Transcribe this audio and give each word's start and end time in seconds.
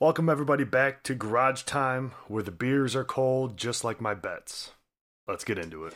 Welcome, 0.00 0.28
everybody, 0.28 0.64
back 0.64 1.04
to 1.04 1.14
Garage 1.14 1.62
Time, 1.62 2.14
where 2.26 2.42
the 2.42 2.50
beers 2.50 2.96
are 2.96 3.04
cold 3.04 3.56
just 3.56 3.84
like 3.84 4.00
my 4.00 4.12
bets. 4.12 4.72
Let's 5.28 5.44
get 5.44 5.56
into 5.56 5.84
it. 5.84 5.94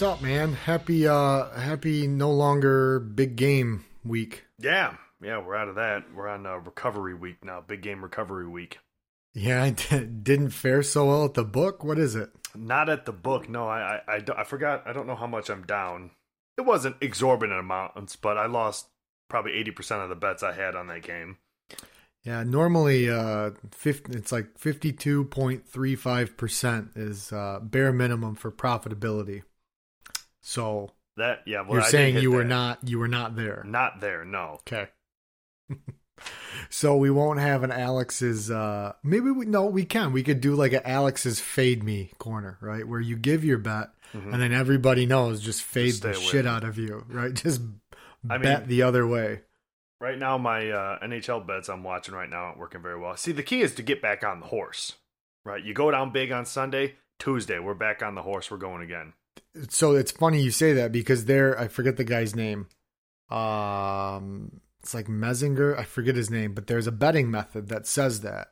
What's 0.00 0.14
up, 0.14 0.22
man? 0.22 0.52
Happy, 0.52 1.08
uh, 1.08 1.50
happy 1.58 2.06
no 2.06 2.30
longer 2.30 3.00
big 3.00 3.34
game 3.34 3.84
week. 4.04 4.44
Yeah, 4.56 4.94
yeah, 5.20 5.44
we're 5.44 5.56
out 5.56 5.66
of 5.66 5.74
that. 5.74 6.04
We're 6.14 6.28
on 6.28 6.46
uh, 6.46 6.58
recovery 6.58 7.16
week 7.16 7.44
now, 7.44 7.64
big 7.66 7.82
game 7.82 8.00
recovery 8.00 8.46
week. 8.46 8.78
Yeah, 9.34 9.60
I 9.64 9.70
d- 9.70 10.04
didn't 10.04 10.50
fare 10.50 10.84
so 10.84 11.06
well 11.06 11.24
at 11.24 11.34
the 11.34 11.42
book. 11.42 11.82
What 11.82 11.98
is 11.98 12.14
it? 12.14 12.30
Not 12.54 12.88
at 12.88 13.06
the 13.06 13.12
book, 13.12 13.48
no. 13.48 13.66
I, 13.66 14.00
I, 14.06 14.14
I, 14.14 14.22
I 14.36 14.44
forgot. 14.44 14.84
I 14.86 14.92
don't 14.92 15.08
know 15.08 15.16
how 15.16 15.26
much 15.26 15.50
I'm 15.50 15.64
down. 15.64 16.12
It 16.56 16.60
wasn't 16.60 16.94
exorbitant 17.00 17.58
amounts, 17.58 18.14
but 18.14 18.38
I 18.38 18.46
lost 18.46 18.86
probably 19.28 19.54
eighty 19.54 19.72
percent 19.72 20.02
of 20.02 20.10
the 20.10 20.14
bets 20.14 20.44
I 20.44 20.52
had 20.52 20.76
on 20.76 20.86
that 20.86 21.02
game. 21.02 21.38
Yeah, 22.22 22.44
normally, 22.44 23.08
uh, 23.10 23.50
50, 23.72 24.16
it's 24.16 24.30
like 24.30 24.58
fifty-two 24.58 25.24
point 25.24 25.66
three 25.66 25.96
five 25.96 26.36
percent 26.36 26.90
is 26.94 27.32
uh, 27.32 27.58
bare 27.60 27.92
minimum 27.92 28.36
for 28.36 28.52
profitability. 28.52 29.42
So 30.48 30.92
That, 31.18 31.42
yeah. 31.46 31.60
Well, 31.60 31.72
you're 31.74 31.82
I 31.82 31.88
saying 31.90 32.16
you 32.16 32.30
were 32.32 32.42
not, 32.44 32.78
you 32.88 32.98
were 32.98 33.06
not 33.08 33.36
there. 33.36 33.62
not 33.66 34.00
there. 34.00 34.24
No, 34.24 34.60
Okay. 34.66 34.88
so 36.70 36.96
we 36.96 37.10
won't 37.10 37.38
have 37.38 37.62
an 37.62 37.70
Alex's 37.70 38.50
uh 38.50 38.92
maybe 39.04 39.30
we 39.30 39.44
no, 39.44 39.66
we 39.66 39.84
can. 39.84 40.12
We 40.12 40.22
could 40.22 40.40
do 40.40 40.54
like 40.54 40.72
an 40.72 40.80
Alex's 40.84 41.38
fade 41.38 41.82
me 41.84 42.12
corner, 42.18 42.56
right? 42.62 42.86
Where 42.88 42.98
you 43.00 43.16
give 43.16 43.44
your 43.44 43.58
bet 43.58 43.88
and 44.14 44.40
then 44.42 44.52
everybody 44.54 45.04
knows 45.04 45.42
just 45.42 45.62
fade 45.62 45.92
Mm-hmm. 45.94 46.08
the 46.08 46.14
shit 46.14 46.46
out 46.46 46.64
of 46.64 46.78
you, 46.78 47.04
right? 47.08 47.34
Just 47.44 47.60
I 48.28 48.38
bet 48.38 48.60
mean- 48.62 48.68
the 48.70 48.82
other 48.82 49.06
way. 49.06 49.42
Right 50.00 50.18
now, 50.18 50.38
my 50.38 50.70
uh, 50.70 50.98
NHL 51.04 51.46
bets 51.46 51.68
I'm 51.68 51.82
watching 51.84 52.14
right 52.14 52.30
now 52.30 52.44
aren't 52.44 52.58
working 52.58 52.80
very 52.80 52.98
well. 52.98 53.16
See, 53.16 53.32
the 53.32 53.42
key 53.42 53.60
is 53.60 53.74
to 53.74 53.82
get 53.82 54.00
back 54.00 54.24
on 54.24 54.40
the 54.40 54.46
horse, 54.46 54.94
right? 55.44 55.62
You 55.62 55.74
go 55.74 55.90
down 55.90 56.10
big 56.12 56.30
on 56.32 56.46
Sunday, 56.46 56.94
Tuesday, 57.18 57.58
we're 57.58 57.74
back 57.74 58.00
on 58.02 58.14
the 58.14 58.22
horse. 58.22 58.48
We're 58.50 58.56
going 58.58 58.82
again. 58.82 59.12
So 59.68 59.94
it's 59.94 60.12
funny 60.12 60.40
you 60.42 60.50
say 60.50 60.72
that 60.74 60.92
because 60.92 61.24
there 61.26 61.58
I 61.58 61.68
forget 61.68 61.96
the 61.96 62.04
guy's 62.04 62.34
name. 62.34 62.66
Um 63.30 64.60
it's 64.80 64.94
like 64.94 65.06
Messinger, 65.06 65.76
I 65.78 65.84
forget 65.84 66.16
his 66.16 66.30
name, 66.30 66.54
but 66.54 66.66
there's 66.66 66.86
a 66.86 66.92
betting 66.92 67.30
method 67.30 67.68
that 67.68 67.86
says 67.86 68.20
that. 68.22 68.48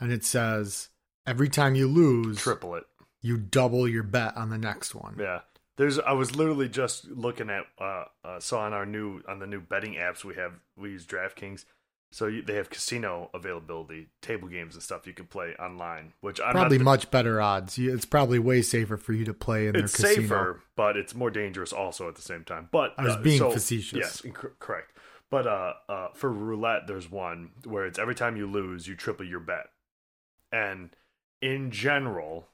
And 0.00 0.12
it 0.12 0.24
says 0.24 0.90
every 1.26 1.48
time 1.48 1.74
you 1.74 1.88
lose, 1.88 2.38
Triple 2.38 2.76
it. 2.76 2.84
you 3.20 3.36
double 3.36 3.88
your 3.88 4.02
bet 4.04 4.36
on 4.36 4.50
the 4.50 4.58
next 4.58 4.94
one. 4.94 5.16
Yeah. 5.18 5.40
There's. 5.76 5.98
I 5.98 6.12
was 6.12 6.34
literally 6.34 6.70
just 6.70 7.04
looking 7.10 7.50
at. 7.50 7.64
Uh, 7.78 8.04
uh, 8.24 8.40
so 8.40 8.58
on 8.58 8.72
our 8.72 8.86
new 8.86 9.20
on 9.28 9.40
the 9.40 9.46
new 9.46 9.60
betting 9.60 9.94
apps 9.96 10.24
we 10.24 10.34
have, 10.36 10.52
we 10.74 10.92
use 10.92 11.04
DraftKings. 11.04 11.66
So 12.16 12.28
you, 12.28 12.40
they 12.40 12.54
have 12.54 12.70
casino 12.70 13.28
availability, 13.34 14.06
table 14.22 14.48
games 14.48 14.72
and 14.72 14.82
stuff 14.82 15.06
you 15.06 15.12
can 15.12 15.26
play 15.26 15.54
online. 15.60 16.14
Which 16.22 16.40
I'm 16.42 16.52
probably 16.52 16.78
not, 16.78 16.84
much 16.84 17.10
better 17.10 17.42
odds. 17.42 17.76
You- 17.76 17.92
It's 17.92 18.06
probably 18.06 18.38
way 18.38 18.62
safer 18.62 18.96
for 18.96 19.12
you 19.12 19.26
to 19.26 19.34
play 19.34 19.66
in 19.66 19.74
their 19.74 19.82
casino. 19.82 20.08
It's 20.08 20.16
casino. 20.16 20.28
safer, 20.28 20.62
but 20.76 20.96
it's 20.96 21.14
more 21.14 21.30
dangerous 21.30 21.74
also 21.74 22.08
at 22.08 22.14
the 22.14 22.22
same 22.22 22.42
time. 22.42 22.70
But 22.72 22.94
I 22.96 23.04
was 23.04 23.16
uh, 23.16 23.20
being 23.20 23.38
so- 23.38 23.50
facetious. 23.50 23.98
Yes, 23.98 24.22
inc- 24.22 24.58
correct. 24.58 24.92
But 25.30 25.46
uh, 25.46 25.72
uh, 25.90 26.08
for 26.14 26.32
roulette, 26.32 26.86
there's 26.86 27.10
one 27.10 27.50
where 27.64 27.84
it's 27.84 27.98
every 27.98 28.14
time 28.14 28.38
you 28.38 28.46
lose, 28.46 28.86
you 28.88 28.94
triple 28.94 29.26
your 29.26 29.40
bet, 29.40 29.66
and 30.50 30.96
in 31.42 31.70
general, 31.70 32.48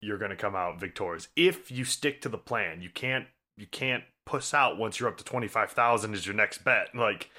you're 0.00 0.18
going 0.18 0.30
to 0.30 0.36
come 0.36 0.54
out 0.54 0.78
victorious 0.78 1.26
if 1.34 1.72
you 1.72 1.84
stick 1.84 2.20
to 2.20 2.28
the 2.28 2.38
plan. 2.38 2.82
You 2.82 2.90
can't 2.90 3.26
you 3.56 3.66
can't 3.66 4.04
puss 4.26 4.54
out 4.54 4.78
once 4.78 5.00
you're 5.00 5.08
up 5.08 5.16
to 5.18 5.24
twenty 5.24 5.48
five 5.48 5.72
thousand 5.72 6.14
is 6.14 6.24
your 6.24 6.36
next 6.36 6.62
bet. 6.62 6.94
Like 6.94 7.30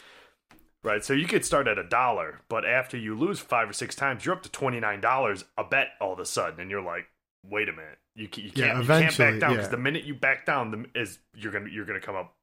right, 0.83 1.03
so 1.03 1.13
you 1.13 1.25
could 1.25 1.45
start 1.45 1.67
at 1.67 1.77
a 1.77 1.83
dollar, 1.83 2.41
but 2.49 2.65
after 2.65 2.97
you 2.97 3.17
lose 3.17 3.39
five 3.39 3.69
or 3.69 3.73
six 3.73 3.95
times, 3.95 4.25
you're 4.25 4.35
up 4.35 4.43
to 4.43 4.51
twenty 4.51 4.79
nine 4.79 5.01
dollars 5.01 5.45
a 5.57 5.63
bet 5.63 5.89
all 5.99 6.13
of 6.13 6.19
a 6.19 6.25
sudden, 6.25 6.59
and 6.59 6.71
you're 6.71 6.81
like, 6.81 7.07
wait 7.47 7.69
a 7.69 7.71
minute, 7.71 7.97
you 8.15 8.23
you 8.35 8.51
can't 8.51 8.81
you 8.81 8.87
can't 8.87 9.17
back 9.17 9.39
down 9.39 9.51
because 9.51 9.65
yeah. 9.65 9.67
the 9.67 9.77
minute 9.77 10.03
you 10.03 10.13
back 10.13 10.45
down, 10.45 10.71
the, 10.71 10.99
is 10.99 11.19
you're 11.33 11.51
gonna 11.51 11.69
you're 11.69 11.85
gonna 11.85 11.99
come 11.99 12.15
up. 12.15 12.35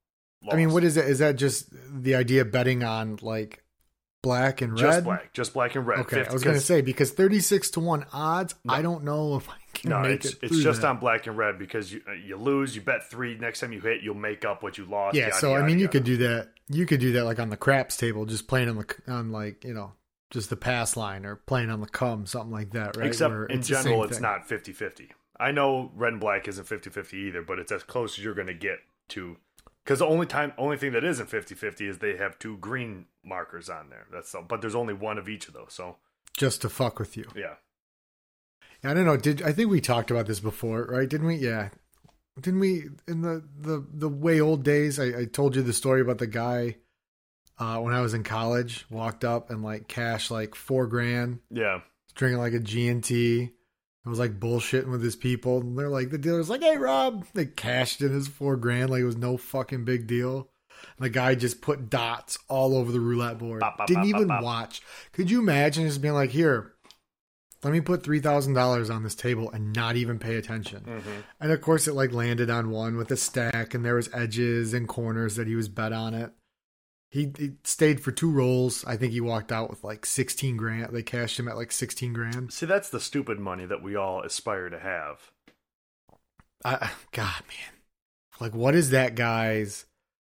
Lost. 0.43 0.55
I 0.55 0.57
mean, 0.57 0.73
what 0.73 0.85
is 0.85 0.97
it? 0.97 1.07
Is 1.07 1.19
that 1.21 1.37
just 1.37 1.69
the 1.91 2.15
idea 2.15 2.43
of 2.43 2.51
betting 2.51 2.85
on 2.85 3.19
like 3.23 3.63
black 4.27 4.61
and 4.63 4.73
red? 4.73 4.81
just 4.81 5.05
black, 5.05 5.33
just 5.33 5.55
black 5.55 5.75
and 5.77 5.87
red. 5.87 5.99
Okay, 6.01 6.17
50 6.17 6.31
I 6.31 6.33
was 6.33 6.43
going 6.43 6.57
to 6.57 6.61
say 6.63 6.81
because 6.83 7.13
thirty-six 7.13 7.71
to 7.71 7.81
one 7.81 8.05
odds. 8.13 8.55
I 8.69 8.83
don't 8.83 9.05
know 9.05 9.37
if 9.37 9.49
I 9.49 9.55
can 9.75 9.91
No, 9.91 10.01
make 10.01 10.25
it's 10.25 10.35
it. 10.35 10.39
it's 10.43 10.59
just 10.63 10.81
that. 10.83 10.89
on 10.89 10.99
black 10.99 11.27
and 11.27 11.37
red 11.39 11.59
because 11.59 11.93
you 11.93 12.03
uh, 12.09 12.13
you 12.13 12.37
lose, 12.37 12.75
you 12.75 12.83
bet 12.83 13.09
three. 13.09 13.37
Next 13.39 13.61
time 13.61 13.73
you 13.73 13.81
hit, 13.81 14.03
you'll 14.03 14.15
make 14.15 14.45
up 14.45 14.63
what 14.63 14.79
you 14.79 14.85
lost. 14.85 15.17
Yeah, 15.17 15.29
yada, 15.29 15.37
so 15.37 15.51
I 15.51 15.59
yada, 15.59 15.67
mean, 15.67 15.79
you 15.79 15.89
could 15.89 16.05
do 16.05 16.17
that. 16.19 16.49
You 16.69 16.85
could 16.87 17.01
do 17.01 17.13
that 17.13 17.25
like 17.25 17.39
on 17.39 17.51
the 17.51 17.57
craps 17.57 17.97
table, 17.97 18.27
just 18.27 18.49
playing 18.49 18.69
on 18.69 18.77
the 18.77 19.13
on 19.13 19.31
like 19.31 19.65
you 19.65 19.75
know 19.75 19.93
just 20.31 20.51
the 20.51 20.57
pass 20.57 20.97
line 20.97 21.25
or 21.25 21.37
playing 21.37 21.71
on 21.71 21.81
the 21.81 21.87
come, 21.87 22.27
something 22.27 22.51
like 22.51 22.73
that, 22.73 22.97
right? 22.97 23.07
Except 23.07 23.33
Where 23.33 23.47
in 23.47 23.61
it's 23.61 23.69
general, 23.69 24.03
it's 24.05 24.19
not 24.21 24.49
50 24.49 24.73
50. 24.73 25.11
I 25.39 25.53
know 25.53 25.93
red 25.95 26.13
and 26.15 26.21
black 26.21 26.49
isn't 26.49 26.65
50 26.67 26.91
50 26.91 27.17
either, 27.17 27.43
but 27.43 27.59
it's 27.59 27.71
as 27.71 27.83
close 27.85 28.19
as 28.19 28.25
you're 28.25 28.35
going 28.35 28.47
to 28.49 28.55
get 28.55 28.79
to. 29.11 29.37
Because 29.87 30.01
the 30.01 30.07
only 30.07 30.27
time, 30.27 30.53
only 30.59 30.77
thing 30.77 30.91
that 30.93 31.05
isn't 31.05 31.29
50 31.29 31.55
50 31.55 31.87
is 31.87 31.99
they 31.99 32.17
have 32.17 32.41
two 32.41 32.57
green 32.57 33.07
markers 33.25 33.71
on 33.71 33.89
there. 33.89 34.09
That's 34.13 34.35
all, 34.35 34.43
but 34.43 34.61
there's 34.61 34.75
only 34.75 34.95
one 34.95 35.17
of 35.17 35.29
each 35.29 35.47
of 35.47 35.55
those. 35.55 35.69
So 35.75 35.99
just 36.37 36.61
to 36.63 36.69
fuck 36.69 36.99
with 36.99 37.17
you. 37.17 37.31
yeah, 37.37 37.55
I 38.83 38.95
don't 38.95 39.07
know. 39.07 39.17
Did 39.17 39.43
I 39.43 39.53
think 39.53 39.71
we 39.71 39.81
talked 39.81 40.11
about 40.11 40.27
this 40.27 40.41
before, 40.41 40.87
right? 40.87 41.09
Didn't 41.09 41.29
we? 41.29 41.37
Yeah. 41.37 41.69
Didn't 42.41 42.59
we 42.59 42.87
in 43.07 43.23
the 43.23 43.45
the 43.61 43.87
the 43.89 44.09
way 44.09 44.41
old 44.41 44.65
days? 44.65 44.99
I, 44.99 45.21
I 45.21 45.25
told 45.25 45.55
you 45.55 45.63
the 45.63 45.73
story 45.73 46.01
about 46.01 46.19
the 46.19 46.27
guy 46.27 46.79
uh, 47.61 47.79
when 47.79 47.95
I 47.95 48.01
was 48.01 48.13
in 48.13 48.25
college. 48.25 48.87
Walked 48.91 49.25
up 49.25 49.51
and 49.51 49.63
like 49.63 49.87
cashed 49.87 50.33
like 50.33 50.57
four 50.57 50.89
grand, 50.89 51.39
yeah. 51.49 51.83
drinking 52.17 52.41
like 52.41 52.55
a 52.55 52.59
G 52.59 52.89
It 54.07 54.09
was 54.09 54.21
like 54.21 54.39
bullshitting 54.39 54.87
with 54.87 55.03
his 55.03 55.17
people. 55.17 55.61
And 55.61 55.77
they're 55.77 55.89
like, 55.89 56.11
the 56.11 56.19
dealer's 56.19 56.49
like, 56.49 56.63
"Hey, 56.63 56.77
Rob," 56.77 57.27
they 57.35 57.45
cashed 57.45 58.01
in 58.01 58.13
his 58.13 58.29
four 58.29 58.57
grand 58.57 58.89
like 58.89 59.01
it 59.01 59.05
was 59.05 59.17
no 59.17 59.37
fucking 59.37 59.85
big 59.85 60.07
deal. 60.07 60.49
And 60.97 61.05
the 61.05 61.11
guy 61.11 61.35
just 61.35 61.61
put 61.61 61.91
dots 61.91 62.39
all 62.49 62.77
over 62.77 62.93
the 62.93 63.01
roulette 63.01 63.39
board. 63.39 63.61
Bop, 63.61 63.79
bop, 63.79 63.89
Didn't 63.89 64.13
bop, 64.13 64.21
even 64.21 64.29
watch. 64.29 64.81
Could 65.13 65.29
you 65.29 65.41
imagine 65.41 65.89
just 65.89 66.01
being 66.01 66.15
like, 66.15 66.31
"Here, 66.31 66.77
let 67.65 67.73
me 67.73 67.81
put 67.81 68.05
three 68.05 68.21
thousand 68.21 68.55
dollars 68.55 68.91
on 68.91 69.03
this 69.03 69.17
table 69.17 69.51
and 69.51 69.73
not 69.73 69.97
even 69.97 70.21
pay 70.21 70.37
attention. 70.37 70.85
Mm-hmm. 70.87 71.21
And 71.41 71.51
of 71.51 71.61
course, 71.61 71.89
it 71.89 71.95
like 71.95 72.13
landed 72.13 72.49
on 72.49 72.71
one 72.71 72.97
with 72.97 73.11
a 73.11 73.17
stack, 73.17 73.75
and 73.75 73.85
there 73.85 73.97
was 73.97 74.09
edges 74.15 74.73
and 74.73 74.87
corners 74.87 75.35
that 75.35 75.49
he 75.49 75.57
was 75.57 75.69
bet 75.69 75.93
on 75.93 76.15
it. 76.15 76.31
He, 77.17 77.33
he 77.39 77.53
stayed 77.65 78.01
for 78.03 78.13
two 78.13 78.31
rolls. 78.31 78.85
I 78.85 78.99
think 78.99 79.15
he 79.15 79.23
walked 79.23 79.51
out 79.51 79.71
with 79.71 79.83
like 79.83 80.05
sixteen 80.05 80.59
grand. 80.59 80.93
They 80.93 81.03
cashed 81.03 81.39
him 81.39 81.49
at 81.49 81.57
like 81.57 81.73
sixteen 81.73 82.13
grand. 82.13 82.53
See, 82.53 82.67
that's 82.67 82.91
the 82.91 83.01
stupid 83.01 83.41
money 83.41 83.65
that 83.65 83.83
we 83.83 83.97
all 83.97 84.21
aspire 84.21 84.69
to 84.69 84.79
have. 84.79 85.31
I, 86.63 86.91
God, 87.13 87.43
man, 87.49 87.81
like 88.39 88.55
what 88.55 88.75
is 88.75 88.91
that 88.91 89.15
guy's? 89.15 89.87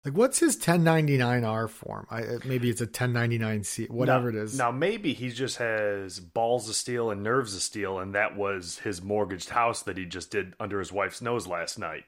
Like, 0.05 0.15
what's 0.15 0.39
his 0.39 0.55
1099R 0.55 1.69
form? 1.69 2.07
I, 2.09 2.37
maybe 2.45 2.69
it's 2.69 2.79
a 2.79 2.87
1099C, 2.87 3.89
whatever 3.89 4.31
now, 4.31 4.37
it 4.37 4.43
is. 4.43 4.57
Now, 4.57 4.71
maybe 4.71 5.11
he 5.13 5.31
just 5.31 5.57
has 5.57 6.21
balls 6.21 6.69
of 6.69 6.75
steel 6.75 7.11
and 7.11 7.23
nerves 7.23 7.53
of 7.53 7.61
steel, 7.61 7.99
and 7.99 8.15
that 8.15 8.37
was 8.37 8.77
his 8.77 9.01
mortgaged 9.01 9.49
house 9.49 9.81
that 9.81 9.97
he 9.97 10.05
just 10.05 10.31
did 10.31 10.53
under 10.61 10.79
his 10.79 10.93
wife's 10.93 11.21
nose 11.21 11.45
last 11.45 11.77
night. 11.77 12.05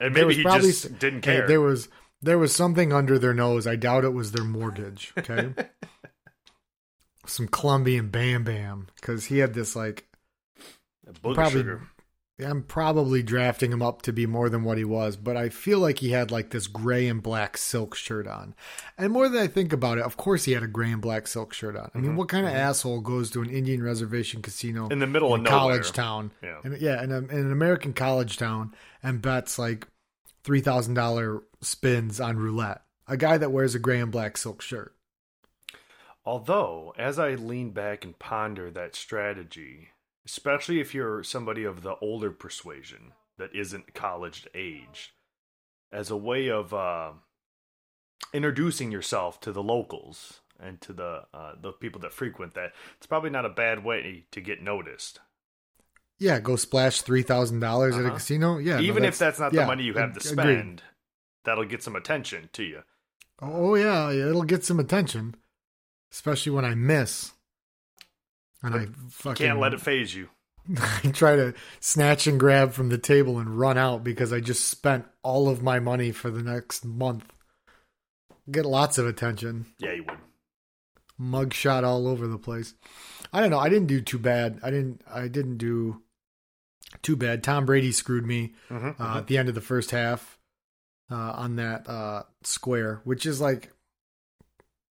And 0.00 0.12
maybe 0.12 0.34
he 0.34 0.42
probably 0.42 0.70
just 0.70 0.98
didn't 0.98 1.20
care. 1.20 1.46
there 1.46 1.60
was 1.60 1.88
there 2.22 2.38
was 2.38 2.54
something 2.54 2.92
under 2.92 3.18
their 3.18 3.34
nose. 3.34 3.66
I 3.66 3.76
doubt 3.76 4.04
it 4.04 4.12
was 4.14 4.32
their 4.32 4.44
mortgage. 4.44 5.12
Okay, 5.18 5.54
some 7.26 7.48
Colombian 7.48 8.08
Bam 8.08 8.44
Bam 8.44 8.88
because 8.96 9.26
he 9.26 9.38
had 9.38 9.54
this 9.54 9.76
like 9.76 10.06
probably. 11.22 11.50
sugar. 11.50 11.82
I'm 12.42 12.62
probably 12.62 13.22
drafting 13.22 13.70
him 13.70 13.82
up 13.82 14.00
to 14.02 14.14
be 14.14 14.24
more 14.24 14.48
than 14.48 14.64
what 14.64 14.78
he 14.78 14.84
was, 14.84 15.14
but 15.14 15.36
I 15.36 15.50
feel 15.50 15.78
like 15.78 15.98
he 15.98 16.12
had 16.12 16.30
like 16.30 16.48
this 16.48 16.68
gray 16.68 17.06
and 17.06 17.22
black 17.22 17.58
silk 17.58 17.94
shirt 17.94 18.26
on. 18.26 18.54
And 18.96 19.12
more 19.12 19.28
than 19.28 19.42
I 19.42 19.46
think 19.46 19.74
about 19.74 19.98
it, 19.98 20.04
of 20.04 20.16
course 20.16 20.44
he 20.46 20.52
had 20.52 20.62
a 20.62 20.66
gray 20.66 20.90
and 20.90 21.02
black 21.02 21.26
silk 21.28 21.52
shirt 21.52 21.76
on. 21.76 21.90
I 21.94 21.98
mean, 21.98 22.12
Mhm, 22.12 22.16
what 22.16 22.30
kind 22.30 22.46
of 22.46 22.54
asshole 22.54 23.02
goes 23.02 23.30
to 23.32 23.42
an 23.42 23.50
Indian 23.50 23.82
reservation 23.82 24.40
casino 24.40 24.88
in 24.88 25.00
the 25.00 25.06
middle 25.06 25.34
of 25.34 25.40
in 25.40 25.44
nowhere. 25.44 25.58
college 25.58 25.92
town? 25.92 26.32
Yeah. 26.42 26.60
And, 26.64 26.80
yeah, 26.80 27.02
in, 27.04 27.12
a, 27.12 27.18
in 27.18 27.28
an 27.30 27.52
American 27.52 27.92
college 27.92 28.38
town 28.38 28.74
and 29.02 29.20
bets 29.20 29.58
like 29.58 29.86
three 30.42 30.62
thousand 30.62 30.94
dollar 30.94 31.42
spins 31.62 32.20
on 32.20 32.36
roulette. 32.38 32.82
A 33.06 33.16
guy 33.16 33.38
that 33.38 33.52
wears 33.52 33.74
a 33.74 33.78
gray 33.78 34.00
and 34.00 34.12
black 34.12 34.36
silk 34.36 34.62
shirt. 34.62 34.94
Although, 36.24 36.94
as 36.98 37.18
I 37.18 37.30
lean 37.34 37.70
back 37.70 38.04
and 38.04 38.18
ponder 38.18 38.70
that 38.70 38.94
strategy, 38.94 39.88
especially 40.26 40.80
if 40.80 40.94
you're 40.94 41.22
somebody 41.24 41.64
of 41.64 41.82
the 41.82 41.96
older 42.00 42.30
persuasion 42.30 43.12
that 43.38 43.54
isn't 43.54 43.94
college 43.94 44.46
age, 44.54 45.14
as 45.90 46.10
a 46.10 46.16
way 46.16 46.48
of 46.50 46.72
uh, 46.74 47.12
introducing 48.32 48.92
yourself 48.92 49.40
to 49.40 49.50
the 49.52 49.62
locals 49.62 50.40
and 50.60 50.80
to 50.82 50.92
the 50.92 51.22
uh, 51.32 51.52
the 51.60 51.72
people 51.72 52.00
that 52.02 52.12
frequent 52.12 52.54
that, 52.54 52.72
it's 52.98 53.06
probably 53.06 53.30
not 53.30 53.46
a 53.46 53.50
bad 53.50 53.82
way 53.82 54.26
to 54.30 54.40
get 54.40 54.62
noticed. 54.62 55.20
Yeah, 56.18 56.38
go 56.38 56.56
splash 56.56 57.00
three 57.00 57.22
thousand 57.22 57.60
dollars 57.60 57.96
at 57.96 58.02
a 58.02 58.08
Uh-huh. 58.08 58.14
casino. 58.16 58.58
Yeah, 58.58 58.76
no, 58.76 58.82
Even 58.82 59.04
if 59.04 59.18
that's 59.18 59.40
not 59.40 59.54
yeah, 59.54 59.62
the 59.62 59.66
money 59.66 59.84
you 59.84 59.94
have 59.94 60.12
to 60.14 60.20
spend. 60.20 60.82
That'll 61.44 61.64
get 61.64 61.82
some 61.82 61.96
attention 61.96 62.48
to 62.54 62.62
you. 62.62 62.82
Oh 63.40 63.74
yeah, 63.74 64.10
it'll 64.10 64.42
get 64.42 64.64
some 64.64 64.78
attention, 64.80 65.34
especially 66.12 66.52
when 66.52 66.64
I 66.64 66.74
miss. 66.74 67.32
And 68.62 68.74
I 68.74 68.86
fucking 69.10 69.46
Can't 69.46 69.58
let 69.58 69.72
it 69.72 69.80
phase 69.80 70.14
you. 70.14 70.28
I 70.78 71.10
try 71.12 71.36
to 71.36 71.54
snatch 71.80 72.26
and 72.26 72.38
grab 72.38 72.72
from 72.72 72.90
the 72.90 72.98
table 72.98 73.38
and 73.38 73.58
run 73.58 73.78
out 73.78 74.04
because 74.04 74.32
I 74.32 74.40
just 74.40 74.66
spent 74.66 75.06
all 75.22 75.48
of 75.48 75.62
my 75.62 75.80
money 75.80 76.12
for 76.12 76.30
the 76.30 76.42
next 76.42 76.84
month. 76.84 77.24
Get 78.50 78.66
lots 78.66 78.98
of 78.98 79.06
attention. 79.06 79.66
Yeah, 79.78 79.92
you 79.94 80.04
would. 80.04 80.18
Mugshot 81.18 81.84
all 81.84 82.06
over 82.06 82.26
the 82.26 82.38
place. 82.38 82.74
I 83.32 83.40
don't 83.40 83.50
know. 83.50 83.58
I 83.58 83.68
didn't 83.68 83.88
do 83.88 84.00
too 84.00 84.18
bad. 84.18 84.60
I 84.62 84.70
didn't. 84.70 85.02
I 85.10 85.28
didn't 85.28 85.56
do 85.58 86.02
too 87.02 87.16
bad. 87.16 87.42
Tom 87.44 87.64
Brady 87.66 87.92
screwed 87.92 88.26
me 88.26 88.54
Mm-hmm, 88.70 89.02
uh, 89.02 89.18
at 89.18 89.26
the 89.26 89.38
end 89.38 89.48
of 89.48 89.54
the 89.54 89.60
first 89.60 89.90
half 89.90 90.38
uh, 91.10 91.32
on 91.36 91.56
that 91.56 91.88
uh, 91.88 92.22
square, 92.42 93.00
which 93.04 93.26
is 93.26 93.40
like 93.40 93.72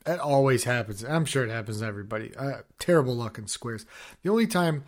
it 0.06 0.20
always 0.20 0.65
happens. 0.65 1.05
I'm 1.05 1.25
sure 1.25 1.44
it 1.44 1.50
happens 1.50 1.81
to 1.81 1.87
everybody. 1.87 2.35
Uh, 2.35 2.62
terrible 2.79 3.15
luck 3.15 3.38
in 3.38 3.47
squares. 3.47 3.85
The 4.23 4.31
only 4.31 4.47
time, 4.47 4.85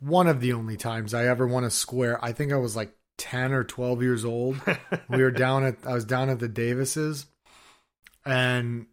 one 0.00 0.26
of 0.26 0.40
the 0.40 0.52
only 0.52 0.76
times 0.76 1.14
I 1.14 1.26
ever 1.26 1.46
won 1.46 1.64
a 1.64 1.70
square, 1.70 2.22
I 2.22 2.32
think 2.32 2.52
I 2.52 2.56
was 2.56 2.76
like 2.76 2.94
10 3.16 3.52
or 3.52 3.64
12 3.64 4.02
years 4.02 4.24
old. 4.24 4.60
we 5.08 5.22
were 5.22 5.30
down 5.30 5.64
at 5.64 5.78
I 5.86 5.94
was 5.94 6.04
down 6.04 6.28
at 6.28 6.38
the 6.38 6.48
Davises, 6.48 7.26
and 8.24 8.86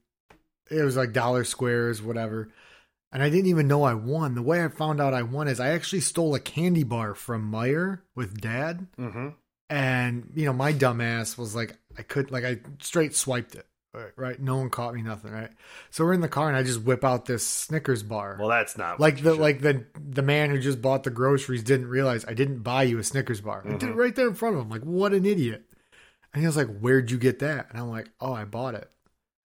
it 0.70 0.84
was 0.84 0.96
like 0.96 1.14
dollar 1.14 1.44
squares, 1.44 2.02
whatever. 2.02 2.50
And 3.12 3.24
I 3.24 3.30
didn't 3.30 3.48
even 3.48 3.68
know 3.68 3.84
I 3.84 3.94
won. 3.94 4.36
The 4.36 4.42
way 4.42 4.64
I 4.64 4.68
found 4.68 5.00
out 5.00 5.14
I 5.14 5.22
won 5.22 5.48
is 5.48 5.60
I 5.60 5.70
actually 5.70 6.02
stole 6.02 6.36
a 6.36 6.40
candy 6.40 6.84
bar 6.84 7.14
from 7.14 7.50
Meijer 7.50 8.02
with 8.14 8.42
Dad, 8.42 8.88
mm-hmm. 8.98 9.30
And 10.06 10.32
you 10.36 10.46
know 10.46 10.54
my 10.54 10.74
dumbass 10.74 11.38
was 11.38 11.56
like, 11.56 11.78
I 11.98 12.02
could 12.04 12.32
like 12.32 12.44
I 12.44 12.60
straight 12.80 13.16
swiped 13.16 13.56
it, 13.56 13.66
right? 14.16 14.40
No 14.40 14.58
one 14.58 14.70
caught 14.70 14.94
me, 14.94 15.02
nothing, 15.02 15.32
right? 15.32 15.50
So 15.92 16.04
we're 16.04 16.14
in 16.14 16.22
the 16.22 16.28
car, 16.30 16.48
and 16.48 16.58
I 16.58 16.64
just 16.64 16.82
whip 16.84 17.04
out 17.04 17.26
this 17.26 17.46
Snickers 17.46 18.04
bar. 18.04 18.38
Well, 18.40 18.50
that's 18.50 18.78
not 18.78 19.00
like 19.00 19.22
the 19.24 19.32
should- 19.32 19.40
like 19.40 19.62
the 19.62 19.86
the 19.96 20.22
man 20.22 20.50
who 20.50 20.60
just 20.60 20.82
bought 20.82 21.04
the 21.04 21.10
groceries 21.10 21.64
didn't 21.64 21.88
realize 21.88 22.26
I 22.26 22.34
didn't 22.34 22.60
buy 22.60 22.84
you 22.84 22.98
a 23.00 23.04
Snickers 23.04 23.42
bar. 23.42 23.64
I 23.66 23.72
did 23.74 23.84
it 23.90 23.96
Mhm. 23.96 23.98
right 23.98 24.16
there 24.16 24.28
in 24.28 24.36
front 24.36 24.56
of 24.56 24.62
him. 24.62 24.70
Like 24.70 24.84
what 24.84 25.14
an 25.14 25.26
idiot! 25.26 25.64
And 26.34 26.42
he 26.42 26.48
was 26.48 26.58
like, 26.58 26.68
"Where'd 26.80 27.12
you 27.12 27.18
get 27.18 27.40
that?" 27.40 27.68
And 27.72 27.80
I'm 27.80 27.90
like, 27.90 28.10
"Oh, 28.20 28.34
I 28.34 28.46
bought 28.46 28.76
it." 28.76 28.90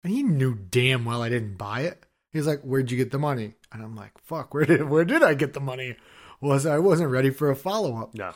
And 0.05 0.13
he 0.13 0.23
knew 0.23 0.55
damn 0.55 1.05
well 1.05 1.23
I 1.23 1.29
didn't 1.29 1.57
buy 1.57 1.81
it. 1.81 2.05
He's 2.33 2.47
like, 2.47 2.61
"Where'd 2.61 2.91
you 2.93 2.97
get 2.97 3.11
the 3.11 3.19
money?" 3.19 3.55
And 3.73 3.83
I'm 3.83 3.97
like, 3.97 4.13
"Fuck, 4.19 4.55
where 4.55 4.65
did 4.65 4.89
where 4.89 5.05
did 5.05 5.23
I 5.23 5.35
get 5.35 5.53
the 5.53 5.61
money?" 5.61 5.97
Was 6.41 6.67
I 6.67 6.79
wasn't 6.79 7.11
ready 7.11 7.31
for 7.31 7.51
a 7.51 7.57
follow 7.57 7.97
up. 7.97 8.15
No. 8.15 8.33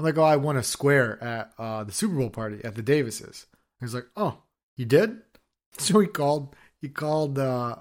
I'm 0.00 0.04
like, 0.06 0.16
"Oh, 0.16 0.22
I 0.24 0.36
won 0.36 0.56
a 0.56 0.62
square 0.62 1.22
at 1.22 1.52
uh, 1.58 1.84
the 1.84 1.92
Super 1.92 2.14
Bowl 2.14 2.30
party 2.30 2.64
at 2.64 2.74
the 2.74 2.82
Davises." 2.82 3.46
He's 3.80 3.94
like, 3.94 4.06
"Oh, 4.16 4.38
you 4.76 4.86
did?" 4.86 5.18
So 5.78 6.00
he 6.00 6.06
called. 6.08 6.56
He 6.80 6.88
called. 6.88 7.38
uh 7.38 7.76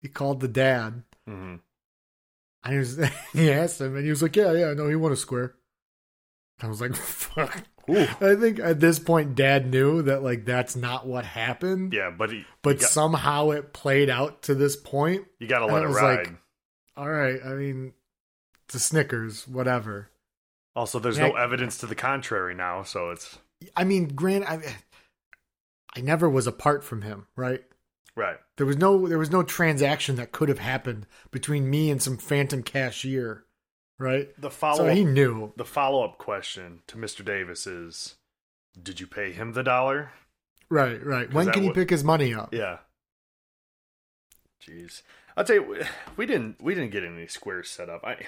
He 0.00 0.08
called 0.08 0.40
the 0.40 0.48
dad. 0.48 1.02
hmm 1.26 1.56
And 2.62 2.72
he 2.72 2.78
was 2.78 2.98
he 3.32 3.50
asked 3.52 3.80
him, 3.80 3.96
and 3.96 4.04
he 4.04 4.10
was 4.10 4.22
like, 4.22 4.36
"Yeah, 4.36 4.52
yeah, 4.52 4.72
no, 4.74 4.88
he 4.88 4.94
won 4.94 5.10
a 5.12 5.16
square." 5.16 5.54
I 6.62 6.68
was 6.68 6.80
like, 6.80 6.94
"Fuck." 6.96 7.64
Ooh. 7.88 8.06
I 8.20 8.36
think 8.36 8.60
at 8.60 8.78
this 8.78 8.98
point, 9.00 9.34
Dad 9.34 9.66
knew 9.68 10.02
that 10.02 10.22
like 10.22 10.44
that's 10.44 10.76
not 10.76 11.06
what 11.08 11.24
happened, 11.24 11.92
Yeah, 11.92 12.10
but 12.16 12.30
he, 12.30 12.44
but 12.62 12.76
you 12.76 12.80
got, 12.82 12.90
somehow 12.90 13.50
it 13.50 13.72
played 13.72 14.08
out 14.08 14.42
to 14.42 14.54
this 14.54 14.76
point. 14.76 15.24
you 15.40 15.48
got 15.48 15.58
to 15.60 15.64
and 15.64 15.74
let 15.74 15.82
it 15.82 15.86
it 15.86 15.88
was 15.88 15.96
ride. 15.96 16.18
like- 16.28 16.36
All 16.96 17.08
right, 17.10 17.40
I 17.44 17.54
mean, 17.54 17.92
it's 18.66 18.76
a 18.76 18.78
Snickers, 18.78 19.48
whatever. 19.48 20.08
Also, 20.76 20.98
there's 20.98 21.18
Yeah. 21.18 21.28
no 21.28 21.34
evidence 21.36 21.78
to 21.78 21.86
the 21.86 21.94
contrary 21.94 22.54
now, 22.54 22.82
so 22.82 23.10
it's 23.10 23.38
I 23.76 23.84
mean, 23.84 24.08
Grant, 24.08 24.48
I, 24.48 24.60
I 25.96 26.00
never 26.00 26.28
was 26.30 26.46
apart 26.46 26.82
from 26.84 27.02
him, 27.02 27.26
right? 27.36 27.62
right. 28.16 28.38
There 28.56 28.66
was 28.66 28.76
no 28.78 29.06
there 29.08 29.18
was 29.18 29.30
no 29.30 29.42
transaction 29.42 30.16
that 30.16 30.32
could 30.32 30.48
have 30.48 30.58
happened 30.58 31.06
between 31.30 31.68
me 31.70 31.90
and 31.90 32.02
some 32.02 32.16
phantom 32.16 32.62
cashier, 32.62 33.44
right? 33.98 34.28
The 34.40 34.50
follow 34.50 34.76
So 34.78 34.86
he 34.88 35.04
knew. 35.04 35.52
the 35.56 35.64
follow 35.64 36.04
up 36.04 36.18
question 36.18 36.82
to 36.88 36.96
Mr. 36.96 37.24
Davis 37.24 37.66
is, 37.66 38.16
did 38.80 39.00
you 39.00 39.06
pay 39.06 39.32
him 39.32 39.52
the 39.52 39.62
dollar? 39.62 40.12
Right, 40.68 41.04
right. 41.04 41.32
When 41.32 41.50
can 41.50 41.62
he 41.62 41.68
would- 41.70 41.74
pick 41.74 41.90
his 41.90 42.04
money 42.04 42.32
up? 42.32 42.54
Yeah. 42.54 42.78
Jeez, 44.62 45.02
I'll 45.36 45.44
tell 45.44 45.56
you, 45.56 45.84
we 46.16 46.26
didn't 46.26 46.62
we 46.62 46.74
didn't 46.74 46.90
get 46.92 47.04
any 47.04 47.26
squares 47.26 47.68
set 47.70 47.88
up. 47.88 48.04
I, 48.04 48.26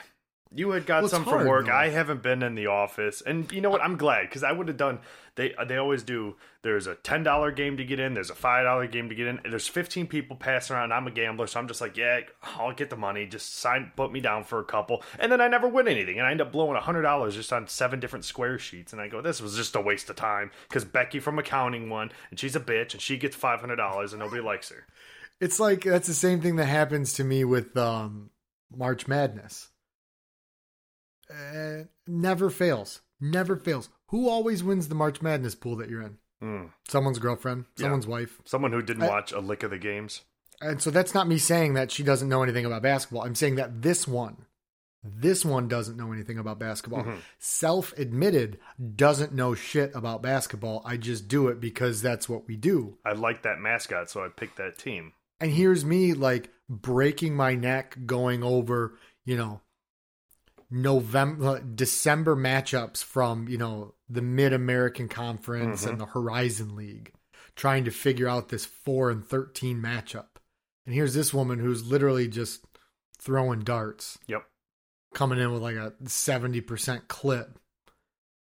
you 0.55 0.71
had 0.71 0.87
got 0.87 1.03
Well, 1.03 1.09
some 1.09 1.25
from 1.25 1.47
work. 1.47 1.67
though. 1.67 1.73
I 1.73 1.89
haven't 1.89 2.23
been 2.23 2.43
in 2.43 2.55
the 2.55 2.67
office, 2.67 3.23
and 3.23 3.51
you 3.53 3.61
know 3.61 3.71
what? 3.71 3.81
I'm 3.83 3.97
glad 3.97 4.23
because 4.23 4.43
I 4.43 4.53
would 4.53 4.69
have 4.69 4.77
done. 4.77 5.01
They 5.35 5.55
they 5.67 5.77
always 5.79 6.03
do. 6.03 6.37
There's 6.63 6.87
a 6.87 6.95
ten 6.95 7.23
dollar 7.23 7.51
game 7.51 7.79
to 7.79 7.85
get 7.85 7.99
in. 7.99 8.13
There's 8.15 8.29
a 8.29 8.35
five 8.35 8.65
dollar 8.65 8.87
game 8.87 9.09
to 9.09 9.15
get 9.15 9.27
in. 9.27 9.41
There's 9.49 9.67
15 9.67 10.07
people 10.07 10.37
passing 10.37 10.77
around. 10.77 10.93
I'm 10.93 11.07
a 11.07 11.11
gambler, 11.11 11.47
so 11.47 11.59
I'm 11.59 11.69
just 11.69 11.81
like, 11.81 11.97
yeah, 11.97 12.21
I'll 12.43 12.75
get 12.75 12.91
the 12.91 12.97
money. 12.97 13.27
Just 13.27 13.55
sign, 13.59 13.93
put 13.97 14.13
me 14.13 14.21
down 14.21 14.45
for 14.45 14.59
a 14.59 14.65
couple, 14.65 15.03
and 15.19 15.33
then 15.33 15.41
I 15.41 15.49
never 15.49 15.69
win 15.69 15.89
anything, 15.89 16.19
and 16.19 16.27
I 16.27 16.31
end 16.31 16.43
up 16.43 16.53
blowing 16.53 16.79
hundred 16.81 17.03
dollars 17.03 17.35
just 17.35 17.53
on 17.53 17.67
seven 17.67 17.99
different 17.99 18.25
square 18.27 18.59
sheets. 18.59 18.93
And 18.93 19.01
I 19.01 19.09
go, 19.09 19.23
this 19.23 19.41
was 19.41 19.57
just 19.57 19.75
a 19.75 19.81
waste 19.81 20.11
of 20.11 20.17
time 20.17 20.51
because 20.69 20.85
Becky 20.85 21.19
from 21.19 21.39
accounting 21.39 21.89
won, 21.89 22.13
and 22.31 22.39
she's 22.39 22.55
a 22.57 22.61
bitch, 22.61 22.93
and 22.93 23.01
she 23.01 23.17
gets 23.17 23.35
five 23.35 23.61
hundred 23.61 23.77
dollars, 23.77 24.13
and 24.13 24.21
nobody 24.21 24.43
likes 24.43 24.69
her. 24.69 24.87
It's 25.41 25.59
like 25.59 25.83
that's 25.85 26.07
the 26.09 26.15
same 26.15 26.41
thing 26.43 26.57
that 26.57 26.67
happens 26.67 27.15
to 27.15 27.25
me 27.25 27.43
with 27.45 27.75
um, 27.77 28.29
March 28.77 29.09
Madness. 29.09 29.71
Uh, 31.33 31.85
never 32.07 32.51
fails. 32.51 33.01
Never 33.21 33.57
fails. 33.57 33.89
Who 34.09 34.29
always 34.29 34.63
wins 34.63 34.89
the 34.89 34.95
March 34.95 35.23
Madness 35.23 35.55
pool 35.55 35.77
that 35.77 35.89
you're 35.89 36.03
in? 36.03 36.19
Mm. 36.43 36.71
Someone's 36.89 37.19
girlfriend, 37.19 37.67
Yeah. 37.77 37.85
someone's 37.85 38.07
wife. 38.07 38.41
Someone 38.45 38.73
who 38.73 38.83
didn't 38.83 39.05
I- 39.05 39.09
watch 39.09 39.33
a 39.33 39.39
lick 39.41 39.63
of 39.63 39.71
the 39.71 39.79
games. 39.79 40.23
And 40.61 40.81
so 40.83 40.91
that's 40.91 41.15
not 41.15 41.27
me 41.29 41.39
saying 41.39 41.75
that 41.75 41.91
she 41.91 42.03
doesn't 42.03 42.29
know 42.29 42.43
anything 42.43 42.65
about 42.65 42.83
basketball. 42.83 43.23
I'm 43.25 43.35
saying 43.35 43.57
that 43.57 43.83
this 43.83 44.07
one, 44.07 44.47
this 45.03 45.45
one 45.45 45.67
doesn't 45.67 45.97
know 45.97 46.13
anything 46.13 46.39
about 46.39 46.59
basketball. 46.61 47.03
Mhm. 47.05 47.19
Self 47.39 47.93
admitted 47.99 48.59
doesn't 48.95 49.33
know 49.33 49.55
shit 49.55 49.91
about 49.95 50.23
basketball. 50.23 50.83
I 50.85 50.97
just 50.99 51.27
do 51.27 51.49
it 51.49 51.59
because 51.61 52.01
that's 52.03 52.29
what 52.29 52.47
we 52.47 52.57
do. 52.57 52.99
I 53.05 53.13
like 53.13 53.43
that 53.43 53.59
mascot, 53.61 54.09
so 54.11 54.25
I 54.25 54.29
picked 54.29 54.57
that 54.59 54.79
team. 54.79 55.13
And 55.41 55.51
here's 55.51 55.85
me 55.85 56.13
like 56.15 56.51
breaking 56.69 57.35
my 57.35 57.55
neck 57.57 57.99
going 58.07 58.45
over, 58.45 58.97
you 59.25 59.37
know, 59.37 59.61
November, 60.73 61.61
December 61.61 62.35
matchups 62.35 63.05
from, 63.05 63.47
you 63.47 63.59
know, 63.59 63.95
the 64.09 64.23
Mid 64.23 64.53
American 64.53 65.07
Conference 65.09 65.85
Mhm. 65.85 65.89
and 65.91 66.01
the 66.01 66.07
Horizon 66.07 66.75
League, 66.75 67.13
trying 67.57 67.85
to 67.85 67.91
figure 67.91 68.27
out 68.27 68.49
this 68.49 68.65
4 68.65 69.11
and 69.11 69.25
13 69.25 69.81
matchup. 69.83 70.29
And 70.87 70.95
here's 70.95 71.15
this 71.15 71.35
woman 71.35 71.59
who's 71.59 71.87
literally 71.87 72.27
just 72.27 72.65
throwing 73.19 73.61
darts, 73.61 74.19
Yep. 74.27 74.49
coming 75.15 75.39
in 75.39 75.53
with 75.53 75.63
like 75.63 75.77
a 75.77 75.93
70% 76.07 77.07
clip. 77.07 77.59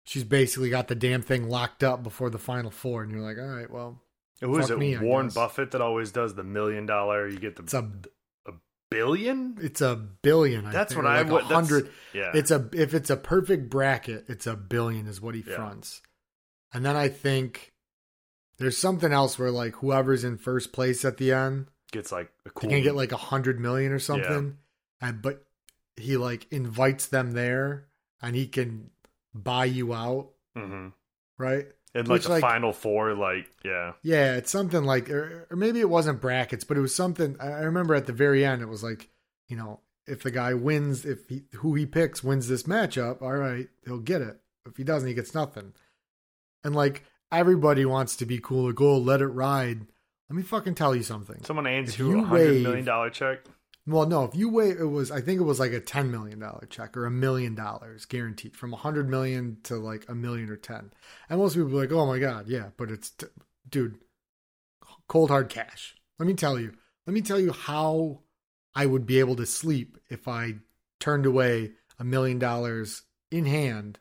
She's 0.05 0.23
basically 0.23 0.69
got 0.69 0.87
the 0.87 0.95
damn 0.95 1.21
thing 1.21 1.47
locked 1.49 1.83
up 1.83 2.03
before 2.03 2.29
the 2.29 2.39
final 2.39 2.71
four. 2.71 3.03
And 3.03 3.11
you're 3.11 3.21
like, 3.21 3.37
all 3.37 3.45
right, 3.55 3.69
well, 3.69 4.01
Who 4.41 4.57
is 4.59 4.69
it? 4.69 4.77
me, 4.77 4.97
Warren. 4.97 5.29
Buffett 5.29 5.71
that 5.71 5.81
always 5.81 6.11
does 6.11 6.35
the 6.35 6.43
million 6.43 6.85
dollar. 6.85 7.27
You 7.27 7.37
get 7.39 7.59
it's 7.59 7.71
the 7.73 7.79
a 7.79 7.91
billion. 8.93 9.57
it's 9.61 9.81
a 9.81 9.95
billion. 9.95 10.65
I 10.65 10.71
That's 10.71 10.93
think, 10.93 11.03
what 11.03 11.11
I 11.11 11.21
like 11.23 11.31
would. 11.31 11.43
hundred. 11.43 11.89
Yeah. 12.13 12.31
It's 12.33 12.51
a 12.51 12.69
if 12.73 12.93
it's 12.93 13.09
a 13.09 13.17
perfect 13.17 13.69
bracket, 13.69 14.25
it's 14.29 14.47
a 14.47 14.55
billion 14.55 15.07
is 15.07 15.19
what 15.21 15.35
he 15.35 15.43
Yeah. 15.45 15.55
fronts. 15.55 16.01
And 16.73 16.85
then 16.85 16.95
I 16.95 17.07
think 17.09 17.73
there's 18.57 18.77
something 18.77 19.11
else 19.11 19.37
where 19.37 19.51
like 19.51 19.75
whoever's 19.75 20.23
in 20.23 20.37
first 20.37 20.73
place 20.73 21.03
at 21.05 21.17
the 21.17 21.31
end, 21.33 21.67
gets 21.91 22.11
like 22.11 22.27
a 22.45 22.49
they 22.49 22.51
cool. 22.53 22.69
can 22.69 22.81
get 22.83 22.95
like 22.95 23.11
a 23.11 23.17
hundred 23.17 23.59
million 23.59 23.91
or 23.91 23.99
something. 23.99 24.57
And 25.01 25.21
but 25.21 25.45
he 25.97 26.17
like 26.17 26.47
invites 26.51 27.07
them 27.07 27.31
there, 27.31 27.87
and 28.21 28.35
he 28.35 28.47
can 28.47 28.89
buy 29.33 29.65
you 29.65 29.93
out, 29.93 30.29
hmm 30.55 30.89
right? 31.37 31.67
And 31.95 32.07
like 32.07 32.23
the 32.23 32.29
like- 32.29 32.41
final 32.41 32.73
four, 32.73 33.13
like 33.13 33.47
yeah, 33.63 33.93
Yeah, 34.01 34.35
it's 34.35 34.51
something 34.51 34.83
like, 34.83 35.09
or, 35.09 35.47
or 35.49 35.55
maybe 35.55 35.79
it 35.79 35.89
wasn't 35.89 36.21
brackets, 36.21 36.63
but 36.63 36.77
it 36.77 36.81
was 36.81 36.95
something. 36.95 37.35
I 37.39 37.61
remember 37.61 37.93
at 37.93 38.07
the 38.07 38.13
very 38.13 38.43
end, 38.43 38.61
it 38.61 38.67
was 38.69 38.83
like, 38.83 39.09
you 39.47 39.55
know, 39.55 39.79
if 40.07 40.23
the 40.23 40.31
guy 40.31 40.53
wins, 40.53 41.05
if 41.05 41.29
he, 41.29 41.43
who 41.57 41.75
he 41.75 41.85
picks 41.85 42.23
wins 42.23 42.47
this 42.47 42.63
matchup, 42.63 43.21
all 43.21 43.33
right, 43.33 43.67
he'll 43.85 43.99
get 43.99 44.21
it. 44.21 44.39
If 44.65 44.77
he 44.77 44.83
doesn't, 44.83 45.07
he 45.07 45.13
gets 45.13 45.35
nothing. 45.35 45.73
And 46.63 46.75
like, 46.75 47.03
everybody 47.31 47.85
wants 47.85 48.15
to 48.17 48.25
be 48.25 48.39
cool 48.39 48.67
or 48.67 48.73
go 48.73 48.97
let 48.97 49.21
it 49.21 49.27
ride. 49.27 49.85
Let 50.29 50.37
me 50.37 50.43
fucking 50.43 50.75
tell 50.75 50.95
you 50.95 51.03
something. 51.03 51.43
Someone 51.43 51.65
hands 51.65 51.99
you 51.99 52.19
a 52.19 52.23
hundred 52.23 52.63
million 52.63 52.85
dollar 52.85 53.09
check. 53.09 53.45
Well, 53.85 54.05
no, 54.05 54.23
if 54.23 54.33
you 54.35 54.49
wait, 54.49 54.77
it 54.77 54.85
was 54.85 55.11
I 55.11 55.19
think 55.21 55.41
it 55.41 55.43
was 55.43 55.59
like 55.59 55.73
a 55.73 55.79
ten 55.79 56.09
million 56.09 56.39
dollar 56.39 56.65
check 56.69 56.95
or 56.95 57.05
a 57.05 57.11
million 57.11 57.53
dollars 57.55 58.05
guaranteed 58.05 58.55
from 58.55 58.73
a 58.73 58.77
hundred 58.77 59.09
million 59.09 59.57
to 59.63 59.75
like 59.75 60.05
a 60.07 60.15
million 60.15 60.49
or 60.49 60.55
ten. 60.55 60.91
And 61.29 61.39
most 61.39 61.55
people 61.55 61.71
are 61.77 61.81
like, 61.81 61.91
oh 61.91 62.05
my 62.05 62.19
god, 62.19 62.47
yeah, 62.47 62.69
but 62.77 62.89
it's 62.91 63.09
t- 63.09 63.27
dude, 63.69 63.97
cold 65.07 65.29
hard 65.29 65.49
cash. 65.49 65.95
Let 66.17 66.27
me 66.27 66.33
tell 66.33 66.57
you. 66.59 66.73
Let 67.05 67.13
me 67.13 67.21
tell 67.21 67.39
you 67.39 67.51
how 67.51 68.21
I 68.73 68.85
would 68.85 69.05
be 69.05 69.19
able 69.19 69.35
to 69.35 69.45
sleep 69.45 69.97
if 70.09 70.27
I 70.29 70.55
turned 71.01 71.25
away 71.25 71.71
a 71.99 72.05
million 72.05 72.39
dollars 72.39 73.01
in 73.31 73.45
hand 73.45 73.99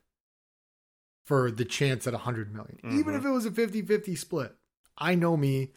for 1.24 1.50
the 1.50 1.64
chance 1.64 2.06
at 2.06 2.14
a 2.14 2.18
hundred 2.18 2.54
million. 2.54 2.78
Even 2.84 3.14
Mhm. 3.14 3.18
if 3.18 3.24
it 3.24 3.30
was 3.30 3.46
a 3.46 3.50
50-50 3.50 4.14
split. 4.16 4.54
I 4.96 5.14
know 5.16 5.36
me. 5.36 5.72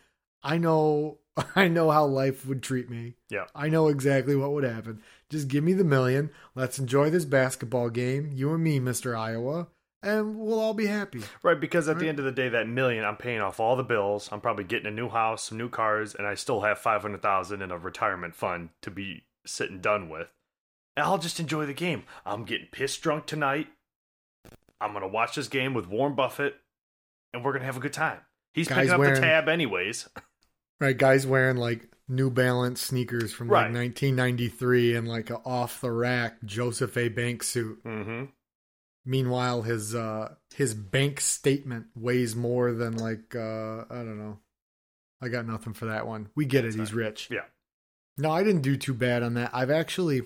I 0.45 0.57
know 0.59 1.17
I 1.55 1.67
know 1.67 1.89
how 1.91 2.05
life 2.05 2.45
would 2.45 2.63
treat 2.63 2.89
me. 2.89 3.15
Yeah. 3.29 3.45
I 3.53 3.67
know 3.67 3.89
exactly 3.89 4.35
what 4.35 4.51
would 4.53 4.63
happen. 4.63 5.01
Just 5.29 5.47
give 5.49 5.63
me 5.63 5.73
the 5.73 5.83
million. 5.83 6.29
Let's 6.53 6.79
enjoy 6.79 7.09
this 7.09 7.25
basketball 7.25 7.89
game, 7.89 8.29
you 8.33 8.53
and 8.53 8.63
me, 8.63 8.79
Mr. 8.79 9.17
Iowa, 9.17 9.67
and 10.03 10.37
we'll 10.37 10.59
all 10.59 10.75
be 10.75 10.85
happy. 10.85 11.23
Right, 11.43 11.59
because 11.59 11.89
at 11.89 11.97
the 11.99 12.07
end 12.07 12.19
of 12.19 12.25
the 12.25 12.31
day, 12.31 12.47
that 12.49 12.67
million, 12.69 13.03
I'm 13.03 13.17
paying 13.17 13.41
off 13.41 13.59
all 13.59 13.75
the 13.75 13.83
bills. 13.83 14.29
I'm 14.31 14.39
probably 14.39 14.63
getting 14.65 14.85
a 14.87 14.91
new 14.91 15.09
house, 15.09 15.43
some 15.45 15.57
new 15.57 15.67
cars, 15.67 16.13
and 16.15 16.27
I 16.27 16.35
still 16.35 16.61
have 16.61 16.77
five 16.77 17.01
hundred 17.01 17.21
thousand 17.23 17.61
in 17.63 17.71
a 17.71 17.77
retirement 17.77 18.35
fund 18.35 18.69
to 18.83 18.91
be 18.91 19.23
sitting 19.45 19.81
done 19.81 20.07
with. 20.09 20.27
And 20.95 21.05
I'll 21.05 21.17
just 21.17 21.39
enjoy 21.41 21.65
the 21.65 21.73
game. 21.73 22.03
I'm 22.25 22.45
getting 22.45 22.67
pissed 22.71 23.01
drunk 23.01 23.25
tonight. 23.25 23.67
I'm 24.79 24.93
gonna 24.93 25.07
watch 25.07 25.35
this 25.35 25.47
game 25.49 25.73
with 25.73 25.87
Warren 25.87 26.15
Buffett, 26.15 26.53
and 27.33 27.43
we're 27.43 27.51
gonna 27.53 27.65
have 27.65 27.77
a 27.77 27.81
good 27.81 27.91
time. 27.93 28.19
He's 28.53 28.67
Guys 28.69 28.77
picking 28.77 28.91
up 28.93 28.99
wearing- 28.99 29.15
the 29.15 29.21
tab 29.21 29.49
anyways. 29.49 30.07
Right, 30.79 30.97
guys 30.97 31.25
wearing 31.25 31.57
like 31.57 31.87
New 32.07 32.29
Balance 32.29 32.81
sneakers 32.81 33.33
from 33.33 33.47
like 33.47 33.65
Right. 33.65 33.73
1993 33.73 34.95
and 34.95 35.07
like 35.07 35.29
a 35.29 35.37
off 35.37 35.81
the 35.81 35.91
rack 35.91 36.43
Joseph 36.43 36.97
A. 36.97 37.09
Bank 37.09 37.43
suit. 37.43 37.83
Mm-hmm. 37.83 38.25
Meanwhile, 39.05 39.61
his 39.63 39.95
uh 39.95 40.35
his 40.55 40.73
bank 40.73 41.21
statement 41.21 41.87
weighs 41.95 42.35
more 42.35 42.73
than 42.73 42.97
like 42.97 43.35
uh 43.35 43.85
I 43.89 44.03
don't 44.03 44.17
know. 44.17 44.39
I 45.21 45.29
got 45.29 45.47
nothing 45.47 45.73
for 45.73 45.85
that 45.85 46.05
one. 46.07 46.29
We 46.35 46.45
get 46.45 46.63
That's 46.63 46.75
it. 46.75 46.79
He's 46.79 46.93
rich. 46.93 47.29
Yeah. 47.31 47.45
No, 48.17 48.31
I 48.31 48.43
didn't 48.43 48.61
do 48.61 48.77
too 48.77 48.93
bad 48.93 49.23
on 49.23 49.33
that. 49.35 49.51
I've 49.53 49.71
actually 49.71 50.23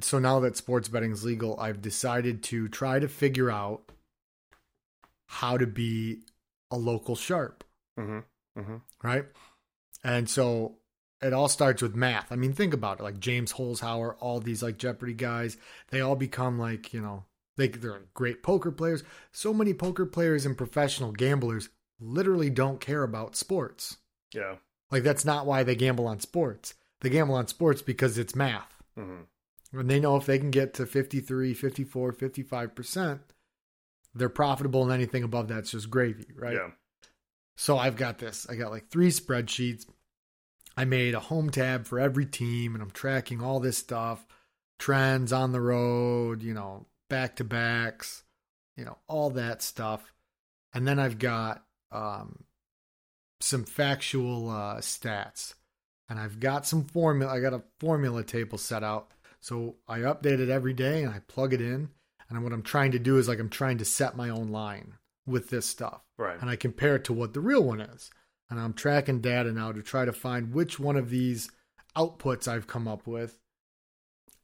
so 0.00 0.18
now 0.18 0.40
that 0.40 0.56
sports 0.56 0.88
betting 0.88 1.12
is 1.12 1.24
legal, 1.24 1.58
I've 1.60 1.82
decided 1.82 2.42
to 2.44 2.68
try 2.68 2.98
to 2.98 3.08
figure 3.08 3.50
out 3.50 3.82
how 5.26 5.58
to 5.58 5.66
be 5.66 6.20
a 6.70 6.76
local 6.76 7.16
sharp 7.16 7.64
Mm-hmm. 7.98 8.20
Mm-hmm. 8.58 8.76
right? 9.02 9.24
And 10.04 10.28
so 10.28 10.76
it 11.20 11.32
all 11.32 11.48
starts 11.48 11.82
with 11.82 11.94
math. 11.94 12.30
I 12.30 12.36
mean, 12.36 12.52
think 12.52 12.74
about 12.74 13.00
it. 13.00 13.02
Like 13.02 13.18
James 13.18 13.52
Holzhauer, 13.54 14.14
all 14.20 14.40
these 14.40 14.62
like 14.62 14.78
Jeopardy 14.78 15.14
guys, 15.14 15.56
they 15.88 16.00
all 16.00 16.16
become 16.16 16.58
like, 16.58 16.92
you 16.92 17.00
know, 17.00 17.24
they, 17.56 17.68
they're 17.68 18.02
great 18.12 18.42
poker 18.42 18.70
players. 18.70 19.02
So 19.32 19.54
many 19.54 19.74
poker 19.74 20.06
players 20.06 20.44
and 20.44 20.56
professional 20.56 21.12
gamblers 21.12 21.68
literally 22.00 22.50
don't 22.50 22.80
care 22.80 23.02
about 23.02 23.36
sports. 23.36 23.96
Yeah. 24.34 24.56
Like, 24.90 25.02
that's 25.02 25.24
not 25.24 25.46
why 25.46 25.62
they 25.62 25.74
gamble 25.74 26.06
on 26.06 26.20
sports. 26.20 26.74
They 27.00 27.10
gamble 27.10 27.34
on 27.34 27.46
sports 27.46 27.82
because 27.82 28.18
it's 28.18 28.34
math. 28.34 28.82
Mm-hmm. 28.98 29.78
And 29.78 29.90
they 29.90 30.00
know 30.00 30.16
if 30.16 30.26
they 30.26 30.38
can 30.38 30.50
get 30.50 30.74
to 30.74 30.86
53, 30.86 31.54
54, 31.54 32.12
55%, 32.12 33.20
they're 34.14 34.28
profitable 34.28 34.82
and 34.84 34.92
anything 34.92 35.22
above 35.24 35.48
that's 35.48 35.72
just 35.72 35.90
gravy, 35.90 36.26
right? 36.36 36.54
Yeah. 36.54 36.70
So 37.56 37.78
I've 37.78 37.96
got 37.96 38.18
this. 38.18 38.46
I 38.48 38.56
got 38.56 38.70
like 38.70 38.88
three 38.88 39.10
spreadsheets. 39.10 39.86
I 40.76 40.84
made 40.84 41.14
a 41.14 41.20
home 41.20 41.50
tab 41.50 41.86
for 41.86 42.00
every 42.00 42.26
team 42.26 42.74
and 42.74 42.82
I'm 42.82 42.90
tracking 42.90 43.40
all 43.40 43.60
this 43.60 43.78
stuff, 43.78 44.26
trends 44.78 45.32
on 45.32 45.52
the 45.52 45.60
road, 45.60 46.42
you 46.42 46.52
know, 46.52 46.86
back 47.08 47.36
to 47.36 47.44
backs, 47.44 48.24
you 48.76 48.84
know, 48.84 48.98
all 49.06 49.30
that 49.30 49.62
stuff. 49.62 50.12
And 50.72 50.86
then 50.86 50.98
I've 50.98 51.18
got 51.18 51.64
um, 51.92 52.44
some 53.40 53.64
factual 53.64 54.50
uh, 54.50 54.76
stats. 54.78 55.54
And 56.08 56.18
I've 56.18 56.40
got 56.40 56.66
some 56.66 56.84
formula. 56.84 57.32
I 57.32 57.40
got 57.40 57.54
a 57.54 57.62
formula 57.80 58.24
table 58.24 58.58
set 58.58 58.82
out. 58.82 59.12
So 59.40 59.76
I 59.88 60.00
update 60.00 60.40
it 60.40 60.50
every 60.50 60.74
day 60.74 61.02
and 61.02 61.14
I 61.14 61.20
plug 61.20 61.54
it 61.54 61.60
in. 61.60 61.88
And 62.28 62.42
what 62.42 62.52
I'm 62.52 62.62
trying 62.62 62.92
to 62.92 62.98
do 62.98 63.18
is 63.18 63.28
like 63.28 63.38
I'm 63.38 63.48
trying 63.48 63.78
to 63.78 63.84
set 63.84 64.16
my 64.16 64.30
own 64.30 64.48
line 64.48 64.94
with 65.26 65.48
this 65.50 65.66
stuff 65.66 66.02
Right. 66.18 66.38
and 66.40 66.50
I 66.50 66.56
compare 66.56 66.96
it 66.96 67.04
to 67.04 67.12
what 67.12 67.32
the 67.32 67.40
real 67.40 67.64
one 67.64 67.80
is. 67.80 68.10
And 68.50 68.60
I'm 68.60 68.74
tracking 68.74 69.20
data 69.20 69.52
now 69.52 69.72
to 69.72 69.82
try 69.82 70.04
to 70.04 70.12
find 70.12 70.52
which 70.52 70.78
one 70.78 70.96
of 70.96 71.08
these 71.10 71.50
outputs 71.96 72.46
I've 72.46 72.66
come 72.66 72.86
up 72.86 73.06
with 73.06 73.40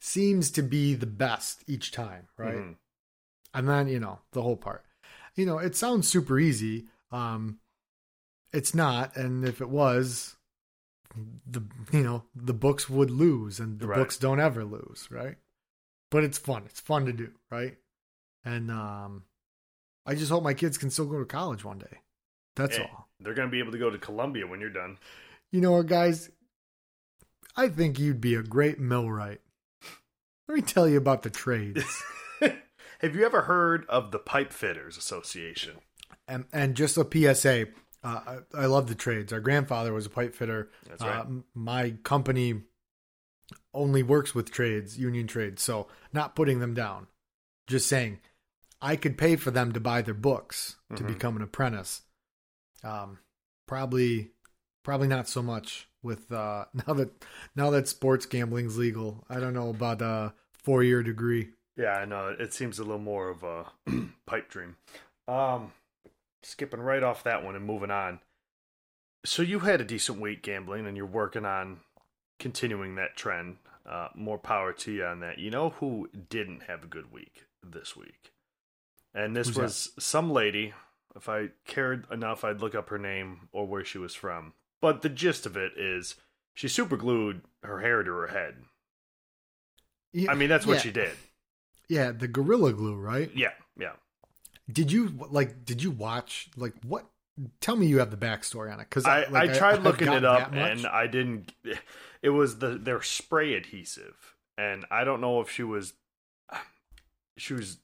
seems 0.00 0.50
to 0.52 0.62
be 0.62 0.94
the 0.94 1.06
best 1.06 1.62
each 1.66 1.92
time, 1.92 2.28
right? 2.36 2.56
Mhm. 2.56 2.76
And 3.52 3.68
then, 3.68 3.88
you 3.88 4.00
know, 4.00 4.20
the 4.32 4.42
whole 4.42 4.56
part. 4.56 4.84
You 5.34 5.44
know, 5.46 5.58
it 5.58 5.76
sounds 5.76 6.08
super 6.08 6.38
easy. 6.38 6.88
Um 7.10 7.60
it's 8.52 8.74
not, 8.74 9.16
and 9.16 9.44
if 9.44 9.60
it 9.60 9.68
was 9.68 10.36
the 11.46 11.62
you 11.92 12.02
know, 12.02 12.24
the 12.34 12.54
books 12.54 12.88
would 12.88 13.10
lose 13.10 13.60
and 13.60 13.78
the 13.80 13.88
Right. 13.88 13.96
books 13.96 14.16
don't 14.16 14.40
ever 14.40 14.64
lose, 14.64 15.08
right? 15.10 15.36
But 16.10 16.24
it's 16.24 16.38
fun. 16.38 16.64
It's 16.66 16.80
fun 16.80 17.04
to 17.06 17.12
do, 17.12 17.34
right? 17.50 17.76
And 18.44 18.70
um 18.70 19.24
I 20.10 20.14
just 20.16 20.30
hope 20.30 20.42
my 20.42 20.54
kids 20.54 20.76
can 20.76 20.90
still 20.90 21.06
go 21.06 21.18
to 21.20 21.24
college 21.24 21.64
one 21.64 21.78
day. 21.78 21.98
That's 22.56 22.76
Hey, 22.76 22.82
all. 22.82 23.08
They're 23.20 23.34
gonna 23.34 23.48
be 23.50 23.60
able 23.60 23.72
to 23.72 23.78
go 23.78 23.90
to 23.90 23.98
Columbia 23.98 24.46
when 24.46 24.60
you're 24.60 24.70
done. 24.70 24.98
You 25.52 25.60
know 25.60 25.72
what, 25.72 25.86
guys? 25.86 26.30
I 27.56 27.68
think 27.68 27.98
you'd 27.98 28.20
be 28.20 28.34
a 28.34 28.42
great 28.42 28.78
millwright. 28.80 29.40
Let 30.48 30.54
me 30.56 30.62
tell 30.62 30.88
you 30.88 30.96
about 30.98 31.22
the 31.22 31.30
trades. 31.30 31.84
Have 32.40 33.14
you 33.14 33.24
ever 33.24 33.42
heard 33.42 33.86
of 33.88 34.10
the 34.10 34.18
Pipe 34.18 34.52
Fitters 34.52 34.96
Association? 34.96 35.76
and, 36.26 36.44
and 36.52 36.74
just 36.76 36.96
a 36.96 37.04
PSA, 37.04 37.66
uh, 38.04 38.20
I, 38.54 38.62
I 38.62 38.66
love 38.66 38.88
the 38.88 38.94
trades. 38.94 39.32
Our 39.32 39.40
grandfather 39.40 39.92
was 39.92 40.06
a 40.06 40.10
pipe 40.10 40.34
fitter. 40.34 40.70
That's 40.88 41.02
Uh, 41.02 41.06
right. 41.06 41.20
m- 41.20 41.44
my 41.54 41.90
company 42.04 42.62
only 43.74 44.02
works 44.02 44.34
with 44.34 44.50
trades, 44.50 44.98
union 44.98 45.26
trades, 45.26 45.62
so 45.62 45.86
not 46.12 46.34
putting 46.36 46.58
them 46.60 46.74
down. 46.74 47.06
Just 47.66 47.88
saying, 47.88 48.20
I 48.82 48.96
could 48.96 49.18
pay 49.18 49.36
for 49.36 49.50
them 49.50 49.72
to 49.72 49.80
buy 49.80 50.02
their 50.02 50.14
books 50.14 50.76
to 50.96 51.02
Mhm. 51.04 51.06
become 51.08 51.36
an 51.36 51.42
apprentice. 51.42 52.02
Um, 52.82 53.18
probably, 53.66 54.32
probably 54.82 55.08
not 55.08 55.28
so 55.28 55.42
much 55.42 55.88
with 56.02 56.32
uh, 56.32 56.64
now 56.86 56.94
that 56.94 57.24
now 57.54 57.70
that 57.70 57.88
sports 57.88 58.26
gambling's 58.26 58.78
legal. 58.78 59.24
I 59.28 59.38
don't 59.40 59.54
know 59.54 59.68
about 59.70 60.00
a 60.02 60.34
four 60.52 60.82
year 60.82 61.02
degree. 61.02 61.50
Yeah, 61.76 61.94
I 61.96 62.04
know. 62.04 62.28
It 62.28 62.52
seems 62.52 62.78
a 62.78 62.82
little 62.84 62.98
more 62.98 63.28
of 63.28 63.42
a 63.42 63.66
pipe 64.26 64.48
dream. 64.50 64.76
Um, 65.28 65.72
skipping 66.42 66.80
right 66.80 67.02
off 67.02 67.22
that 67.24 67.44
one 67.44 67.54
and 67.56 67.64
moving 67.64 67.90
on. 67.90 68.20
So 69.24 69.42
you 69.42 69.60
had 69.60 69.80
a 69.80 69.84
decent 69.84 70.18
week 70.20 70.42
gambling, 70.42 70.86
and 70.86 70.96
you're 70.96 71.04
working 71.06 71.44
on 71.44 71.80
continuing 72.38 72.94
that 72.94 73.16
trend. 73.16 73.58
Uh, 73.86 74.08
more 74.14 74.38
power 74.38 74.72
to 74.72 74.92
you 74.92 75.04
on 75.04 75.20
that. 75.20 75.38
You 75.38 75.50
know 75.50 75.70
who 75.70 76.08
didn't 76.28 76.62
have 76.64 76.84
a 76.84 76.86
good 76.86 77.12
week 77.12 77.44
this 77.62 77.94
week? 77.96 78.32
And 79.14 79.36
this 79.36 79.48
Who's 79.48 79.56
that? 79.56 79.62
was 79.62 79.90
some 79.98 80.30
lady. 80.30 80.72
If 81.16 81.28
I 81.28 81.48
cared 81.66 82.06
enough, 82.10 82.44
I'd 82.44 82.60
look 82.60 82.74
up 82.74 82.88
her 82.90 82.98
name 82.98 83.48
or 83.52 83.66
where 83.66 83.84
she 83.84 83.98
was 83.98 84.14
from. 84.14 84.54
But 84.80 85.02
the 85.02 85.08
gist 85.08 85.44
of 85.46 85.56
it 85.56 85.72
is 85.76 86.14
she 86.54 86.68
super 86.68 86.96
glued 86.96 87.42
her 87.62 87.80
hair 87.80 88.02
to 88.02 88.10
her 88.10 88.28
head. 88.28 88.56
Yeah, 90.12 90.30
I 90.30 90.34
mean, 90.34 90.48
that's 90.48 90.66
what 90.66 90.74
yeah. 90.74 90.82
she 90.82 90.90
did. 90.90 91.12
Yeah, 91.88 92.12
the 92.12 92.28
gorilla 92.28 92.72
glue, 92.72 92.94
right? 92.94 93.30
Yeah, 93.34 93.52
yeah. 93.78 93.92
Did 94.70 94.92
you 94.92 95.12
like? 95.30 95.64
Did 95.64 95.82
you 95.82 95.90
watch 95.90 96.48
like 96.56 96.74
what? 96.84 97.06
Tell 97.60 97.76
me 97.76 97.86
you 97.86 97.98
have 97.98 98.10
the 98.10 98.16
backstory 98.16 98.72
on 98.72 98.80
it 98.80 98.88
because 98.88 99.06
I, 99.06 99.26
like, 99.28 99.50
I 99.50 99.54
tried 99.54 99.74
I've 99.76 99.82
looking 99.84 100.12
it 100.12 100.24
up 100.24 100.52
and 100.52 100.86
I 100.86 101.06
didn't. 101.06 101.52
It 102.22 102.28
was 102.28 102.58
the 102.58 102.76
their 102.76 103.00
spray 103.00 103.54
adhesive, 103.54 104.36
and 104.58 104.84
I 104.90 105.04
don't 105.04 105.22
know 105.22 105.40
if 105.40 105.50
she 105.50 105.62
was 105.62 105.94
she 107.40 107.54
was 107.54 107.78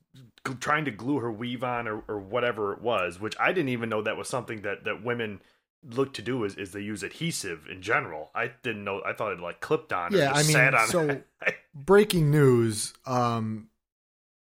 trying 0.61 0.85
to 0.85 0.91
glue 0.91 1.19
her 1.19 1.31
weave 1.33 1.65
on 1.65 1.89
or, 1.89 2.03
or 2.09 2.19
whatever 2.19 2.73
it 2.73 2.81
was, 2.81 3.21
which 3.21 3.35
I 3.41 3.53
didn't 3.53 3.71
even 3.71 3.89
know 3.89 4.03
that 4.03 4.17
was 4.17 4.29
something 4.29 4.63
that 4.63 4.85
that 4.85 5.03
women 5.05 5.41
look 5.89 6.15
to 6.15 6.23
do 6.23 6.43
is, 6.45 6.55
is 6.57 6.73
they 6.73 6.81
use 6.81 7.03
adhesive 7.03 7.67
in 7.71 7.81
general. 7.83 8.31
I 8.35 8.53
didn't 8.63 8.85
know. 8.85 9.03
I 9.05 9.13
thought 9.13 9.33
it 9.33 9.41
like 9.41 9.61
clipped 9.61 9.93
on. 9.93 10.13
Yeah, 10.13 10.29
just 10.29 10.39
I 10.41 10.43
mean, 10.43 10.53
sat 10.53 10.75
on 10.75 10.89
so- 10.89 11.23
breaking 11.75 12.31
news 12.31 12.95
um 13.05 13.69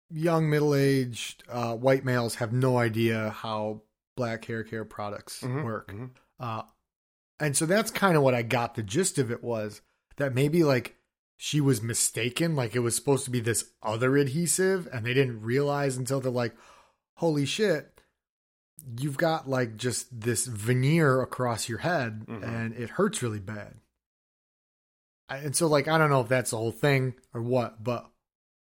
young 0.09 0.49
middle-aged 0.49 1.43
uh 1.49 1.75
white 1.75 2.05
males 2.05 2.35
have 2.35 2.53
no 2.53 2.77
idea 2.77 3.31
how 3.31 3.81
black 4.15 4.45
hair 4.45 4.63
care 4.63 4.85
products 4.85 5.41
Mhm, 5.41 5.63
work 5.65 5.91
mhm. 5.91 6.09
uh 6.39 6.61
and 7.39 7.57
so 7.57 7.65
that's 7.65 7.91
kind 7.91 8.15
of 8.15 8.23
what 8.23 8.33
i 8.35 8.41
got 8.43 8.75
the 8.75 8.83
gist 8.83 9.17
of 9.17 9.31
it 9.31 9.43
was 9.43 9.81
that 10.17 10.33
maybe 10.33 10.63
like 10.63 10.95
she 11.37 11.59
was 11.61 11.81
mistaken 11.81 12.55
like 12.55 12.75
it 12.75 12.79
was 12.79 12.95
supposed 12.95 13.25
to 13.25 13.31
be 13.31 13.39
this 13.39 13.71
other 13.83 14.17
adhesive 14.17 14.87
and 14.93 15.05
they 15.05 15.13
didn't 15.13 15.41
realize 15.41 15.97
until 15.97 16.19
they're 16.21 16.31
like 16.31 16.55
holy 17.15 17.45
shit 17.45 18.01
you've 18.99 19.17
got 19.17 19.49
like 19.49 19.75
just 19.77 20.07
this 20.21 20.45
veneer 20.45 21.21
across 21.21 21.67
your 21.67 21.79
head 21.79 22.25
Mhm. 22.27 22.43
and 22.43 22.73
it 22.75 22.91
hurts 22.91 23.23
really 23.23 23.39
bad. 23.39 23.75
And 25.27 25.55
so, 25.55 25.65
like, 25.65 25.87
I 25.87 25.97
don't 25.97 26.11
know 26.11 26.21
if 26.21 26.27
that's 26.27 26.51
the 26.51 26.57
whole 26.57 26.71
thing 26.71 27.15
or 27.33 27.41
what, 27.41 27.83
but 27.83 28.05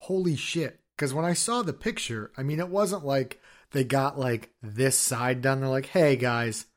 holy 0.01 0.35
shit. 0.35 0.79
Because 0.95 1.11
when 1.13 1.25
I 1.25 1.33
saw 1.33 1.63
the 1.63 1.73
picture, 1.73 2.31
I 2.37 2.43
mean, 2.43 2.59
it 2.59 2.69
wasn't 2.69 3.03
like 3.03 3.39
they 3.71 3.83
got 3.83 4.19
like 4.19 4.51
this 4.61 4.95
side 4.97 5.41
done. 5.41 5.59
They're 5.61 5.69
like, 5.69 5.87
hey 5.87 6.15
guys, 6.17 6.67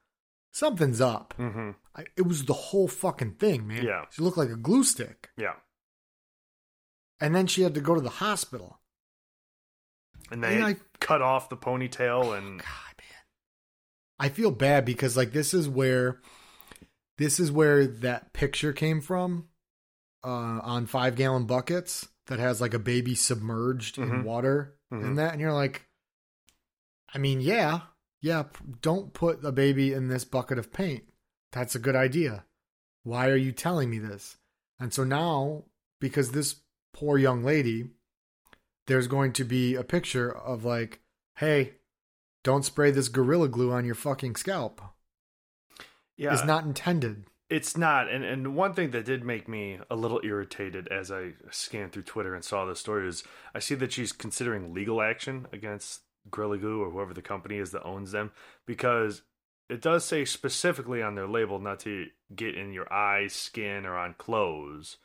something's 0.52 1.02
up. 1.02 1.34
Mm-hmm. 1.38 1.72
I, 1.94 2.04
it 2.16 2.22
was 2.26 2.46
the 2.46 2.54
whole 2.54 2.88
fucking 2.88 3.32
thing, 3.32 3.66
man. 3.66 3.84
Yeah. 3.84 4.06
She 4.10 4.22
looked 4.22 4.38
like 4.38 4.48
a 4.48 4.56
glue 4.56 4.84
stick. 4.84 5.28
Yeah. 5.36 5.54
And 7.24 7.34
then 7.34 7.46
she 7.46 7.62
had 7.62 7.74
to 7.74 7.80
go 7.80 7.94
to 7.94 8.00
the 8.00 8.10
hospital. 8.10 8.80
And 10.30 10.42
they 10.42 10.56
And 10.56 10.64
I- 10.64 10.76
cut 11.00 11.22
off 11.22 11.48
the 11.48 11.56
ponytail 11.56 12.36
and 12.36 12.58
God, 12.60 12.94
man. 12.98 13.24
I 14.18 14.28
feel 14.28 14.50
bad 14.50 14.84
because 14.84 15.16
like 15.16 15.32
this 15.32 15.54
is 15.54 15.68
where 15.68 16.20
this 17.18 17.38
is 17.40 17.50
where 17.52 17.86
that 17.86 18.32
picture 18.32 18.72
came 18.72 19.00
from 19.00 19.48
uh 20.22 20.60
on 20.62 20.86
5 20.86 21.14
gallon 21.16 21.46
buckets 21.46 22.08
that 22.26 22.38
has 22.38 22.60
like 22.60 22.74
a 22.74 22.78
baby 22.78 23.14
submerged 23.14 23.98
in 23.98 24.08
Mhm. 24.10 24.24
water 24.24 24.76
Mhm. 24.92 25.04
and 25.04 25.18
that 25.18 25.32
and 25.32 25.40
you're 25.40 25.52
like 25.52 25.88
I 27.12 27.18
mean, 27.18 27.40
yeah. 27.40 27.82
Yeah, 28.20 28.44
don't 28.80 29.12
put 29.12 29.44
a 29.44 29.52
baby 29.52 29.92
in 29.92 30.08
this 30.08 30.24
bucket 30.24 30.58
of 30.58 30.72
paint. 30.72 31.04
That's 31.52 31.74
a 31.74 31.78
good 31.78 31.94
idea. 31.94 32.44
Why 33.02 33.28
are 33.28 33.36
you 33.36 33.52
telling 33.52 33.88
me 33.90 33.98
this? 33.98 34.36
And 34.80 34.92
so 34.92 35.04
now 35.04 35.64
because 36.00 36.32
this 36.32 36.56
poor 36.94 37.18
young 37.18 37.44
lady 37.44 37.90
there's 38.86 39.06
going 39.06 39.32
to 39.32 39.44
be 39.44 39.74
a 39.74 39.84
picture 39.84 40.30
of 40.30 40.64
like, 40.64 41.00
hey, 41.36 41.74
don't 42.42 42.64
spray 42.64 42.90
this 42.90 43.08
gorilla 43.08 43.48
glue 43.48 43.72
on 43.72 43.84
your 43.84 43.94
fucking 43.94 44.36
scalp. 44.36 44.80
yeah, 46.16 46.34
Is 46.34 46.44
not 46.44 46.64
intended. 46.64 47.24
It's 47.50 47.76
not, 47.76 48.10
and 48.10 48.24
and 48.24 48.56
one 48.56 48.74
thing 48.74 48.90
that 48.90 49.04
did 49.04 49.24
make 49.24 49.48
me 49.48 49.78
a 49.90 49.96
little 49.96 50.20
irritated 50.24 50.88
as 50.88 51.10
I 51.10 51.32
scanned 51.50 51.92
through 51.92 52.02
Twitter 52.02 52.34
and 52.34 52.44
saw 52.44 52.64
this 52.64 52.80
story 52.80 53.06
is 53.06 53.22
I 53.54 53.58
see 53.58 53.74
that 53.76 53.92
she's 53.92 54.12
considering 54.12 54.74
legal 54.74 55.00
action 55.00 55.46
against 55.52 56.00
Gorilla 56.30 56.58
Glue 56.58 56.82
or 56.82 56.90
whoever 56.90 57.14
the 57.14 57.22
company 57.22 57.58
is 57.58 57.70
that 57.72 57.84
owns 57.84 58.12
them 58.12 58.32
because 58.66 59.22
it 59.68 59.80
does 59.82 60.04
say 60.04 60.24
specifically 60.24 61.02
on 61.02 61.14
their 61.14 61.28
label 61.28 61.58
not 61.58 61.80
to 61.80 62.06
get 62.34 62.54
in 62.56 62.72
your 62.72 62.92
eyes, 62.92 63.34
skin, 63.34 63.86
or 63.86 63.96
on 63.96 64.14
clothes. 64.14 64.96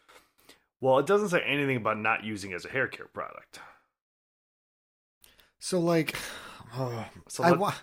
Well, 0.81 1.00
it 1.00 1.05
doesn't 1.05 1.29
say 1.29 1.41
anything 1.41 1.77
about 1.77 1.98
not 2.00 2.24
using 2.24 2.53
as 2.53 2.65
a 2.65 2.69
hair 2.69 2.88
care 2.88 3.07
product. 3.07 3.59
So 5.59 5.79
like, 5.79 6.15
oh, 6.75 7.05
So 7.27 7.43
I 7.43 7.51
wa- 7.51 7.74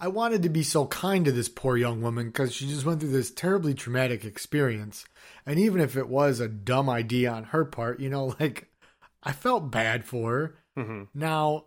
I 0.00 0.08
wanted 0.08 0.42
to 0.42 0.48
be 0.48 0.62
so 0.62 0.86
kind 0.86 1.24
to 1.24 1.32
this 1.32 1.48
poor 1.48 1.76
young 1.76 2.02
woman 2.02 2.26
because 2.26 2.52
she 2.54 2.66
just 2.66 2.84
went 2.84 3.00
through 3.00 3.10
this 3.10 3.30
terribly 3.30 3.74
traumatic 3.74 4.24
experience, 4.24 5.04
and 5.46 5.58
even 5.58 5.80
if 5.80 5.96
it 5.96 6.08
was 6.08 6.40
a 6.40 6.48
dumb 6.48 6.88
idea 6.90 7.30
on 7.30 7.44
her 7.44 7.64
part, 7.64 8.00
you 8.00 8.10
know, 8.10 8.34
like 8.40 8.70
I 9.22 9.32
felt 9.32 9.70
bad 9.70 10.04
for 10.04 10.32
her. 10.32 10.54
Mhm. 10.76 11.08
Now, 11.14 11.66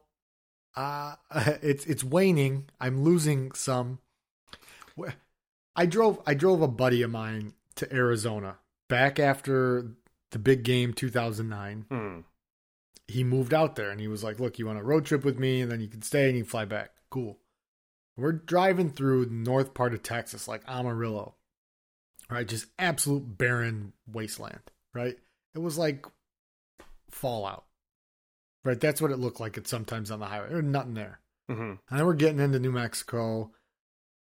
uh, 0.76 1.16
it's 1.62 1.86
it's 1.86 2.04
waning. 2.04 2.70
I'm 2.80 3.04
losing 3.04 3.52
some. 3.54 4.00
I 5.76 5.86
drove 5.86 6.20
I 6.26 6.34
drove 6.34 6.62
a 6.62 6.68
buddy 6.68 7.02
of 7.04 7.12
mine 7.12 7.54
to 7.76 7.92
Arizona 7.94 8.58
back 8.90 9.20
after 9.20 9.92
the 10.32 10.40
big 10.40 10.64
game 10.64 10.94
2009. 10.94 11.86
Hmm. 11.90 12.20
He 13.08 13.24
moved 13.24 13.54
out 13.54 13.76
there 13.76 13.90
and 13.90 14.00
he 14.02 14.08
was 14.08 14.24
like, 14.24 14.40
"Look, 14.40 14.60
you 14.60 14.66
want 14.66 14.80
a 14.80 14.84
road 14.84 15.06
trip 15.06 15.24
with 15.24 15.40
me, 15.40 15.62
and 15.62 15.72
then 15.72 15.80
you 15.80 15.88
can 15.88 16.02
stay 16.02 16.28
and 16.28 16.38
you 16.38 16.44
can 16.44 16.50
fly 16.50 16.66
back. 16.66 16.92
Cool." 17.10 17.40
We're 18.18 18.32
driving 18.34 18.90
through 18.90 19.26
the 19.28 19.34
north 19.34 19.74
part 19.74 19.94
of 19.94 20.02
Texas, 20.04 20.48
like 20.48 20.64
Amarillo, 20.68 21.36
right? 22.30 22.48
Just 22.48 22.66
absolute 22.80 23.38
barren 23.38 23.94
wasteland, 24.08 24.60
right? 24.94 25.18
It 25.54 25.60
was 25.60 25.78
like 25.78 26.06
Fallout, 27.12 27.66
right? 28.66 28.80
That's 28.80 29.02
what 29.02 29.12
it 29.12 29.18
looked 29.20 29.40
like. 29.40 29.56
It 29.58 29.68
sometimes 29.68 30.12
on 30.12 30.20
the 30.20 30.26
highway. 30.26 30.48
There 30.50 30.58
was 30.58 30.66
nothing 30.66 30.96
there. 30.96 31.22
Mhm. 31.50 31.80
And 31.90 32.00
then 32.00 32.06
we're 32.06 32.14
getting 32.16 32.40
into 32.40 32.60
New 32.60 32.72
Mexico, 32.72 33.54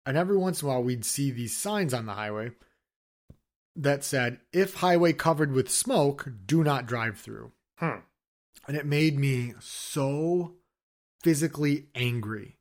and 0.06 0.16
every 0.16 0.36
once 0.36 0.62
in 0.62 0.68
a 0.68 0.70
while 0.70 0.82
we'd 0.82 1.04
see 1.04 1.30
these 1.30 1.56
signs 1.56 1.92
on 1.92 2.06
the 2.06 2.14
highway 2.14 2.52
that 3.82 4.04
said, 4.04 4.40
"If 4.52 4.74
highway 4.74 5.12
covered 5.12 5.52
with 5.52 5.70
smoke, 5.70 6.28
do 6.46 6.62
not 6.64 6.86
drive 6.86 7.18
through." 7.18 7.52
Hmm. 7.78 8.00
And 8.66 8.76
it 8.76 8.84
made 8.86 9.18
me 9.18 9.54
so 9.60 10.56
physically 11.22 11.88
angry. 11.94 12.58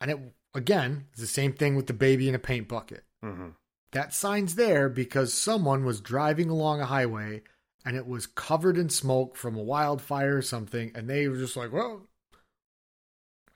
And 0.00 0.10
it 0.10 0.18
again, 0.54 1.06
it's 1.12 1.20
the 1.20 1.26
same 1.26 1.52
thing 1.52 1.76
with 1.76 1.86
the 1.86 1.92
baby 1.92 2.28
in 2.28 2.34
a 2.34 2.38
paint 2.38 2.68
bucket. 2.68 3.04
Mhm. 3.22 3.54
That 3.92 4.12
sign's 4.12 4.54
there 4.56 4.88
because 4.88 5.32
someone 5.32 5.84
was 5.84 6.00
driving 6.00 6.50
along 6.50 6.80
a 6.80 6.86
highway 6.86 7.42
and 7.84 7.96
it 7.96 8.06
was 8.06 8.26
covered 8.26 8.76
in 8.78 8.88
smoke 8.88 9.36
from 9.36 9.56
a 9.56 9.62
wildfire 9.62 10.36
or 10.38 10.42
something, 10.42 10.90
and 10.94 11.08
they 11.08 11.28
were 11.28 11.36
just 11.36 11.56
like, 11.56 11.70
"Well, 11.72 12.08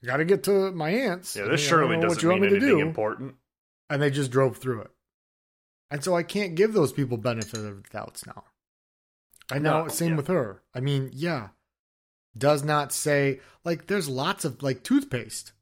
I 0.02 0.06
got 0.06 0.18
to 0.18 0.24
get 0.24 0.44
to 0.44 0.70
my 0.72 0.90
aunt's." 0.90 1.34
Yeah, 1.34 1.44
this 1.46 1.60
mean, 1.70 1.98
I 1.98 2.02
don't 2.02 2.20
surely 2.20 2.40
doesn't 2.40 2.42
mean 2.42 2.50
anything 2.50 2.78
do. 2.78 2.80
important. 2.80 3.36
And 3.90 4.00
they 4.02 4.10
just 4.10 4.30
drove 4.30 4.58
through 4.58 4.82
it. 4.82 4.90
And 5.90 6.04
so 6.04 6.14
I 6.14 6.22
can't 6.22 6.54
give 6.54 6.72
those 6.74 6.92
people 6.92 7.16
benefit 7.16 7.54
of 7.60 7.82
the 7.82 7.88
doubts 7.90 8.26
now. 8.26 8.44
I 9.50 9.58
know, 9.58 9.84
No, 9.84 9.88
same 9.88 10.10
yeah. 10.10 10.16
with 10.16 10.26
her. 10.28 10.62
I 10.74 10.80
mean, 10.80 11.10
yeah, 11.14 11.48
does 12.36 12.62
not 12.62 12.92
say 12.92 13.40
like 13.64 13.86
there's 13.86 14.08
lots 14.08 14.44
of 14.44 14.62
like 14.62 14.82
toothpaste. 14.82 15.52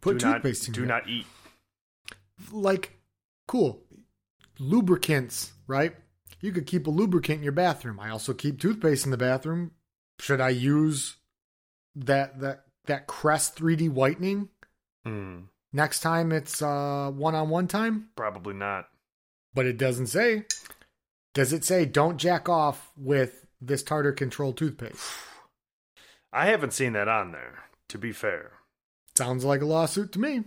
Put 0.00 0.18
do 0.18 0.26
not, 0.26 0.34
toothpaste 0.34 0.68
in 0.68 0.74
do 0.74 0.80
your- 0.80 0.88
not 0.88 1.08
eat. 1.08 1.26
like 2.50 2.98
cool 3.48 3.82
lubricants, 4.58 5.52
right? 5.66 5.94
You 6.40 6.52
could 6.52 6.66
keep 6.66 6.86
a 6.86 6.90
lubricant 6.90 7.38
in 7.38 7.42
your 7.44 7.52
bathroom. 7.52 7.98
I 8.00 8.10
also 8.10 8.34
keep 8.34 8.60
toothpaste 8.60 9.04
in 9.04 9.10
the 9.10 9.16
bathroom. 9.16 9.72
Should 10.18 10.40
I 10.40 10.50
use 10.50 11.16
that 11.94 12.40
that 12.40 12.64
that 12.86 13.06
Crest 13.06 13.56
3D 13.56 13.88
whitening 13.88 14.48
Hmm. 15.04 15.40
next 15.72 16.00
time 16.00 16.32
it's 16.32 16.60
uh 16.62 17.10
one-on-one 17.14 17.68
time? 17.68 18.10
Probably 18.16 18.54
not. 18.54 18.88
But 19.54 19.66
it 19.66 19.76
doesn't 19.76 20.08
say. 20.08 20.44
Does 21.34 21.52
it 21.52 21.64
say 21.64 21.86
don't 21.86 22.18
jack 22.18 22.48
off 22.48 22.92
with 22.96 23.46
this 23.60 23.82
tartar 23.82 24.12
control 24.12 24.52
toothpaste? 24.52 25.10
I 26.32 26.46
haven't 26.46 26.72
seen 26.72 26.92
that 26.94 27.08
on 27.08 27.32
there. 27.32 27.64
To 27.90 27.98
be 27.98 28.12
fair. 28.12 28.52
Sounds 29.16 29.44
like 29.44 29.60
a 29.60 29.66
lawsuit 29.66 30.12
to 30.12 30.18
me. 30.18 30.44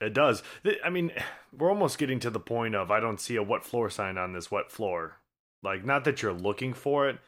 It 0.00 0.12
does. 0.12 0.42
I 0.84 0.90
mean, 0.90 1.12
we're 1.56 1.70
almost 1.70 1.98
getting 1.98 2.20
to 2.20 2.30
the 2.30 2.40
point 2.40 2.74
of 2.74 2.90
I 2.90 3.00
don't 3.00 3.20
see 3.20 3.36
a 3.36 3.42
wet 3.42 3.64
floor 3.64 3.88
sign 3.88 4.18
on 4.18 4.32
this 4.32 4.50
wet 4.50 4.70
floor. 4.70 5.16
Like, 5.62 5.84
not 5.84 6.04
that 6.04 6.20
you're 6.20 6.34
looking 6.34 6.74
for 6.74 7.08
it, 7.08 7.18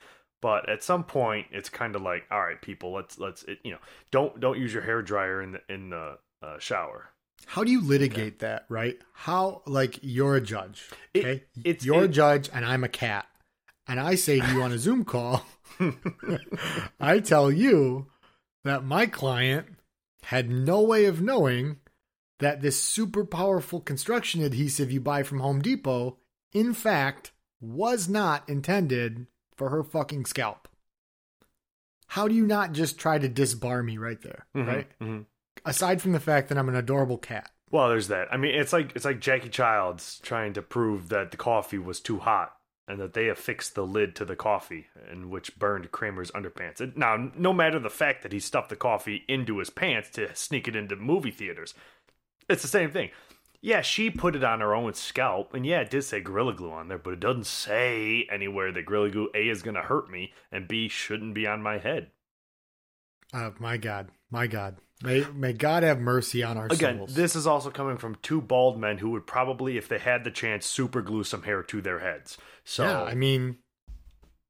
but 0.43 0.69
at 0.69 0.83
some 0.83 1.05
point, 1.05 1.47
it's 1.51 1.71
kind 1.71 1.97
of 1.97 2.03
like, 2.03 2.25
all 2.31 2.41
right, 2.41 2.61
people, 2.61 2.93
let's 2.93 3.19
let's 3.19 3.43
it, 3.45 3.59
you 3.65 3.73
know, 3.73 3.79
don't 4.11 4.39
don't 4.39 4.59
use 4.59 4.73
your 4.73 4.83
hair 4.83 5.03
dryer 5.03 5.41
in 5.41 5.53
the 5.53 5.61
in 5.69 5.91
the 5.91 6.19
uh, 6.43 6.59
shower. 6.59 7.11
How 7.47 7.65
do 7.65 7.71
you 7.71 7.81
litigate 7.81 8.41
that, 8.41 8.67
right? 8.69 8.99
How 9.13 9.63
like 9.67 9.99
you're 10.03 10.37
a 10.37 10.41
judge, 10.41 10.91
It- 11.15 11.25
okay? 11.25 11.45
it's- 11.65 11.85
you're 11.85 12.05
a 12.05 12.09
judge 12.09 12.51
and 12.53 12.65
I'm 12.65 12.85
a 12.85 12.89
cat. 12.89 13.27
And 13.87 13.99
I 13.99 14.17
say 14.17 14.39
to 14.41 14.47
you 14.53 14.63
on 14.63 14.71
a 14.73 14.79
Zoom 14.79 15.05
call, 15.05 15.47
I 17.01 17.21
tell 17.21 17.51
you 17.51 18.07
that 18.65 18.85
my 18.85 19.07
client 19.07 19.67
had 20.25 20.51
no 20.51 20.83
way 20.83 21.07
of 21.07 21.23
knowing 21.23 21.79
that 22.39 22.61
this 22.61 22.81
super 22.81 23.25
powerful 23.25 23.81
construction 23.81 24.43
adhesive 24.43 24.93
you 24.93 25.01
buy 25.01 25.23
from 25.23 25.41
Home 25.41 25.61
Depot, 25.63 26.19
in 26.53 26.75
fact, 26.75 27.33
was 27.61 28.09
not 28.09 28.49
intended 28.49 29.27
for 29.57 29.71
her 29.71 29.83
fucking 29.83 30.27
scalp. 30.27 30.69
How 32.09 32.29
do 32.29 32.35
you 32.35 32.47
not 32.47 32.73
just 32.73 32.99
try 32.99 33.19
to 33.19 33.29
disbar 33.29 33.85
me 33.85 33.97
right 33.99 34.21
there, 34.23 34.47
Mhm, 34.55 34.67
right? 34.67 34.99
mhm. 35.01 35.25
Aside 35.65 36.01
from 36.01 36.13
the 36.13 36.21
fact 36.21 36.49
that 36.49 36.59
I'm 36.59 36.69
an 36.69 36.77
adorable 36.77 37.19
cat. 37.19 37.51
Well, 37.71 37.89
there's 37.89 38.09
that. 38.09 38.29
I 38.33 38.37
mean, 38.37 38.55
it's 38.55 38.73
like 38.73 38.93
it's 38.97 39.05
like 39.05 39.21
Jackie 39.21 39.51
Chiles 39.51 40.21
trying 40.23 40.55
to 40.55 40.63
prove 40.63 41.11
that 41.11 41.31
the 41.31 41.37
coffee 41.37 41.79
was 41.79 42.01
too 42.01 42.19
hot 42.19 42.55
and 42.87 42.99
that 43.01 43.13
they 43.13 43.29
affixed 43.29 43.75
the 43.75 43.87
lid 43.87 44.17
to 44.17 44.25
the 44.25 44.35
coffee, 44.35 44.87
and 45.11 45.31
which 45.31 45.59
burned 45.59 45.93
Kramer's 45.93 46.31
underpants. 46.31 46.81
And 46.81 46.97
now, 46.97 47.31
no 47.37 47.53
matter 47.53 47.79
the 47.79 47.91
fact 47.91 48.23
that 48.23 48.33
he 48.33 48.41
stuffed 48.41 48.71
the 48.71 48.77
coffee 48.77 49.25
into 49.29 49.59
his 49.59 49.69
pants 49.69 50.09
to 50.11 50.35
sneak 50.35 50.67
it 50.67 50.75
into 50.75 50.97
movie 50.97 51.31
theaters, 51.31 51.75
it's 52.49 52.63
the 52.63 52.69
same 52.69 52.91
thing. 52.91 53.11
Yeah, 53.61 53.83
she 53.83 54.09
put 54.09 54.37
it 54.37 54.45
on 54.45 54.61
her 54.61 54.75
own 54.75 54.95
scalp, 54.95 55.53
and 55.53 55.67
yeah, 55.67 55.81
it 55.81 55.91
did 55.91 56.05
say 56.05 56.21
Gorilla 56.21 56.55
Glue 56.55 56.71
on 56.71 56.89
there, 56.89 56.97
but 56.97 57.13
it 57.13 57.21
doesn't 57.21 57.47
say 57.47 58.27
anywhere 58.31 58.73
that 58.73 58.87
Gorilla 58.87 59.11
Glue 59.11 59.31
A 59.35 59.49
is 59.49 59.63
going 59.63 59.75
to 59.75 59.83
hurt 59.83 60.09
me 60.09 60.33
and 60.51 60.69
B 60.69 60.89
shouldn't 60.89 61.35
be 61.35 61.47
on 61.47 61.61
my 61.61 61.79
head. 61.79 62.11
Oh 63.35 63.53
my 63.59 63.77
God, 63.77 64.09
my 64.31 64.47
God, 64.47 64.77
may 65.03 65.25
may 65.35 65.53
God 65.53 65.83
have 65.83 66.01
mercy 66.01 66.43
on 66.43 66.57
our 66.57 66.67
Again, 66.67 66.99
souls. 66.99 67.15
this 67.15 67.37
is 67.37 67.47
also 67.47 67.71
coming 67.71 67.97
from 67.97 68.17
two 68.17 68.41
bald 68.41 68.79
men 68.79 68.99
who 68.99 69.11
would 69.11 69.27
probably, 69.27 69.77
if 69.77 69.89
they 69.89 69.99
had 69.99 70.25
the 70.25 70.31
chance, 70.31 70.67
super 70.67 71.03
glue 71.03 71.25
some 71.25 71.43
hair 71.43 71.63
to 71.65 71.81
their 71.81 72.01
heads. 72.01 72.39
So, 72.65 72.85
yeah, 72.85 73.03
I 73.03 73.15
mean, 73.15 73.59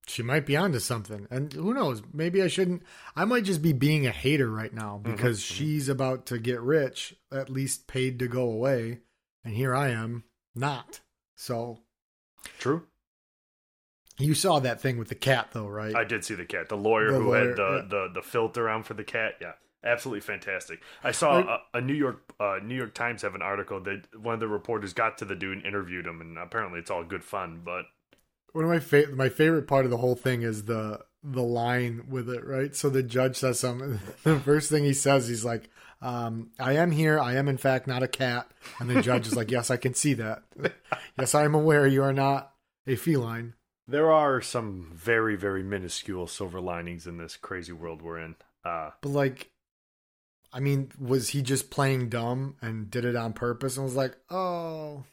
she 0.06 0.22
might 0.22 0.46
be 0.46 0.56
onto 0.56 0.78
something. 0.78 1.26
And 1.30 1.52
who 1.52 1.74
knows? 1.74 2.02
Maybe 2.12 2.42
I 2.42 2.48
shouldn't. 2.48 2.82
I 3.14 3.24
might 3.24 3.44
just 3.44 3.62
be 3.62 3.72
being 3.72 4.06
a 4.06 4.10
hater 4.10 4.50
right 4.50 4.72
now 4.72 5.00
mm-hmm, 5.02 5.12
because 5.12 5.40
mm-hmm. 5.40 5.54
she's 5.54 5.88
about 5.88 6.26
to 6.26 6.38
get 6.38 6.60
rich, 6.60 7.14
at 7.30 7.50
least 7.50 7.86
paid 7.86 8.18
to 8.20 8.28
go 8.28 8.42
away. 8.42 9.00
And 9.44 9.54
here 9.54 9.74
I 9.74 9.90
am, 9.90 10.24
not. 10.54 11.00
So 11.36 11.78
True. 12.58 12.86
you 14.18 14.34
saw 14.34 14.58
that 14.60 14.80
thing 14.80 14.98
with 14.98 15.08
the 15.08 15.14
cat, 15.14 15.50
though, 15.52 15.68
right? 15.68 15.94
I 15.94 16.04
did 16.04 16.24
see 16.24 16.34
the 16.34 16.44
cat. 16.44 16.68
The 16.68 16.76
lawyer 16.76 17.12
The 17.12 17.18
who 17.18 17.28
lawyer, 17.28 17.48
had 17.48 17.56
the, 17.56 17.62
yeah. 17.62 17.88
the 17.88 18.10
the 18.14 18.22
filter 18.22 18.68
on 18.68 18.82
for 18.82 18.94
the 18.94 19.04
cat. 19.04 19.34
Yeah, 19.40 19.52
absolutely 19.84 20.20
fantastic. 20.20 20.80
I 21.02 21.12
saw 21.12 21.38
a, 21.74 21.78
a 21.78 21.80
New 21.80 21.94
York 21.94 22.32
uh, 22.40 22.58
New 22.62 22.74
York 22.76 22.94
Times 22.94 23.22
have 23.22 23.34
an 23.34 23.42
article 23.42 23.80
that 23.82 24.02
one 24.20 24.34
of 24.34 24.40
the 24.40 24.48
reporters 24.48 24.92
got 24.92 25.18
to 25.18 25.24
the 25.24 25.34
dude 25.34 25.58
and 25.58 25.66
interviewed 25.66 26.06
him, 26.06 26.20
and 26.20 26.38
apparently 26.38 26.78
it's 26.80 26.90
all 26.90 27.04
good 27.04 27.24
fun. 27.24 27.62
But 27.64 27.86
One 28.52 28.64
of 28.64 28.70
my 28.70 28.80
fa- 28.80 29.12
my 29.14 29.28
favorite 29.28 29.66
part 29.66 29.84
of 29.84 29.90
the 29.90 29.96
whole 29.98 30.14
thing 30.16 30.42
is 30.42 30.64
the 30.64 31.00
the 31.22 31.42
line 31.42 32.04
with 32.08 32.28
it, 32.30 32.44
right? 32.46 32.74
So 32.76 32.88
the 32.88 33.02
judge 33.02 33.36
says 33.36 33.58
something. 33.60 33.98
The 34.22 34.38
first 34.40 34.70
thing 34.70 34.84
he 34.84 34.92
says, 34.94 35.26
he's 35.28 35.44
like, 35.44 35.68
um, 36.00 36.50
"I 36.60 36.74
am 36.74 36.90
here. 36.92 37.18
I 37.18 37.34
am 37.34 37.48
in 37.48 37.56
fact 37.58 37.86
not 37.86 38.02
a 38.02 38.08
cat." 38.08 38.50
And 38.78 38.88
the 38.88 39.02
judge 39.02 39.26
is 39.26 39.34
like, 39.36 39.50
"Yes, 39.50 39.70
I 39.70 39.76
can 39.76 39.94
see 39.94 40.14
that. 40.14 40.42
Yes, 41.18 41.34
I 41.34 41.44
am 41.44 41.54
aware 41.56 41.84
you 41.86 42.02
are 42.02 42.12
not 42.12 42.52
a 42.86 42.94
feline." 42.96 43.54
there 43.90 44.12
are 44.12 44.40
some 44.42 44.92
very 44.94 45.34
very 45.34 45.62
minuscule 45.62 46.26
silver 46.26 46.60
linings 46.60 47.06
in 47.06 47.16
this 47.16 47.36
crazy 47.38 47.72
world 47.72 48.02
we're 48.02 48.18
in. 48.18 48.36
Uh, 48.64 48.90
But 49.00 49.08
like, 49.12 49.50
I 50.52 50.60
mean, 50.60 50.90
was 50.98 51.30
he 51.30 51.42
just 51.42 51.70
playing 51.70 52.08
dumb 52.08 52.56
and 52.62 52.90
did 52.90 53.04
it 53.04 53.16
on 53.16 53.32
purpose 53.32 53.76
and 53.76 53.84
was 53.84 53.96
like, 53.96 54.16
"Oh, 54.30 55.04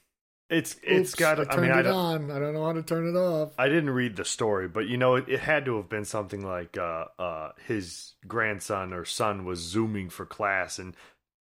it's 0.49 0.75
it's 0.83 1.11
oops, 1.11 1.15
got. 1.15 1.39
I 1.39 1.55
I, 1.55 1.61
mean, 1.61 1.71
it 1.71 1.83
don't, 1.83 1.93
on. 1.93 2.31
I 2.31 2.39
don't 2.39 2.53
know 2.53 2.65
how 2.65 2.73
to 2.73 2.83
turn 2.83 3.07
it 3.07 3.17
off." 3.17 3.53
I 3.57 3.67
didn't 3.67 3.89
read 3.89 4.15
the 4.15 4.25
story, 4.25 4.67
but 4.67 4.87
you 4.87 4.97
know, 4.97 5.15
it, 5.15 5.27
it 5.27 5.41
had 5.41 5.65
to 5.65 5.77
have 5.77 5.89
been 5.89 6.05
something 6.05 6.45
like 6.45 6.77
uh, 6.77 7.05
uh, 7.19 7.51
his 7.65 8.13
grandson 8.27 8.93
or 8.93 9.05
son 9.05 9.45
was 9.45 9.59
zooming 9.59 10.09
for 10.09 10.25
class 10.25 10.79
and 10.79 10.95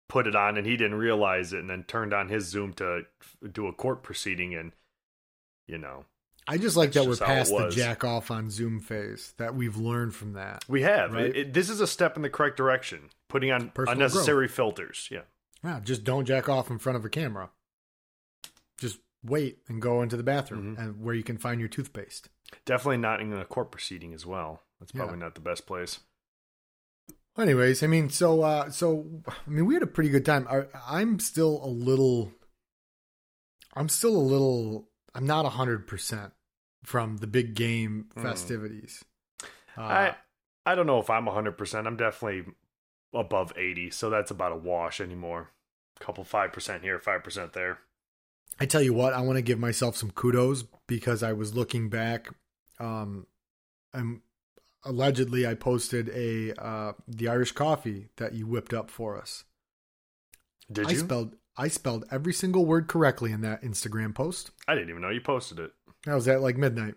put 0.08 0.26
it 0.26 0.36
on, 0.36 0.56
and 0.56 0.66
he 0.66 0.76
didn't 0.76 0.98
realize 0.98 1.52
it, 1.52 1.60
and 1.60 1.70
then 1.70 1.84
turned 1.84 2.12
on 2.12 2.28
his 2.28 2.46
Zoom 2.46 2.72
to 2.74 3.02
do 3.50 3.66
a 3.66 3.72
court 3.72 4.02
proceeding, 4.02 4.54
and 4.54 4.72
you 5.66 5.78
know, 5.78 6.04
I 6.46 6.58
just 6.58 6.76
like 6.76 6.92
that 6.92 7.04
we're 7.04 7.10
just 7.12 7.22
it 7.22 7.26
past 7.26 7.50
the 7.56 7.70
jack 7.70 8.04
off 8.04 8.30
on 8.30 8.50
Zoom 8.50 8.78
phase. 8.80 9.32
That 9.38 9.54
we've 9.54 9.76
learned 9.76 10.14
from 10.14 10.34
that. 10.34 10.64
we 10.68 10.82
have 10.82 11.12
Right. 11.12 11.26
it, 11.26 11.36
it- 11.36 11.52
this 11.54 11.70
is 11.70 11.80
a 11.80 11.86
step 11.86 12.16
in 12.16 12.22
the 12.22 12.28
correct 12.30 12.56
direction, 12.56 13.08
putting 13.28 13.50
on 13.50 13.70
Personal 13.70 13.92
unnecessary 13.94 14.48
filters. 14.48 15.08
Yeah, 15.10 15.22
Yeah, 15.62 15.80
just 15.80 16.04
don't 16.04 16.26
jack 16.26 16.48
off 16.48 16.70
in 16.70 16.78
front 16.78 16.96
of 16.96 17.04
a 17.04 17.08
camera. 17.08 17.50
Just 18.78 18.98
wait 19.24 19.60
and 19.68 19.80
go 19.80 20.02
into 20.02 20.16
the 20.18 20.22
bathroom 20.22 20.76
Mhm. 20.76 20.78
and 20.82 21.00
where 21.02 21.14
you 21.14 21.22
can 21.22 21.38
find 21.38 21.60
your 21.60 21.68
toothpaste. 21.68 22.28
definitely 22.66 22.98
not 22.98 23.20
in 23.20 23.32
a 23.32 23.44
court 23.44 23.72
proceeding 23.72 24.12
as 24.14 24.24
well. 24.26 24.62
That's 24.78 24.92
Yeah. 24.94 24.98
probably 25.00 25.16
not 25.18 25.34
the 25.34 25.40
best 25.40 25.66
place. 25.66 26.00
Anyways, 27.36 27.82
I 27.82 27.86
mean, 27.88 28.10
so 28.10 28.42
uh 28.42 28.70
so 28.70 29.22
I 29.26 29.50
mean, 29.50 29.66
we 29.66 29.74
had 29.74 29.82
a 29.82 29.86
pretty 29.88 30.10
good 30.10 30.24
time. 30.26 30.46
I, 30.48 30.66
I'm 30.86 31.18
still 31.18 31.64
a 31.64 31.66
little 31.66 32.32
I'm 33.74 33.88
still 33.88 34.14
a 34.14 34.18
little 34.22 34.88
I'm 35.14 35.26
not 35.26 35.44
100% 35.46 36.32
from 36.84 37.18
the 37.18 37.26
big 37.26 37.54
game 37.54 38.06
Hmm. 38.14 38.22
festivities. 38.22 39.04
Uh, 39.76 39.80
I 39.80 40.16
I 40.66 40.74
don't 40.74 40.86
know 40.86 40.98
if 40.98 41.10
I'm 41.10 41.26
100%. 41.26 41.86
I'm 41.86 41.96
definitely 41.96 42.44
above 43.12 43.52
80, 43.56 43.90
so 43.90 44.08
that's 44.10 44.30
about 44.30 44.52
a 44.52 44.56
wash 44.56 45.00
anymore. 45.00 45.50
A 46.00 46.04
Couple 46.04 46.24
5% 46.24 46.82
here, 46.82 46.98
5% 46.98 47.52
there. 47.52 47.78
I 48.58 48.66
tell 48.66 48.82
you 48.82 48.94
what, 48.94 49.12
I 49.12 49.20
want 49.20 49.36
to 49.36 49.42
give 49.42 49.58
myself 49.58 49.96
some 49.96 50.10
kudos 50.10 50.64
because 50.86 51.22
I 51.22 51.32
was 51.32 51.54
looking 51.54 51.88
back. 51.90 52.28
Um, 52.78 53.26
I'm 53.92 54.22
allegedly, 54.84 55.46
I 55.46 55.54
posted 55.54 56.08
a 56.10 56.52
uh, 56.60 56.92
the 57.08 57.28
Irish 57.28 57.52
coffee 57.52 58.08
that 58.16 58.32
you 58.32 58.46
whipped 58.46 58.72
up 58.72 58.90
for 58.90 59.16
us. 59.18 59.44
Did 60.70 60.86
I 60.86 60.92
you? 60.92 60.98
spelled 60.98 61.36
I 61.56 61.68
spelled 61.68 62.04
every 62.10 62.32
single 62.32 62.66
word 62.66 62.88
correctly 62.88 63.32
in 63.32 63.40
that 63.42 63.62
Instagram 63.62 64.14
post. 64.14 64.50
I 64.66 64.74
didn't 64.74 64.90
even 64.90 65.02
know 65.02 65.10
you 65.10 65.20
posted 65.20 65.58
it. 65.58 65.72
That 66.04 66.14
was 66.14 66.28
at 66.28 66.42
like 66.42 66.56
midnight. 66.56 66.94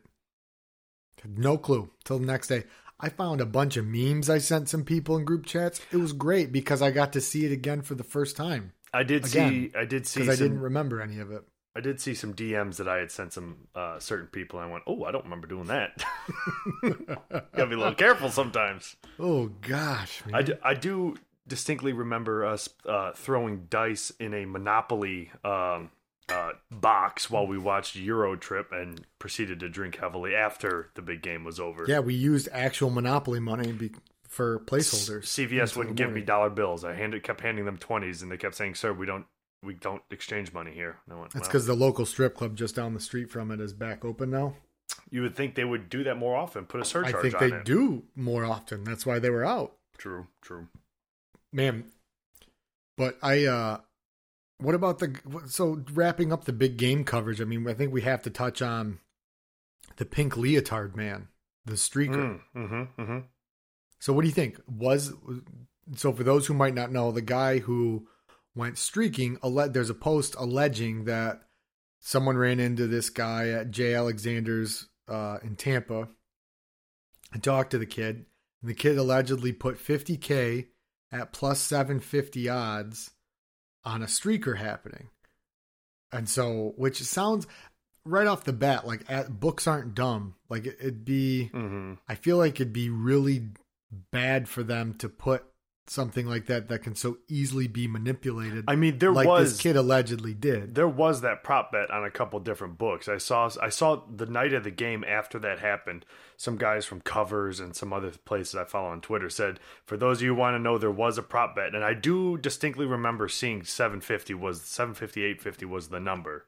Had 1.21 1.37
no 1.37 1.57
clue 1.57 1.89
till 2.03 2.19
the 2.19 2.25
next 2.25 2.47
day. 2.47 2.63
I 2.99 3.09
found 3.09 3.41
a 3.41 3.45
bunch 3.45 3.77
of 3.77 3.85
memes 3.85 4.29
I 4.29 4.39
sent 4.39 4.69
some 4.69 4.83
people 4.83 5.17
in 5.17 5.25
group 5.25 5.45
chats. 5.45 5.79
It 5.91 5.97
was 5.97 6.13
great 6.13 6.51
because 6.51 6.81
I 6.81 6.89
got 6.89 7.13
to 7.13 7.21
see 7.21 7.45
it 7.45 7.51
again 7.51 7.83
for 7.83 7.93
the 7.93 8.03
first 8.03 8.35
time 8.35 8.73
I 8.93 9.03
did 9.03 9.25
Again, 9.25 9.49
see 9.49 9.71
I 9.77 9.85
did 9.85 10.07
see 10.07 10.21
because 10.21 10.39
I 10.39 10.43
didn't 10.43 10.61
remember 10.61 11.01
any 11.01 11.19
of 11.19 11.31
it. 11.31 11.43
I 11.75 11.79
did 11.79 12.01
see 12.01 12.15
some 12.15 12.33
DMs 12.33 12.77
that 12.77 12.87
I 12.87 12.97
had 12.97 13.11
sent 13.11 13.33
some 13.33 13.67
uh, 13.75 13.99
certain 13.99 14.25
people 14.27 14.59
and 14.59 14.67
I 14.67 14.71
went, 14.71 14.83
"Oh, 14.87 15.03
I 15.03 15.11
don't 15.11 15.25
remember 15.25 15.45
doing 15.45 15.65
that." 15.65 16.03
Got 16.81 17.51
to 17.55 17.67
be 17.67 17.75
a 17.75 17.77
little 17.77 17.93
careful 17.93 18.29
sometimes. 18.29 18.95
Oh 19.19 19.51
gosh, 19.61 20.25
man. 20.25 20.35
I 20.35 20.41
do, 20.41 20.53
I 20.63 20.73
do 20.73 21.15
distinctly 21.47 21.93
remember 21.93 22.45
us 22.45 22.69
uh, 22.85 23.11
throwing 23.13 23.67
dice 23.69 24.11
in 24.19 24.33
a 24.33 24.45
Monopoly 24.45 25.31
um, 25.43 25.91
uh, 26.29 26.51
box 26.69 27.29
while 27.29 27.47
we 27.47 27.57
watched 27.57 27.95
Euro 27.95 28.35
Trip 28.35 28.71
and 28.71 29.05
proceeded 29.19 29.59
to 29.61 29.69
drink 29.69 29.97
heavily 29.97 30.35
after 30.35 30.89
the 30.95 31.01
big 31.01 31.21
game 31.21 31.43
was 31.43 31.59
over. 31.59 31.85
Yeah, 31.87 31.99
we 31.99 32.13
used 32.15 32.49
actual 32.51 32.89
Monopoly 32.89 33.39
money 33.39 33.71
be, 33.71 33.91
for 34.27 34.59
placeholders. 34.59 35.23
CVS 35.23 35.75
wouldn't 35.77 35.95
give 35.95 36.11
me 36.11 36.21
dollar 36.21 36.49
bills. 36.49 36.83
I 36.83 36.93
handed, 36.93 37.23
kept 37.23 37.41
handing 37.41 37.65
them 37.65 37.77
twenties, 37.77 38.21
and 38.21 38.31
they 38.31 38.37
kept 38.37 38.55
saying, 38.55 38.75
"Sir, 38.75 38.91
we 38.91 39.05
don't, 39.05 39.25
we 39.63 39.73
don't 39.75 40.01
exchange 40.11 40.51
money 40.51 40.73
here." 40.73 40.97
I 41.09 41.15
went, 41.15 41.31
That's 41.31 41.43
"Well, 41.43 41.49
because 41.49 41.65
the 41.65 41.75
local 41.75 42.05
strip 42.05 42.35
club 42.35 42.57
just 42.57 42.75
down 42.75 42.93
the 42.93 42.99
street 42.99 43.29
from 43.31 43.49
it 43.51 43.61
is 43.61 43.71
back 43.71 44.03
open 44.03 44.29
now. 44.29 44.55
you 45.09 45.21
would 45.21 45.35
think 45.35 45.55
they 45.55 45.63
would 45.63 45.89
do 45.89 46.03
that 46.03 46.17
more 46.17 46.35
often. 46.35 46.65
Put 46.65 46.81
a 46.81 46.85
surcharge 46.85 47.15
I 47.15 47.21
think 47.21 47.39
they 47.39 47.53
it. 47.57 47.63
do 47.65 48.03
more 48.15 48.43
often. 48.43 48.83
That's 48.83 49.05
why 49.05 49.19
they 49.19 49.29
were 49.29 49.45
out, 49.45 49.73
True, 49.97 50.27
true. 50.41 50.67
Man. 51.51 51.85
But 52.97 53.17
I, 53.21 53.45
uh 53.45 53.77
what 54.59 54.75
about 54.75 54.99
the 54.99 55.15
so 55.47 55.83
wrapping 55.93 56.33
up 56.33 56.45
the 56.45 56.53
big 56.53 56.77
game 56.77 57.03
coverage? 57.03 57.41
I 57.41 57.45
mean, 57.45 57.67
I 57.67 57.73
think 57.73 57.93
we 57.93 58.01
have 58.01 58.23
to 58.23 58.29
touch 58.29 58.61
on 58.61 58.99
the 59.97 60.05
pink 60.05 60.35
leotard 60.35 60.95
man, 60.95 61.27
the 61.65 61.73
streaker. 61.73 62.15
Mm, 62.15 62.41
mm-hmm, 62.55 63.01
mm-hmm. 63.01 63.19
So 63.99 64.13
what 64.13 64.21
do 64.21 64.27
you 64.27 64.33
think? 64.33 64.59
Was 64.67 65.13
so 65.95 66.11
for 66.11 66.23
those 66.23 66.47
who 66.47 66.53
might 66.53 66.73
not 66.73 66.91
know, 66.91 67.11
the 67.11 67.21
guy 67.21 67.59
who 67.59 68.07
went 68.55 68.77
streaking, 68.77 69.37
there's 69.43 69.89
a 69.89 69.95
post 69.95 70.35
alleging 70.37 71.05
that 71.05 71.41
someone 71.99 72.37
ran 72.37 72.59
into 72.59 72.87
this 72.87 73.09
guy 73.09 73.49
at 73.49 73.71
J. 73.71 73.93
Alexander's 73.93 74.87
uh, 75.07 75.37
in 75.43 75.55
Tampa 75.55 76.09
and 77.31 77.43
talked 77.43 77.71
to 77.71 77.77
the 77.77 77.85
kid. 77.85 78.25
And 78.61 78.69
the 78.69 78.73
kid 78.73 78.97
allegedly 78.97 79.53
put 79.53 79.77
50k 79.77 80.67
at 81.11 81.33
plus 81.33 81.59
750 81.59 82.49
odds 82.49 83.11
on 83.83 84.01
a 84.01 84.07
streaker 84.07 84.57
happening. 84.57 85.09
And 86.11 86.27
so, 86.27 86.73
which 86.77 87.01
sounds 87.03 87.47
right 88.05 88.27
off 88.27 88.43
the 88.45 88.53
bat 88.53 88.87
like 88.87 89.03
at, 89.09 89.39
books 89.39 89.67
aren't 89.67 89.95
dumb. 89.95 90.35
Like 90.49 90.65
it, 90.65 90.77
it'd 90.79 91.05
be 91.05 91.49
Mm-hmm. 91.53 91.93
I 92.07 92.15
feel 92.15 92.37
like 92.37 92.55
it'd 92.55 92.73
be 92.73 92.89
really 92.89 93.49
bad 94.11 94.47
for 94.47 94.63
them 94.63 94.93
to 94.95 95.09
put 95.09 95.45
something 95.89 96.25
like 96.27 96.45
that 96.47 96.67
that 96.69 96.83
can 96.83 96.95
so 96.95 97.17
easily 97.27 97.67
be 97.67 97.87
manipulated. 97.87 98.65
I 98.67 98.75
mean, 98.75 98.97
there 98.99 99.11
like 99.11 99.27
was 99.27 99.53
this 99.53 99.61
kid 99.61 99.75
allegedly 99.75 100.33
did. 100.33 100.75
there 100.75 100.87
was 100.87 101.21
that 101.21 101.43
prop 101.43 101.71
bet 101.71 101.89
on 101.91 102.03
a 102.03 102.11
couple 102.11 102.39
different 102.39 102.77
books. 102.77 103.07
I 103.07 103.17
saw 103.17 103.49
I 103.61 103.69
saw 103.69 104.03
the 104.13 104.25
night 104.25 104.53
of 104.53 104.63
the 104.63 104.71
game 104.71 105.03
after 105.03 105.39
that 105.39 105.59
happened. 105.59 106.05
Some 106.35 106.57
guys 106.57 106.85
from 106.85 107.01
Covers 107.01 107.59
and 107.59 107.75
some 107.75 107.91
other 107.93 108.11
places 108.25 108.55
I 108.55 108.65
follow 108.65 108.89
on 108.89 109.01
Twitter 109.01 109.29
said, 109.29 109.59
"For 109.85 109.97
those 109.97 110.17
of 110.17 110.23
you 110.23 110.29
who 110.29 110.39
want 110.39 110.55
to 110.55 110.59
know, 110.59 110.77
there 110.77 110.91
was 110.91 111.17
a 111.17 111.23
prop 111.23 111.55
bet." 111.55 111.73
And 111.73 111.83
I 111.83 111.93
do 111.93 112.37
distinctly 112.37 112.85
remember 112.85 113.27
seeing 113.27 113.63
750 113.63 114.33
was 114.33 114.61
750 114.61 115.23
850 115.23 115.65
was 115.65 115.89
the 115.89 115.99
number. 115.99 116.45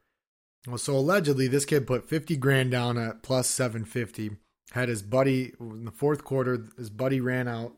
Well, 0.67 0.77
so 0.77 0.95
allegedly 0.95 1.47
this 1.47 1.65
kid 1.65 1.87
put 1.87 2.07
50 2.07 2.35
grand 2.37 2.71
down 2.71 2.97
at 2.97 3.23
plus 3.23 3.47
750. 3.47 4.31
Had 4.73 4.89
his 4.89 5.01
buddy 5.01 5.53
in 5.59 5.85
the 5.85 5.91
fourth 5.91 6.23
quarter, 6.23 6.67
his 6.77 6.91
buddy 6.91 7.19
ran 7.19 7.47
out 7.47 7.73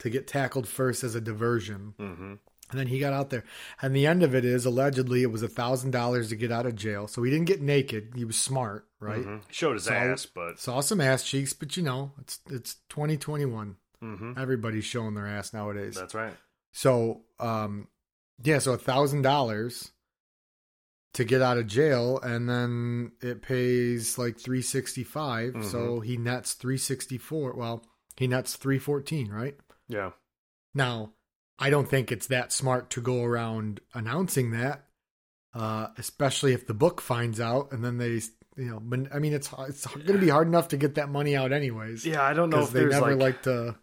to 0.00 0.10
get 0.10 0.26
tackled 0.26 0.68
first 0.68 1.02
as 1.04 1.14
a 1.14 1.20
diversion. 1.20 1.94
Mm-hmm. 1.98 2.34
And 2.70 2.80
then 2.80 2.88
he 2.88 2.98
got 2.98 3.12
out 3.12 3.30
there. 3.30 3.44
And 3.80 3.94
the 3.94 4.06
end 4.06 4.22
of 4.24 4.34
it 4.34 4.44
is 4.44 4.66
allegedly 4.66 5.22
it 5.22 5.30
was 5.30 5.42
a 5.44 5.48
thousand 5.48 5.92
dollars 5.92 6.30
to 6.30 6.36
get 6.36 6.50
out 6.50 6.66
of 6.66 6.74
jail. 6.74 7.06
So 7.06 7.22
he 7.22 7.30
didn't 7.30 7.46
get 7.46 7.62
naked. 7.62 8.12
He 8.16 8.24
was 8.24 8.36
smart, 8.36 8.88
right? 8.98 9.20
Mm-hmm. 9.20 9.36
Showed 9.50 9.74
his 9.74 9.84
So- 9.84 9.92
ass, 9.94 10.26
but 10.26 10.58
Saw 10.58 10.80
some 10.80 11.00
ass 11.00 11.22
cheeks, 11.22 11.52
but 11.52 11.76
you 11.76 11.82
know, 11.84 12.10
it's 12.20 12.40
it's 12.50 12.74
2021. 12.88 13.76
hmm 14.00 14.32
Everybody's 14.36 14.84
showing 14.84 15.14
their 15.14 15.28
ass 15.28 15.52
nowadays. 15.54 15.94
that's 15.94 16.14
right. 16.14 16.34
So, 16.72 17.22
um, 17.38 17.86
yeah, 18.42 18.58
so 18.58 18.72
a 18.72 18.78
thousand 18.78 19.22
dollars 19.22 19.92
to 21.14 21.24
get 21.24 21.40
out 21.40 21.56
of 21.56 21.66
jail, 21.66 22.18
and 22.20 22.48
then 22.48 23.12
it 23.22 23.40
pays 23.42 24.18
like 24.18 24.38
three 24.38 24.60
So 25.62 26.00
he 26.00 26.16
nets 26.18 26.52
three 26.54 26.76
sixty 26.78 27.16
four. 27.16 27.54
Well, 27.54 27.86
he 28.16 28.26
nets 28.26 28.56
three 28.56 28.78
fourteen, 28.78 29.30
right? 29.30 29.56
Yeah. 29.88 30.10
Now, 30.74 31.12
I 31.58 31.70
don't 31.70 31.88
think 31.88 32.12
it's 32.12 32.26
that 32.26 32.52
smart 32.52 32.90
to 32.90 33.00
go 33.00 33.22
around 33.22 33.80
announcing 33.94 34.50
that, 34.50 34.84
uh, 35.54 35.88
especially 35.96 36.52
if 36.52 36.66
the 36.66 36.74
book 36.74 37.00
finds 37.00 37.40
out 37.40 37.72
and 37.72 37.84
then 37.84 37.98
they 37.98 38.20
you 38.56 38.70
know, 38.70 39.06
I 39.12 39.18
mean, 39.18 39.34
it's 39.34 39.52
it's 39.68 39.86
going 39.86 40.06
to 40.06 40.18
be 40.18 40.30
hard 40.30 40.48
enough 40.48 40.68
to 40.68 40.78
get 40.78 40.94
that 40.94 41.10
money 41.10 41.36
out 41.36 41.52
anyways. 41.52 42.06
Yeah, 42.06 42.22
I 42.22 42.32
don't 42.32 42.48
know 42.48 42.62
if 42.62 42.70
they 42.70 42.86
never 42.86 43.10
like, 43.14 43.20
like 43.20 43.42
to. 43.42 43.76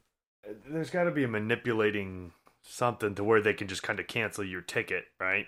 there's 0.67 0.89
got 0.89 1.03
to 1.03 1.11
be 1.11 1.23
a 1.23 1.27
manipulating 1.27 2.31
something 2.63 3.13
to 3.15 3.23
where 3.23 3.41
they 3.41 3.53
can 3.53 3.67
just 3.67 3.83
kind 3.83 3.99
of 3.99 4.07
cancel 4.07 4.43
your 4.43 4.61
ticket, 4.61 5.05
right? 5.19 5.45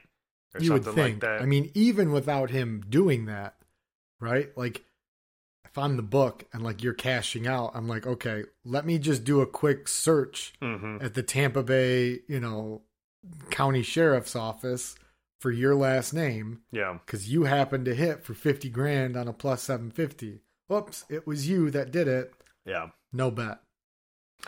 Or 0.54 0.62
you 0.62 0.74
would 0.74 0.86
think. 0.86 0.98
like 0.98 1.20
that. 1.22 1.42
I 1.42 1.46
mean, 1.46 1.72
even 1.74 2.12
without 2.12 2.52
him 2.52 2.84
doing 2.88 3.26
that, 3.26 3.56
right? 4.20 4.56
Like, 4.56 4.84
if 5.76 5.80
I'm 5.80 5.98
the 5.98 6.04
book 6.04 6.46
and 6.54 6.64
like 6.64 6.82
you're 6.82 6.94
cashing 6.94 7.48
out, 7.48 7.72
I'm 7.74 7.86
like, 7.86 8.08
okay, 8.08 8.46
let 8.64 8.86
me 8.86 8.98
just 8.98 9.26
do 9.26 9.42
a 9.42 9.46
quick 9.46 9.90
search 9.90 10.54
hmm 10.62 11.00
at 11.02 11.16
the 11.16 11.22
Tampa 11.22 11.64
Bay, 11.64 12.20
you 12.30 12.40
know, 12.40 12.84
county 13.52 13.84
sheriff's 13.84 14.38
office 14.38 14.96
for 15.42 15.52
your 15.52 15.76
last 15.76 16.14
name 16.14 16.62
yeah, 16.72 16.98
because 17.06 17.30
you 17.30 17.44
happened 17.44 17.84
to 17.86 17.94
hit 17.94 18.24
for 18.24 18.34
50 18.34 18.70
grand 18.70 19.18
on 19.18 19.28
a 19.28 19.34
plus 19.34 19.64
750. 19.64 20.40
Whoops, 20.70 21.04
it 21.10 21.28
was 21.28 21.50
you 21.50 21.70
that 21.72 21.92
did 21.92 22.08
it. 22.08 22.34
yeah. 22.66 22.92
No 23.12 23.30
bet. 23.30 23.60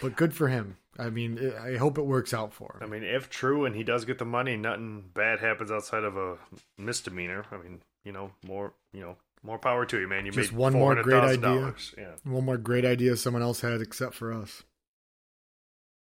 But 0.02 0.16
good 0.16 0.34
for 0.34 0.48
him. 0.48 0.78
I 0.98 1.10
mean, 1.10 1.54
I 1.62 1.76
hope 1.76 1.98
it 1.98 2.06
works 2.06 2.34
out 2.34 2.54
for 2.54 2.78
him. 2.80 2.84
I 2.84 2.86
mean, 2.86 3.04
if 3.04 3.30
true 3.30 3.66
and 3.66 3.76
he 3.76 3.84
does 3.84 4.06
get 4.06 4.18
the 4.18 4.26
money, 4.26 4.56
nothing 4.56 5.10
bad 5.13 5.40
happens 5.40 5.72
outside 5.72 6.04
of 6.06 6.16
a 6.16 6.38
misdemeanor. 6.78 7.46
I 7.52 7.58
mean, 7.58 7.82
you 8.06 8.13
know, 8.13 8.32
more, 8.46 8.74
you 8.94 9.02
know, 9.02 9.18
more 9.48 9.58
power 9.58 9.86
to 9.88 10.00
you, 10.00 10.08
man. 10.08 10.26
You 10.26 10.32
Just 10.32 10.52
made 10.52 10.60
one 10.60 10.74
more 10.74 11.02
great 11.02 11.24
idea. 11.24 11.48
$400,000. 11.48 11.98
Yeah. 11.98 12.12
One 12.32 12.46
more 12.46 12.58
great 12.58 12.86
idea 12.86 13.16
someone 13.18 13.42
else 13.42 13.62
had 13.62 13.82
except 13.82 14.14
for 14.14 14.32
us. 14.34 14.64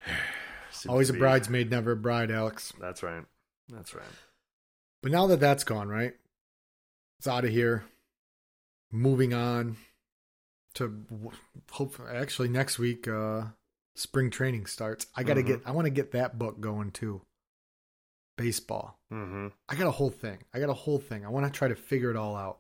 Always 0.88 1.10
a 1.10 1.14
bridesmaid, 1.14 1.72
never 1.72 1.92
a 1.94 1.96
bride, 1.98 2.32
Alex. 2.32 2.72
That's 2.80 3.02
right. 3.04 3.24
That's 3.70 3.94
right. 3.96 4.06
But 5.02 5.12
now 5.12 5.28
that 5.28 5.40
that's 5.40 5.64
gone, 5.64 5.90
right? 5.90 6.14
It's 7.18 7.28
out 7.28 7.44
of 7.46 7.50
here. 7.52 7.84
Moving 8.92 9.34
on 9.34 9.78
to 10.76 11.06
hope. 11.72 12.00
actually 12.12 12.50
next 12.50 12.80
week, 12.80 13.08
uh, 13.08 13.44
spring 13.96 14.30
training 14.30 14.68
starts. 14.68 15.08
I 15.16 15.24
got 15.24 15.34
to 15.36 15.44
Mhm. 15.44 15.48
get, 15.48 15.62
I 15.66 15.72
want 15.72 15.86
to 15.86 15.92
get 15.92 16.12
that 16.12 16.38
book 16.40 16.60
going 16.62 16.92
too. 16.92 17.22
Baseball. 18.38 18.98
Mm-hmm. 19.12 19.48
I 19.68 19.76
got 19.76 19.88
a 19.88 19.92
whole 19.92 20.10
thing. 20.12 20.44
I 20.54 20.60
got 20.60 20.70
a 20.70 20.74
whole 20.74 21.00
thing. 21.00 21.26
I 21.26 21.30
want 21.30 21.46
to 21.46 21.52
try 21.52 21.68
to 21.68 21.76
figure 21.76 22.10
it 22.10 22.16
all 22.16 22.36
out. 22.38 22.60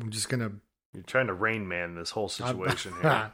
I'm 0.00 0.10
just 0.10 0.28
gonna 0.28 0.52
You're 0.94 1.02
trying 1.04 1.26
to 1.28 1.34
rain 1.34 1.66
man 1.68 1.94
this 1.94 2.10
whole 2.10 2.30
I'm- 2.40 2.56
situation 2.56 2.92
here. 3.02 3.32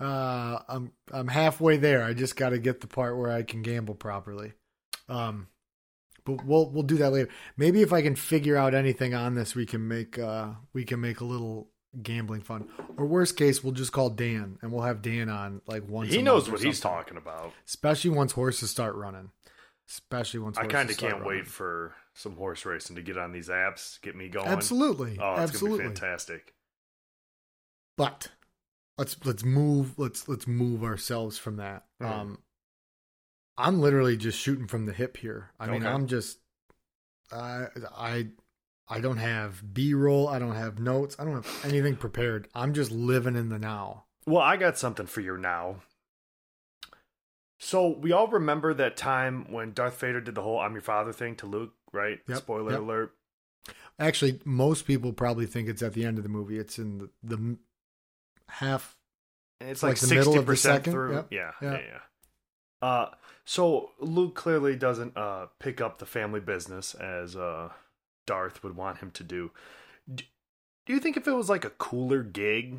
uh, 0.00 0.58
I'm 0.68 0.92
I'm 1.12 1.28
halfway 1.28 1.76
there. 1.76 2.02
I 2.04 2.14
just 2.14 2.36
got 2.36 2.50
to 2.50 2.58
get 2.58 2.80
the 2.80 2.86
part 2.86 3.16
where 3.16 3.30
I 3.32 3.42
can 3.42 3.62
gamble 3.62 3.94
properly. 3.94 4.52
Um, 5.08 5.48
but 6.24 6.44
we'll 6.44 6.70
we'll 6.70 6.82
do 6.82 6.96
that 6.98 7.10
later. 7.10 7.28
Maybe 7.56 7.82
if 7.82 7.92
I 7.92 8.02
can 8.02 8.14
figure 8.14 8.56
out 8.56 8.74
anything 8.74 9.14
on 9.14 9.34
this, 9.34 9.54
we 9.54 9.66
can 9.66 9.88
make 9.88 10.18
uh 10.18 10.50
we 10.72 10.84
can 10.84 11.00
make 11.00 11.20
a 11.20 11.24
little 11.24 11.70
gambling 12.02 12.42
fun. 12.42 12.68
Or 12.98 13.06
worst 13.06 13.36
case, 13.36 13.64
we'll 13.64 13.72
just 13.72 13.92
call 13.92 14.10
Dan 14.10 14.58
and 14.60 14.70
we'll 14.70 14.82
have 14.82 15.00
Dan 15.02 15.28
on 15.30 15.62
like 15.66 15.88
once. 15.88 16.12
he 16.12 16.18
a 16.18 16.22
knows 16.22 16.50
what 16.50 16.60
he's 16.62 16.80
talking 16.80 17.16
about. 17.16 17.52
Especially 17.66 18.10
once 18.10 18.32
horses 18.32 18.70
start 18.70 18.94
running. 18.94 19.30
Especially 19.88 20.40
once 20.40 20.58
I 20.58 20.66
kind 20.66 20.90
of 20.90 20.96
can't 20.98 21.14
running. 21.14 21.28
wait 21.28 21.46
for 21.46 21.94
some 22.14 22.36
horse 22.36 22.66
racing 22.66 22.96
to 22.96 23.02
get 23.02 23.16
on 23.16 23.32
these 23.32 23.48
apps, 23.48 24.00
get 24.02 24.14
me 24.14 24.28
going. 24.28 24.46
Absolutely, 24.46 25.18
Oh, 25.20 25.32
it's 25.32 25.40
absolutely. 25.52 25.78
gonna 25.78 25.90
be 25.90 25.94
fantastic. 26.00 26.54
but 27.96 28.28
let's 28.98 29.16
let's 29.24 29.44
move 29.44 29.98
let's 29.98 30.28
let's 30.28 30.46
move 30.46 30.84
ourselves 30.84 31.38
from 31.38 31.56
that 31.56 31.86
Mhm. 32.00 32.06
um 32.06 32.38
i'm 33.56 33.80
literally 33.80 34.16
just 34.16 34.38
shooting 34.38 34.66
from 34.66 34.86
the 34.86 34.92
hip 34.92 35.16
here 35.16 35.50
I 35.58 35.66
mean, 35.68 35.84
I'm 35.86 36.06
just 36.06 36.38
i 37.32 37.66
i 37.96 38.28
i 38.88 39.00
don't 39.00 39.16
have 39.18 39.74
b-roll 39.74 40.28
i 40.28 40.38
don't 40.38 40.54
have 40.54 40.78
notes 40.78 41.16
i 41.18 41.24
don't 41.24 41.34
have 41.34 41.64
anything 41.64 41.96
prepared 41.96 42.48
i'm 42.54 42.72
just 42.72 42.90
living 42.90 43.36
in 43.36 43.48
the 43.48 43.58
now 43.58 44.04
Well, 44.26 44.42
I 44.42 44.56
got 44.56 44.76
something 44.78 45.06
for 45.06 45.20
you 45.22 45.36
now. 45.38 45.82
So 47.58 47.88
we 47.88 48.12
all 48.12 48.28
remember 48.28 48.72
that 48.74 48.96
time 48.96 49.50
when 49.52 49.72
Darth 49.72 49.98
Vader 50.00 50.20
did 50.20 50.34
the 50.34 50.42
whole 50.42 50.58
"I'm 50.60 50.72
your 50.72 50.82
father" 50.82 51.12
thing 51.12 51.34
to 51.36 51.46
Luke, 51.46 51.74
right? 51.92 52.20
Yep, 52.28 52.38
Spoiler 52.38 52.70
yep. 52.72 52.80
alert. 52.80 53.14
actually 53.98 54.40
most 54.44 54.86
people 54.86 55.12
probably 55.12 55.46
think 55.46 55.68
it's 55.68 55.82
at 55.82 55.92
the 55.94 56.04
end 56.04 56.18
of 56.18 56.22
the 56.22 56.28
movie 56.30 56.56
it's 56.58 56.78
in 56.78 56.98
the, 56.98 57.10
the 57.22 57.56
half 58.48 58.96
It's 59.60 59.82
Like 59.82 60.00
like 60.00 60.00
the 60.00 60.14
middle 60.14 60.38
of 60.38 60.46
the 60.46 60.56
second? 60.56 60.92
through. 60.92 61.14
Yep. 61.14 61.26
Yeah, 61.32 61.50
Yeah. 61.60 61.72
yeah, 61.72 61.80
yeah. 61.80 61.98
Uh, 62.80 63.10
so 63.44 63.90
Luke 63.98 64.36
clearly 64.36 64.76
doesn't 64.76 65.16
uh 65.16 65.46
pick 65.58 65.80
up 65.80 65.98
the 65.98 66.06
family 66.06 66.38
business 66.40 66.94
as 66.94 67.34
uh 67.34 67.70
Darth 68.24 68.62
would 68.62 68.76
want 68.76 68.98
him 68.98 69.10
to 69.12 69.24
do. 69.24 69.50
Do 70.14 70.22
you 70.94 71.00
think 71.00 71.16
if 71.16 71.26
it 71.26 71.32
was 71.32 71.48
like 71.50 71.64
a 71.64 71.70
cooler 71.70 72.22
gig, 72.22 72.76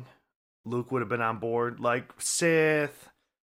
Luke 0.64 0.90
would 0.90 1.02
have 1.02 1.08
been 1.10 1.20
on 1.20 1.38
board? 1.38 1.80
Like 1.80 2.12
Sith, 2.18 3.09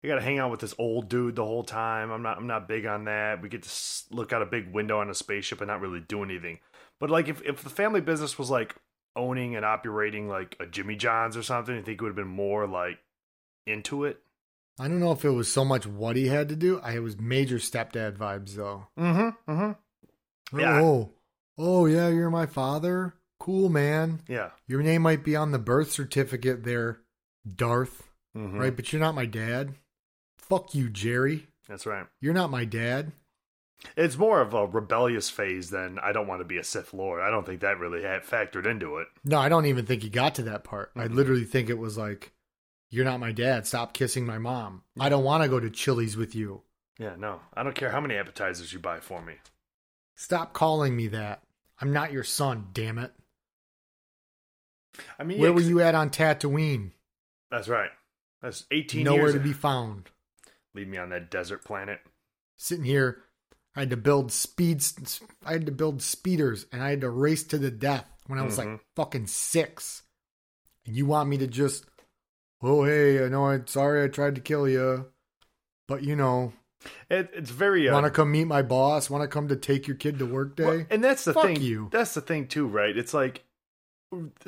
you 0.02 0.08
got 0.08 0.16
to 0.16 0.20
hang 0.22 0.38
out 0.38 0.50
with 0.50 0.60
this 0.60 0.74
old 0.78 1.08
dude 1.08 1.36
the 1.36 1.44
whole 1.44 1.62
time. 1.64 2.10
I'm 2.10 2.22
not. 2.22 2.38
I'm 2.38 2.46
not 2.46 2.68
big 2.68 2.86
on 2.86 3.04
that. 3.04 3.42
We 3.42 3.48
get 3.48 3.62
to 3.64 3.70
look 4.10 4.32
out 4.32 4.42
a 4.42 4.46
big 4.46 4.72
window 4.72 5.00
on 5.00 5.10
a 5.10 5.14
spaceship 5.14 5.60
and 5.60 5.68
not 5.68 5.80
really 5.80 6.00
do 6.00 6.22
anything. 6.22 6.58
But 6.98 7.10
like, 7.10 7.28
if 7.28 7.42
if 7.42 7.62
the 7.62 7.70
family 7.70 8.00
business 8.00 8.38
was 8.38 8.50
like 8.50 8.74
owning 9.16 9.56
and 9.56 9.64
operating 9.64 10.28
like 10.28 10.56
a 10.60 10.66
Jimmy 10.66 10.96
John's 10.96 11.36
or 11.36 11.42
something, 11.42 11.74
you 11.76 11.82
think 11.82 12.00
it 12.00 12.02
would 12.02 12.10
have 12.10 12.16
been 12.16 12.26
more 12.28 12.66
like 12.66 12.98
into 13.66 14.04
it? 14.04 14.20
i 14.78 14.88
don't 14.88 15.00
know 15.00 15.12
if 15.12 15.24
it 15.26 15.30
was 15.30 15.52
so 15.52 15.62
much 15.62 15.86
what 15.86 16.16
he 16.16 16.28
had 16.28 16.48
to 16.48 16.56
do 16.56 16.80
i 16.82 16.92
it 16.92 17.00
was 17.02 17.18
major 17.18 17.56
stepdad 17.56 18.16
vibes 18.16 18.54
though 18.54 18.86
Mm-hmm. 18.98 19.50
Mm-hmm. 19.52 20.58
Yeah. 20.58 20.80
oh 20.80 21.10
oh 21.58 21.84
yeah 21.84 22.08
you're 22.08 22.30
my 22.30 22.46
father 22.46 23.14
cool 23.38 23.68
man 23.68 24.22
Yeah. 24.28 24.50
Your 24.66 24.82
name 24.82 25.02
might 25.02 25.22
be 25.24 25.36
on 25.36 25.50
the 25.50 25.58
birth 25.58 25.90
certificate 25.90 26.64
there, 26.64 27.00
Darth, 27.46 28.08
Mhm. 28.36 28.58
right? 28.58 28.74
But 28.74 28.92
you're 28.92 29.00
not 29.00 29.14
my 29.14 29.26
dad. 29.26 29.74
Fuck 30.50 30.74
you, 30.74 30.90
Jerry. 30.90 31.46
That's 31.68 31.86
right. 31.86 32.06
You're 32.20 32.34
not 32.34 32.50
my 32.50 32.64
dad. 32.64 33.12
It's 33.96 34.18
more 34.18 34.42
of 34.42 34.52
a 34.52 34.66
rebellious 34.66 35.30
phase 35.30 35.70
than 35.70 35.98
I 36.00 36.12
don't 36.12 36.26
want 36.26 36.40
to 36.40 36.44
be 36.44 36.58
a 36.58 36.64
Sith 36.64 36.92
Lord. 36.92 37.22
I 37.22 37.30
don't 37.30 37.46
think 37.46 37.60
that 37.60 37.78
really 37.78 38.02
had 38.02 38.24
factored 38.24 38.66
into 38.66 38.98
it. 38.98 39.06
No, 39.24 39.38
I 39.38 39.48
don't 39.48 39.64
even 39.66 39.86
think 39.86 40.02
he 40.02 40.10
got 40.10 40.34
to 40.34 40.42
that 40.42 40.64
part. 40.64 40.90
I 40.94 41.06
Mhm. 41.08 41.14
literally 41.14 41.44
think 41.44 41.70
it 41.70 41.78
was 41.78 41.96
like, 41.96 42.32
you're 42.90 43.04
not 43.06 43.20
my 43.20 43.32
dad. 43.32 43.66
Stop 43.66 43.94
kissing 43.94 44.26
my 44.26 44.36
mom. 44.38 44.82
I 44.98 45.08
don't 45.08 45.24
want 45.24 45.44
to 45.44 45.48
go 45.48 45.60
to 45.60 45.70
Chili's 45.70 46.16
with 46.16 46.34
you. 46.34 46.62
Yeah, 46.98 47.14
no. 47.16 47.40
I 47.54 47.62
don't 47.62 47.74
care 47.76 47.90
how 47.90 48.00
many 48.00 48.16
appetizers 48.16 48.72
you 48.72 48.80
buy 48.80 49.00
for 49.00 49.22
me. 49.22 49.36
Stop 50.16 50.52
calling 50.52 50.94
me 50.96 51.06
that. 51.08 51.42
I'm 51.80 51.92
not 51.92 52.12
your 52.12 52.24
son, 52.24 52.68
damn 52.74 52.98
it. 52.98 53.14
I 55.18 55.22
mean, 55.22 55.38
Where 55.38 55.48
yeah, 55.50 55.54
were 55.54 55.62
you 55.62 55.80
at 55.80 55.94
on 55.94 56.10
Tatooine? 56.10 56.90
That's 57.50 57.68
right. 57.68 57.90
That's 58.42 58.66
18 58.70 59.04
Nowhere 59.04 59.32
to 59.32 59.38
be 59.38 59.52
found. 59.54 60.10
Leave 60.74 60.88
me 60.88 60.98
on 60.98 61.10
that 61.10 61.30
desert 61.30 61.64
planet. 61.64 62.00
Sitting 62.56 62.84
here, 62.84 63.22
I 63.74 63.80
had 63.80 63.90
to 63.90 63.96
build 63.96 64.32
speeds. 64.32 65.20
I 65.44 65.52
had 65.52 65.66
to 65.66 65.72
build 65.72 66.02
speeders, 66.02 66.66
and 66.72 66.82
I 66.82 66.90
had 66.90 67.00
to 67.02 67.10
race 67.10 67.42
to 67.44 67.58
the 67.58 67.70
death 67.70 68.06
when 68.26 68.38
I 68.38 68.42
was 68.42 68.58
like 68.58 68.68
Mhm. 68.68 68.80
fucking 68.96 69.26
six. 69.26 70.02
And 70.86 70.96
you 70.96 71.06
want 71.06 71.28
me 71.28 71.38
to 71.38 71.46
just, 71.46 71.84
oh 72.62 72.84
hey, 72.84 73.24
I 73.24 73.28
know 73.28 73.46
I'm 73.46 73.66
sorry 73.66 74.04
I 74.04 74.08
tried 74.08 74.34
to 74.36 74.40
kill 74.40 74.68
you, 74.68 75.10
but 75.88 76.02
you 76.02 76.14
know, 76.16 76.52
It, 77.10 77.30
it's 77.34 77.50
very. 77.50 77.88
Uh, 77.88 77.92
want 77.92 78.06
to 78.06 78.10
come 78.10 78.30
meet 78.32 78.44
my 78.46 78.62
boss? 78.62 79.10
Want 79.10 79.22
to 79.22 79.28
come 79.28 79.48
to 79.48 79.56
take 79.56 79.86
your 79.86 79.96
kid 79.96 80.18
to 80.18 80.26
work 80.26 80.56
day? 80.56 80.64
Well, 80.64 80.86
and 80.90 81.02
that's 81.04 81.24
the 81.24 81.34
Fuck 81.34 81.44
thing. 81.46 81.60
you. 81.60 81.88
That's 81.92 82.14
the 82.14 82.20
thing 82.22 82.46
too, 82.48 82.66
right? 82.66 82.96
It's 82.96 83.12
like 83.12 83.44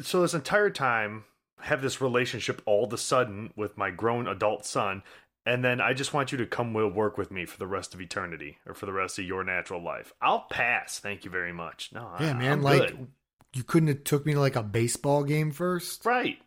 so 0.00 0.22
this 0.22 0.35
entire 0.35 0.70
time 0.70 1.24
have 1.61 1.82
this 1.82 2.00
relationship 2.00 2.61
all 2.66 2.85
of 2.85 2.92
a 2.92 2.98
sudden 2.98 3.52
with 3.54 3.76
my 3.76 3.90
grown 3.90 4.26
adult 4.26 4.64
son, 4.64 5.02
and 5.46 5.64
then 5.64 5.81
I 5.81 5.92
just 5.94 6.12
want 6.14 6.33
you 6.33 6.38
to 6.38 6.46
come 6.46 6.72
will 6.74 6.88
work 6.90 7.18
with 7.18 7.31
me 7.31 7.44
for 7.46 7.59
the 7.59 7.66
rest 7.66 7.94
of 7.94 8.00
eternity 8.00 8.59
or 8.66 8.74
for 8.74 8.87
the 8.87 8.92
rest 8.92 9.18
of 9.18 9.24
your 9.24 9.42
natural 9.44 9.83
life. 9.83 10.12
I'll 10.20 10.46
pass. 10.50 10.98
Thank 10.98 11.24
you 11.24 11.31
very 11.31 11.52
much. 11.52 11.90
No, 11.92 12.11
yeah, 12.20 12.31
I, 12.31 12.33
man. 12.35 12.52
I'm 12.52 12.62
like 12.62 12.88
good. 12.88 13.09
you 13.55 13.64
couldn't 13.64 13.88
have 13.88 14.05
took 14.05 14.24
me 14.26 14.35
to 14.35 14.40
like 14.40 14.57
a 14.57 14.62
baseball 14.62 15.24
game 15.24 15.50
first. 15.50 16.05
right. 16.07 16.38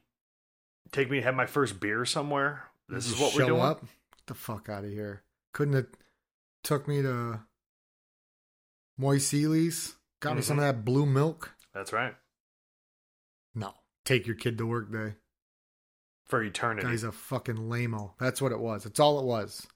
Take 0.91 1.10
me 1.10 1.17
to 1.17 1.23
have 1.23 1.36
my 1.36 1.45
first 1.47 1.79
beer 1.79 2.05
somewhere. 2.05 2.63
This 2.88 3.08
is 3.10 3.19
what 3.19 3.36
we're 3.36 3.45
doing. 3.47 3.62
Up? 3.62 3.81
Get 3.81 4.27
the 4.27 4.34
fuck 4.36 4.69
out 4.69 4.86
of 4.86 4.91
here. 4.91 5.23
Couldn't 5.51 5.73
have 5.73 5.88
took 6.63 6.88
me 6.88 7.01
to 7.01 7.41
Mos 8.97 9.31
Eisley. 9.34 9.93
Got 10.21 10.36
me 10.38 10.41
some 10.41 10.58
of 10.60 10.63
Mm-hmm. 10.63 10.77
that 10.77 10.86
blue 10.86 11.05
milk. 11.05 11.53
That's 11.73 11.91
right. 11.91 12.15
No, 13.53 13.73
take 14.05 14.25
your 14.27 14.36
kid 14.36 14.58
to 14.60 14.65
work 14.65 14.91
day. 14.91 15.15
For 16.25 16.41
eternity. 16.43 16.88
Guy's 16.88 17.03
a 17.03 17.11
fucking 17.11 17.55
lameo. 17.57 18.13
That's 18.19 18.41
what 18.41 18.51
it 18.51 18.59
was. 18.59 18.83
That's 18.83 18.99
all 18.99 19.19
it 19.19 19.25
was. 19.25 19.67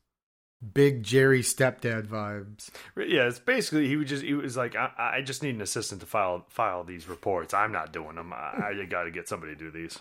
Big 0.74 1.04
Jerry 1.04 1.42
stepdad 1.42 2.08
vibes. 2.08 2.70
Yeah, 2.98 3.28
it's 3.28 3.40
basically 3.40 3.88
he 3.88 3.96
was 3.96 4.10
just 4.10 4.24
he 4.24 4.34
was 4.34 4.58
like 4.58 4.76
I, 4.76 4.92
I 5.18 5.22
just 5.22 5.42
need 5.44 5.56
an 5.56 5.62
assistant 5.62 6.02
to 6.02 6.08
file 6.08 6.46
file 6.50 6.84
these 6.84 7.08
reports. 7.08 7.54
I'm 7.54 7.72
not 7.72 7.94
doing 7.94 8.16
them. 8.16 8.34
I, 8.34 8.72
I 8.82 8.86
got 8.86 9.04
to 9.04 9.12
get 9.12 9.30
somebody 9.30 9.54
to 9.56 9.60
do 9.60 9.72
these. 9.72 10.00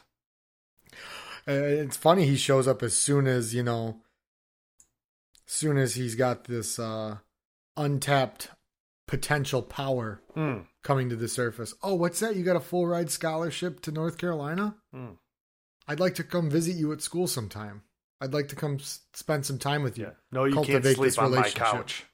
Uh, 1.46 1.52
it's 1.52 1.96
funny 1.96 2.26
he 2.26 2.36
shows 2.36 2.66
up 2.66 2.82
as 2.82 2.96
soon 2.96 3.26
as 3.26 3.54
you 3.54 3.62
know, 3.62 4.00
as 5.46 5.52
soon 5.52 5.76
as 5.78 5.94
he's 5.94 6.14
got 6.14 6.44
this 6.44 6.78
uh, 6.78 7.18
untapped 7.76 8.48
potential 9.06 9.62
power 9.62 10.20
Hmm. 10.34 10.58
coming 10.82 11.08
to 11.08 11.16
the 11.16 11.28
surface. 11.28 11.72
Oh, 11.82 11.94
what's 11.94 12.20
that? 12.20 12.36
You 12.36 12.42
got 12.44 12.56
a 12.56 12.60
full 12.60 12.86
ride 12.86 13.10
scholarship 13.10 13.80
to 13.82 13.92
North 13.92 14.18
Carolina? 14.18 14.74
Hmm. 14.92 15.12
I'd 15.88 16.00
like 16.00 16.14
to 16.16 16.24
come 16.24 16.50
visit 16.50 16.76
you 16.76 16.92
at 16.92 17.00
school 17.02 17.26
sometime. 17.26 17.82
I'd 18.20 18.34
like 18.34 18.48
to 18.48 18.56
come 18.56 18.74
s- 18.76 19.00
spend 19.14 19.46
some 19.46 19.58
time 19.58 19.82
with 19.82 19.96
you. 19.98 20.04
Yeah. 20.04 20.10
No, 20.32 20.44
you 20.44 20.54
can't 20.54 20.66
Cultivate 20.66 20.94
sleep 20.96 21.06
this 21.08 21.18
on 21.18 21.34
my 21.34 21.48
couch. 21.48 22.04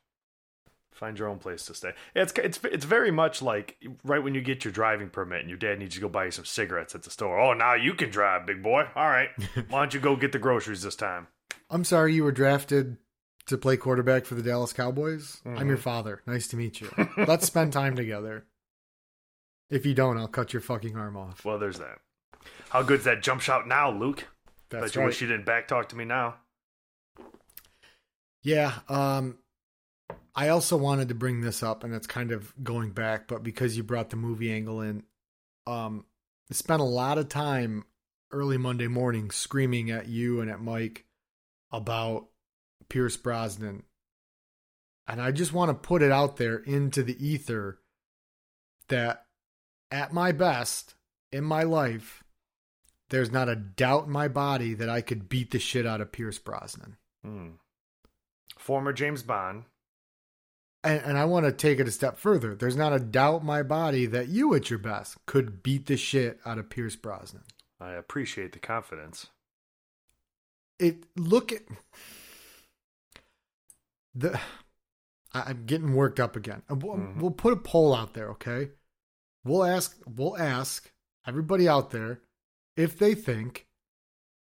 Find 0.92 1.18
your 1.18 1.28
own 1.28 1.38
place 1.38 1.66
to 1.66 1.74
stay. 1.74 1.90
It's 2.14 2.32
it's 2.36 2.60
it's 2.64 2.84
very 2.84 3.10
much 3.10 3.42
like 3.42 3.76
right 4.04 4.22
when 4.22 4.32
you 4.34 4.40
get 4.40 4.64
your 4.64 4.72
driving 4.72 5.10
permit 5.10 5.40
and 5.40 5.48
your 5.48 5.58
dad 5.58 5.80
needs 5.80 5.96
you 5.96 6.00
to 6.00 6.06
go 6.06 6.08
buy 6.08 6.26
you 6.26 6.30
some 6.30 6.44
cigarettes 6.44 6.94
at 6.94 7.02
the 7.02 7.10
store. 7.10 7.40
Oh, 7.40 7.52
now 7.52 7.74
you 7.74 7.94
can 7.94 8.10
drive, 8.10 8.46
big 8.46 8.62
boy. 8.62 8.84
All 8.94 9.08
right. 9.08 9.28
Why 9.70 9.80
don't 9.80 9.92
you 9.92 9.98
go 9.98 10.14
get 10.14 10.30
the 10.30 10.38
groceries 10.38 10.82
this 10.82 10.94
time? 10.94 11.26
I'm 11.68 11.82
sorry 11.82 12.14
you 12.14 12.22
were 12.22 12.30
drafted 12.32 12.96
to 13.46 13.58
play 13.58 13.76
quarterback 13.76 14.24
for 14.24 14.36
the 14.36 14.42
Dallas 14.42 14.72
Cowboys. 14.72 15.40
I'm 15.44 15.56
Mm-hmm. 15.56 15.68
your 15.68 15.76
father. 15.78 16.22
Nice 16.26 16.46
to 16.48 16.56
meet 16.56 16.80
you. 16.80 16.88
Let's 17.16 17.46
spend 17.46 17.72
time 17.72 17.96
together. 17.96 18.44
If 19.70 19.84
you 19.86 19.94
don't, 19.94 20.16
I'll 20.16 20.28
cut 20.28 20.52
your 20.52 20.62
fucking 20.62 20.96
arm 20.96 21.16
off. 21.16 21.44
Well, 21.44 21.58
there's 21.58 21.78
that. 21.80 21.98
How 22.70 22.82
good's 22.82 23.04
that 23.04 23.22
jump 23.22 23.40
shot 23.40 23.68
now, 23.68 23.90
Luke? 23.90 24.26
That's 24.70 24.86
Bet 24.86 24.94
you 24.94 25.00
right. 25.00 25.06
wish 25.06 25.20
you 25.20 25.28
didn't 25.28 25.46
back 25.46 25.68
talk 25.68 25.88
to 25.90 25.96
me 25.96 26.04
now. 26.04 26.36
Yeah. 28.42 28.72
Um, 28.88 29.38
I 30.34 30.48
also 30.48 30.76
wanted 30.76 31.08
to 31.08 31.14
bring 31.14 31.40
this 31.40 31.62
up, 31.62 31.84
and 31.84 31.94
it's 31.94 32.06
kind 32.06 32.32
of 32.32 32.52
going 32.62 32.90
back, 32.90 33.28
but 33.28 33.42
because 33.42 33.76
you 33.76 33.84
brought 33.84 34.10
the 34.10 34.16
movie 34.16 34.52
angle 34.52 34.80
in, 34.80 35.04
um, 35.66 36.04
I 36.50 36.54
spent 36.54 36.82
a 36.82 36.84
lot 36.84 37.18
of 37.18 37.28
time 37.28 37.84
early 38.32 38.58
Monday 38.58 38.88
morning 38.88 39.30
screaming 39.30 39.90
at 39.90 40.08
you 40.08 40.40
and 40.40 40.50
at 40.50 40.60
Mike 40.60 41.04
about 41.70 42.26
Pierce 42.88 43.16
Brosnan. 43.16 43.84
And 45.06 45.22
I 45.22 45.30
just 45.30 45.52
want 45.52 45.68
to 45.68 45.74
put 45.74 46.02
it 46.02 46.10
out 46.10 46.36
there 46.36 46.56
into 46.56 47.02
the 47.02 47.24
ether 47.24 47.78
that 48.88 49.26
at 49.90 50.12
my 50.12 50.32
best 50.32 50.94
in 51.30 51.44
my 51.44 51.62
life, 51.62 52.23
there's 53.10 53.30
not 53.30 53.48
a 53.48 53.56
doubt 53.56 54.06
in 54.06 54.10
my 54.12 54.28
body 54.28 54.74
that 54.74 54.88
I 54.88 55.00
could 55.00 55.28
beat 55.28 55.50
the 55.50 55.58
shit 55.58 55.86
out 55.86 56.00
of 56.00 56.12
Pierce 56.12 56.38
Brosnan. 56.38 56.96
Hmm. 57.24 57.48
Former 58.58 58.92
James 58.92 59.22
Bond. 59.22 59.64
and, 60.82 61.00
and 61.02 61.18
I 61.18 61.24
want 61.26 61.46
to 61.46 61.52
take 61.52 61.78
it 61.80 61.88
a 61.88 61.92
step 61.92 62.16
further. 62.18 62.54
There's 62.54 62.76
not 62.76 62.92
a 62.92 62.98
doubt 63.00 63.40
in 63.40 63.46
my 63.46 63.62
body 63.62 64.06
that 64.06 64.28
you, 64.28 64.54
at 64.54 64.70
your 64.70 64.78
best, 64.78 65.16
could 65.26 65.62
beat 65.62 65.86
the 65.86 65.96
shit 65.96 66.38
out 66.46 66.58
of 66.58 66.70
Pierce 66.70 66.96
Brosnan. 66.96 67.44
I 67.80 67.92
appreciate 67.92 68.52
the 68.52 68.58
confidence. 68.58 69.26
It 70.78 71.04
look 71.16 71.52
at 71.52 71.62
the. 74.14 74.38
I'm 75.32 75.66
getting 75.66 75.94
worked 75.94 76.20
up 76.20 76.36
again. 76.36 76.62
We'll, 76.70 76.96
Mhm. 76.96 77.16
we'll 77.20 77.30
put 77.32 77.52
a 77.52 77.56
poll 77.56 77.92
out 77.94 78.14
there, 78.14 78.30
okay? 78.30 78.70
We'll 79.44 79.64
ask. 79.64 79.98
We'll 80.06 80.36
ask 80.38 80.90
everybody 81.26 81.68
out 81.68 81.90
there 81.90 82.20
if 82.76 82.98
they 82.98 83.14
think 83.14 83.66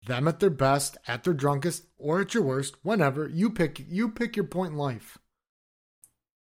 them 0.06 0.28
at 0.28 0.40
their 0.40 0.50
best, 0.50 0.98
at 1.08 1.24
their 1.24 1.34
drunkest, 1.34 1.86
or 1.98 2.22
at 2.22 2.34
your 2.34 2.44
worst, 2.44 2.76
whenever 2.84 3.28
you 3.28 3.50
pick. 3.50 3.84
You 3.88 4.10
pick 4.10 4.36
your 4.36 4.46
point 4.46 4.72
in 4.72 4.78
life. 4.78 5.18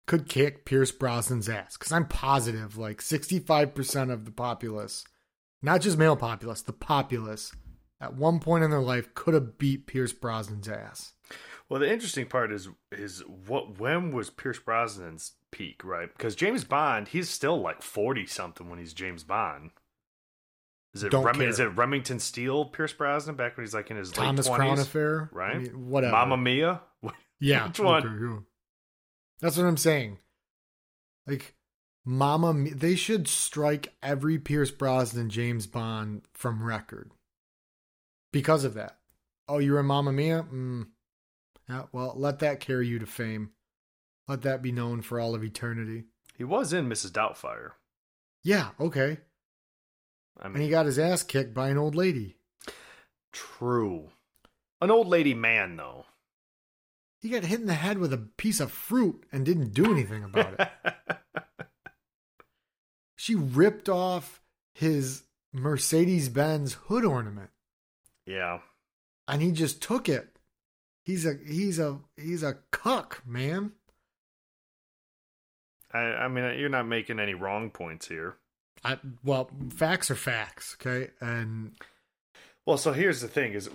could 0.05 0.27
kick 0.27 0.65
Pierce 0.65 0.91
Brosnan's 0.91 1.47
ass 1.47 1.77
because 1.77 1.93
I'm 1.93 2.05
positive 2.05 2.77
like 2.77 2.99
65% 2.99 4.11
of 4.11 4.25
the 4.25 4.31
populace, 4.31 5.05
not 5.61 5.81
just 5.81 5.97
male 5.97 6.17
populace, 6.17 6.61
the 6.61 6.73
populace 6.73 7.53
at 8.01 8.15
one 8.15 8.39
point 8.39 8.65
in 8.65 8.69
their 8.69 8.81
life 8.81 9.13
could 9.13 9.33
have 9.33 9.57
beat 9.57 9.87
Pierce 9.87 10.11
Brosnan's 10.11 10.67
ass. 10.67 11.13
Well, 11.69 11.79
the 11.79 11.91
interesting 11.91 12.27
part 12.27 12.51
is 12.51 12.67
is 12.91 13.23
what 13.47 13.79
when 13.79 14.11
was 14.11 14.29
Pierce 14.29 14.59
Brosnan's 14.59 15.33
peak, 15.51 15.83
right? 15.85 16.09
Because 16.11 16.35
James 16.35 16.65
Bond, 16.65 17.07
he's 17.07 17.29
still 17.29 17.61
like 17.61 17.81
forty 17.81 18.25
something 18.25 18.69
when 18.69 18.79
he's 18.79 18.93
James 18.93 19.23
Bond. 19.23 19.71
Is 20.93 21.03
it 21.03 21.13
Rem- 21.13 21.41
is 21.41 21.59
it 21.59 21.75
Remington 21.75 22.19
Steele 22.19 22.65
Pierce 22.65 22.93
Brosnan 22.93 23.35
back 23.35 23.57
when 23.57 23.65
he's 23.65 23.73
like 23.73 23.89
in 23.89 23.97
his 23.97 24.11
Thomas 24.11 24.47
late 24.47 24.55
Crown 24.55 24.67
twenties? 24.67 24.85
affair, 24.85 25.29
right? 25.31 25.55
I 25.55 25.59
mean, 25.59 25.89
whatever. 25.89 26.11
Mamma 26.11 26.37
Mia. 26.37 26.81
yeah, 27.39 27.67
Which 27.67 27.79
one? 27.79 28.05
okay, 28.05 28.15
yeah. 28.23 28.39
That's 29.41 29.57
what 29.57 29.65
I'm 29.65 29.77
saying. 29.77 30.19
Like, 31.25 31.55
Mama, 32.05 32.53
they 32.75 32.95
should 32.95 33.27
strike 33.27 33.93
every 34.03 34.37
Pierce 34.37 34.71
Brosnan 34.71 35.29
James 35.29 35.65
Bond 35.65 36.21
from 36.33 36.63
record 36.63 37.11
because 38.31 38.63
of 38.63 38.75
that. 38.75 38.97
Oh, 39.47 39.57
you're 39.57 39.79
in 39.79 39.85
Mamma 39.87 40.11
Mia? 40.13 40.45
Mm. 40.53 40.87
Yeah, 41.67 41.83
well, 41.91 42.13
let 42.15 42.39
that 42.39 42.59
carry 42.59 42.87
you 42.87 42.99
to 42.99 43.05
fame. 43.05 43.51
Let 44.27 44.41
that 44.43 44.61
be 44.61 44.71
known 44.71 45.01
for 45.01 45.19
all 45.19 45.33
of 45.33 45.43
eternity. 45.43 46.03
He 46.37 46.43
was 46.43 46.71
in 46.71 46.87
Mrs. 46.87 47.11
Doubtfire. 47.11 47.71
Yeah, 48.43 48.69
okay. 48.79 49.17
I 50.41 50.47
And 50.47 50.57
he 50.57 50.69
got 50.69 50.85
his 50.85 50.99
ass 50.99 51.23
kicked 51.23 51.53
by 51.53 51.69
an 51.69 51.77
old 51.77 51.95
lady. 51.95 52.35
true. 53.31 54.09
An 54.81 54.91
old 54.91 55.07
lady 55.07 55.33
man, 55.33 55.77
though. 55.77 56.05
He 57.21 57.29
got 57.29 57.45
hit 57.45 57.61
in 57.61 57.67
the 57.67 57.73
head 57.73 57.99
with 57.99 58.11
a 58.11 58.17
piece 58.17 58.59
of 58.59 58.71
fruit 58.71 59.25
and 59.31 59.45
didn't 59.45 59.73
do 59.73 59.91
anything 59.91 60.23
about 60.23 60.59
it. 60.59 61.05
she 63.15 63.33
ripped 63.33 63.87
off 63.87 64.41
his 64.73 65.23
Mercedes 65.53 66.27
Benz 66.27 66.73
hood 66.73 67.05
ornament 67.05 67.51
yeah. 68.25 68.59
and 69.27 69.41
he 69.41 69.51
just 69.51 69.81
took 69.81 70.07
it. 70.07 70.37
He's 71.03 71.25
a 71.25 71.35
he's 71.45 71.79
a 71.79 71.99
he's 72.15 72.43
a 72.43 72.57
cuck, 72.71 73.21
man. 73.25 73.73
I, 75.91 75.99
I 75.99 76.27
mean, 76.27 76.57
you're 76.59 76.69
not 76.69 76.87
making 76.87 77.19
any 77.19 77.33
wrong 77.33 77.69
points 77.69 78.07
here. 78.07 78.35
I, 78.83 78.99
well, 79.23 79.49
facts 79.69 80.11
are 80.11 80.15
facts, 80.15 80.75
okay? 80.79 81.11
And 81.21 81.71
Well, 82.65 82.77
so 82.77 82.91
here's 82.91 83.21
the 83.21 83.27
thing: 83.27 83.53
is 83.53 83.69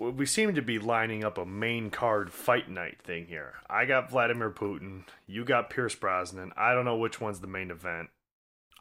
we 0.00 0.26
seem 0.26 0.54
to 0.54 0.62
be 0.62 0.78
lining 0.78 1.24
up 1.24 1.38
a 1.38 1.46
main 1.46 1.90
card 1.90 2.32
fight 2.32 2.70
night 2.70 3.02
thing 3.02 3.26
here. 3.26 3.54
I 3.68 3.84
got 3.84 4.10
Vladimir 4.10 4.50
Putin. 4.50 5.04
You 5.26 5.44
got 5.44 5.70
Pierce 5.70 5.94
Brosnan. 5.94 6.52
I 6.56 6.74
don't 6.74 6.84
know 6.84 6.96
which 6.96 7.20
one's 7.20 7.40
the 7.40 7.46
main 7.46 7.70
event. 7.70 8.08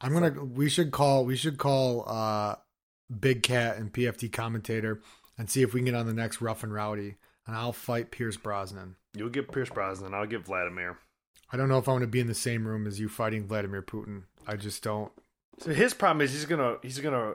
I'm 0.02 0.14
gonna 0.14 0.44
we 0.44 0.70
should 0.70 0.92
call 0.92 1.26
we 1.26 1.36
should 1.36 1.58
call 1.58 2.04
uh 2.08 2.56
Big 3.20 3.44
Cat 3.44 3.78
and 3.78 3.92
PFT 3.92 4.32
commentator 4.32 5.02
and 5.38 5.50
see 5.50 5.62
if 5.62 5.74
we 5.74 5.80
can 5.80 5.86
get 5.86 5.96
on 5.96 6.06
the 6.06 6.14
next 6.14 6.42
Rough 6.42 6.64
and 6.64 6.74
Rowdy. 6.74 7.16
And 7.48 7.56
I'll 7.56 7.74
fight 7.74 8.12
Pierce 8.12 8.38
Brosnan. 8.38 8.96
You'll 9.14 9.30
get 9.30 9.52
Pierce 9.52 9.70
Brosnan. 9.70 10.14
I'll 10.14 10.26
get 10.26 10.46
Vladimir. 10.46 10.98
I 11.52 11.58
don't 11.58 11.70
know 11.70 11.78
if 11.78 11.88
I 11.88 11.92
want 11.92 12.02
to 12.02 12.08
be 12.08 12.20
in 12.20 12.28
the 12.28 12.34
same 12.34 12.68
room 12.68 12.88
as 12.88 13.00
you 13.00 13.08
fighting 13.08 13.48
Vladimir 13.48 13.84
Putin. 13.84 14.24
I 14.48 14.56
just 14.56 14.82
don't. 14.84 15.12
So 15.60 15.74
his 15.74 15.94
problem 15.94 16.22
is 16.22 16.32
he's 16.34 16.46
gonna 16.46 16.78
he's 16.82 17.00
gonna 17.00 17.34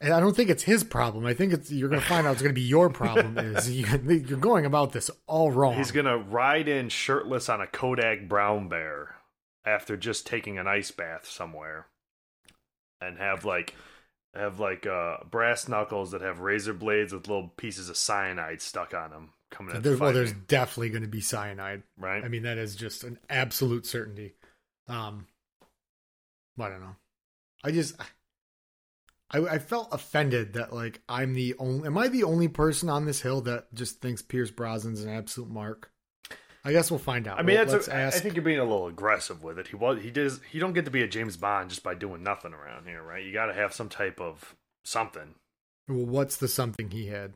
And 0.00 0.12
I 0.12 0.20
don't 0.20 0.36
think 0.36 0.50
it's 0.50 0.62
his 0.62 0.84
problem. 0.84 1.24
I 1.26 1.34
think 1.34 1.52
it's 1.52 1.70
you're 1.70 1.88
going 1.88 2.00
to 2.00 2.06
find 2.06 2.26
out 2.26 2.32
it's 2.32 2.42
going 2.42 2.54
to 2.54 2.60
be 2.60 2.66
your 2.66 2.88
problem. 2.90 3.36
Is 3.56 3.68
you, 3.70 3.84
you're 4.06 4.38
going 4.38 4.64
about 4.66 4.92
this 4.92 5.10
all 5.26 5.50
wrong. 5.50 5.76
he's 5.76 5.90
gonna 5.90 6.18
ride 6.18 6.68
in 6.68 6.88
shirtless 6.88 7.48
on 7.48 7.60
a 7.60 7.66
Kodiak 7.66 8.28
brown 8.28 8.68
bear 8.68 9.16
after 9.64 9.96
just 9.96 10.26
taking 10.26 10.58
an 10.58 10.66
ice 10.68 10.90
bath 10.90 11.26
somewhere, 11.26 11.86
and 13.00 13.18
have 13.18 13.44
like 13.44 13.74
have 14.34 14.60
like 14.60 14.86
uh 14.86 15.16
brass 15.30 15.66
knuckles 15.68 16.10
that 16.12 16.20
have 16.20 16.40
razor 16.40 16.74
blades 16.74 17.12
with 17.12 17.26
little 17.26 17.48
pieces 17.56 17.88
of 17.88 17.96
cyanide 17.96 18.60
stuck 18.62 18.94
on 18.94 19.10
them 19.10 19.30
coming 19.50 19.72
There- 19.80 19.94
the 19.94 19.98
well, 19.98 20.12
there's 20.12 20.32
definitely 20.32 20.90
going 20.90 21.02
to 21.02 21.08
be 21.08 21.20
cyanide. 21.22 21.82
right. 21.96 22.22
I 22.22 22.28
mean, 22.28 22.42
that 22.44 22.58
is 22.58 22.76
just 22.76 23.02
an 23.04 23.18
absolute 23.30 23.84
certainty. 23.86 24.34
Um, 24.86 25.26
I 26.60 26.68
don't 26.68 26.80
know. 26.80 26.96
I 27.68 27.72
just, 27.72 27.94
I, 29.30 29.38
I 29.40 29.58
felt 29.58 29.88
offended 29.92 30.54
that 30.54 30.72
like 30.72 31.00
I'm 31.08 31.34
the 31.34 31.54
only. 31.58 31.86
Am 31.86 31.98
I 31.98 32.08
the 32.08 32.24
only 32.24 32.48
person 32.48 32.88
on 32.88 33.04
this 33.04 33.20
hill 33.20 33.42
that 33.42 33.72
just 33.74 34.00
thinks 34.00 34.22
Pierce 34.22 34.50
Brosnan's 34.50 35.02
an 35.04 35.10
absolute 35.10 35.50
mark? 35.50 35.90
I 36.64 36.72
guess 36.72 36.90
we'll 36.90 36.98
find 36.98 37.28
out. 37.28 37.38
I 37.38 37.42
mean, 37.42 37.56
Well, 37.56 37.66
that's 37.66 37.88
a, 37.88 37.94
I 37.94 38.00
ask. 38.00 38.22
think 38.22 38.34
you're 38.34 38.42
being 38.44 38.58
a 38.58 38.64
little 38.64 38.88
aggressive 38.88 39.42
with 39.42 39.58
it. 39.58 39.68
He 39.68 39.76
was 39.76 40.02
he 40.02 40.10
does 40.10 40.40
he 40.50 40.58
don't 40.58 40.72
get 40.72 40.86
to 40.86 40.90
be 40.90 41.02
a 41.02 41.06
James 41.08 41.36
Bond 41.36 41.70
just 41.70 41.82
by 41.82 41.94
doing 41.94 42.22
nothing 42.22 42.52
around 42.52 42.86
here, 42.86 43.02
right? 43.02 43.24
You 43.24 43.32
got 43.32 43.46
to 43.46 43.54
have 43.54 43.72
some 43.74 43.88
type 43.88 44.20
of 44.20 44.56
something. 44.84 45.34
Well, 45.88 46.06
what's 46.06 46.36
the 46.36 46.48
something 46.48 46.90
he 46.90 47.06
had? 47.06 47.34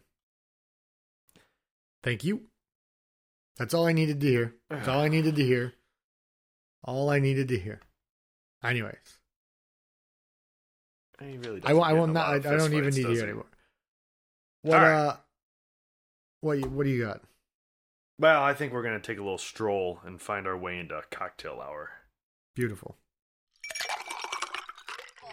Thank 2.02 2.24
you. 2.24 2.42
That's 3.58 3.74
all 3.74 3.86
I 3.86 3.92
needed 3.92 4.20
to 4.20 4.26
hear. 4.26 4.54
That's 4.70 4.88
all 4.88 5.00
I 5.00 5.08
needed 5.08 5.36
to 5.36 5.44
hear. 5.44 5.74
All 6.84 7.10
I 7.10 7.18
needed 7.18 7.48
to 7.48 7.58
hear. 7.58 7.80
Anyways, 8.64 9.18
He 11.22 11.38
really 11.38 11.60
I, 11.64 11.72
won't- 11.72 11.86
I 11.86 11.92
doesn't 11.94 12.00
will 12.00 12.06
get 12.06 12.10
in 12.10 12.10
a 12.10 12.12
not. 12.12 12.28
I, 12.28 12.34
I 12.34 12.56
don't 12.56 12.72
even 12.74 12.84
need 12.84 12.94
to 12.94 13.02
does 13.02 13.10
hear 13.10 13.14
he? 13.16 13.22
anymore. 13.22 13.46
What? 14.62 14.78
All 14.78 14.82
right. 14.84 14.92
Uh, 15.08 15.16
what? 16.40 16.58
you- 16.58 16.68
What 16.68 16.84
do 16.84 16.90
you 16.90 17.04
got? 17.04 17.20
Well, 18.18 18.42
I 18.42 18.54
think 18.54 18.72
we're 18.72 18.82
gonna 18.82 19.00
take 19.00 19.18
a 19.18 19.22
little 19.22 19.38
stroll 19.38 20.00
and 20.04 20.20
find 20.20 20.46
our 20.46 20.56
way 20.56 20.78
into 20.78 21.00
cocktail 21.10 21.60
hour. 21.64 21.90
Beautiful. 22.54 22.96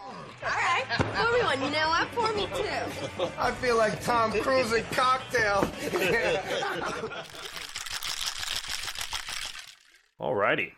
All 0.02 0.14
right, 0.42 0.84
pour 0.88 1.32
me 1.32 1.42
one. 1.44 1.62
You 1.62 1.70
know 1.70 1.88
what? 1.88 2.10
Pour 2.12 2.32
me 2.34 2.46
two. 2.54 3.28
I 3.38 3.50
feel 3.52 3.76
like 3.76 4.02
Tom 4.02 4.32
Cruise 4.32 4.72
in 4.72 4.82
cocktail. 4.90 5.60
Alrighty. 10.20 10.72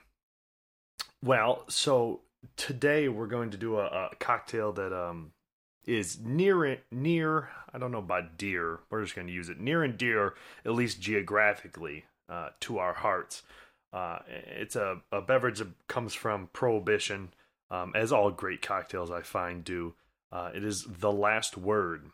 Well, 1.22 1.64
so 1.68 2.20
today 2.57 3.09
we're 3.09 3.26
going 3.26 3.51
to 3.51 3.57
do 3.57 3.78
a, 3.78 3.84
a 3.84 4.11
cocktail 4.18 4.72
that 4.72 4.93
um 4.93 5.32
is 5.84 6.20
near 6.20 6.78
near 6.90 7.51
I 7.72 7.78
don't 7.78 7.93
know 7.93 7.99
about 7.99 8.36
dear. 8.36 8.80
We're 8.90 9.03
just 9.03 9.14
going 9.14 9.26
to 9.26 9.32
use 9.32 9.49
it 9.49 9.59
near 9.59 9.82
and 9.82 9.97
dear, 9.97 10.34
at 10.64 10.72
least 10.72 11.01
geographically, 11.01 12.05
uh, 12.28 12.51
to 12.61 12.78
our 12.78 12.93
hearts. 12.93 13.43
Uh, 13.93 14.18
it's 14.28 14.76
a, 14.76 15.01
a 15.11 15.20
beverage 15.20 15.59
that 15.59 15.86
comes 15.86 16.14
from 16.14 16.49
Prohibition, 16.53 17.32
um, 17.70 17.93
as 17.95 18.12
all 18.12 18.30
great 18.30 18.62
cocktails 18.62 19.11
I 19.11 19.22
find 19.22 19.64
do. 19.64 19.95
Uh, 20.30 20.51
it 20.55 20.64
is 20.64 20.86
the 20.86 21.12
last 21.12 21.57
word. 21.57 22.11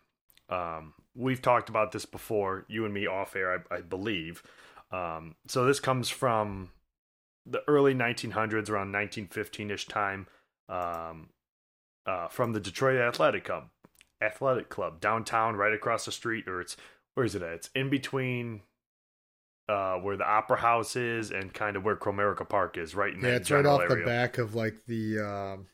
Um, 0.48 0.94
we've 1.14 1.42
talked 1.42 1.68
about 1.68 1.92
this 1.92 2.04
before, 2.04 2.64
you 2.68 2.84
and 2.84 2.94
me 2.94 3.06
off 3.06 3.36
air, 3.36 3.64
I, 3.70 3.76
I 3.76 3.80
believe. 3.80 4.42
Um, 4.90 5.34
so 5.46 5.66
this 5.66 5.80
comes 5.80 6.08
from 6.08 6.70
the 7.50 7.62
early 7.68 7.94
1900s, 7.94 8.68
around 8.68 8.92
1915 8.92 9.70
ish 9.70 9.86
time, 9.86 10.26
um, 10.68 11.28
uh, 12.06 12.28
from 12.28 12.52
the 12.52 12.60
Detroit 12.60 13.00
Athletic 13.00 13.44
Club, 13.44 13.68
Athletic 14.22 14.68
Club 14.68 15.00
downtown, 15.00 15.56
right 15.56 15.72
across 15.72 16.04
the 16.04 16.12
street, 16.12 16.46
or 16.48 16.60
it's 16.60 16.76
where 17.14 17.26
is 17.26 17.34
it 17.34 17.42
at? 17.42 17.52
It's 17.52 17.70
in 17.74 17.90
between 17.90 18.62
uh, 19.68 19.96
where 19.96 20.16
the 20.16 20.26
Opera 20.26 20.58
House 20.58 20.96
is 20.96 21.30
and 21.30 21.52
kind 21.52 21.76
of 21.76 21.84
where 21.84 21.96
Comerica 21.96 22.48
Park 22.48 22.78
is, 22.78 22.94
right 22.94 23.12
in 23.12 23.20
Yeah, 23.20 23.30
that 23.30 23.40
it's 23.42 23.50
right 23.50 23.66
off 23.66 23.82
area. 23.82 23.96
the 23.96 24.04
back 24.04 24.38
of 24.38 24.54
like 24.54 24.86
the 24.86 25.18
um 25.20 25.66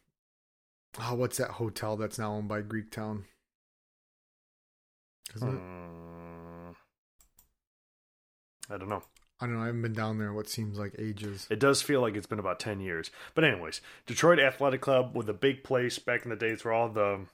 oh, 1.00 1.14
what's 1.14 1.36
that 1.38 1.50
hotel 1.52 1.96
that's 1.96 2.18
now 2.18 2.32
owned 2.34 2.48
by 2.48 2.60
Greek 2.60 2.90
Town? 2.90 3.24
Isn't 5.36 5.48
it? 5.48 5.52
Hmm. 5.52 6.70
I 8.72 8.78
don't 8.78 8.88
know. 8.88 9.02
I 9.40 9.46
don't 9.46 9.56
know. 9.56 9.62
I 9.62 9.66
haven't 9.66 9.82
been 9.82 9.92
down 9.92 10.18
there 10.18 10.32
what 10.32 10.48
seems 10.48 10.78
like 10.78 10.94
ages. 10.98 11.46
It 11.50 11.58
does 11.58 11.82
feel 11.82 12.00
like 12.00 12.14
it's 12.14 12.26
been 12.26 12.38
about 12.38 12.60
10 12.60 12.80
years. 12.80 13.10
But, 13.34 13.44
anyways, 13.44 13.80
Detroit 14.06 14.38
Athletic 14.38 14.80
Club 14.80 15.16
with 15.16 15.28
a 15.28 15.34
big 15.34 15.64
place 15.64 15.98
back 15.98 16.24
in 16.24 16.30
the 16.30 16.36
days 16.36 16.64
where 16.64 16.72
all 16.72 16.88
the 16.88 17.26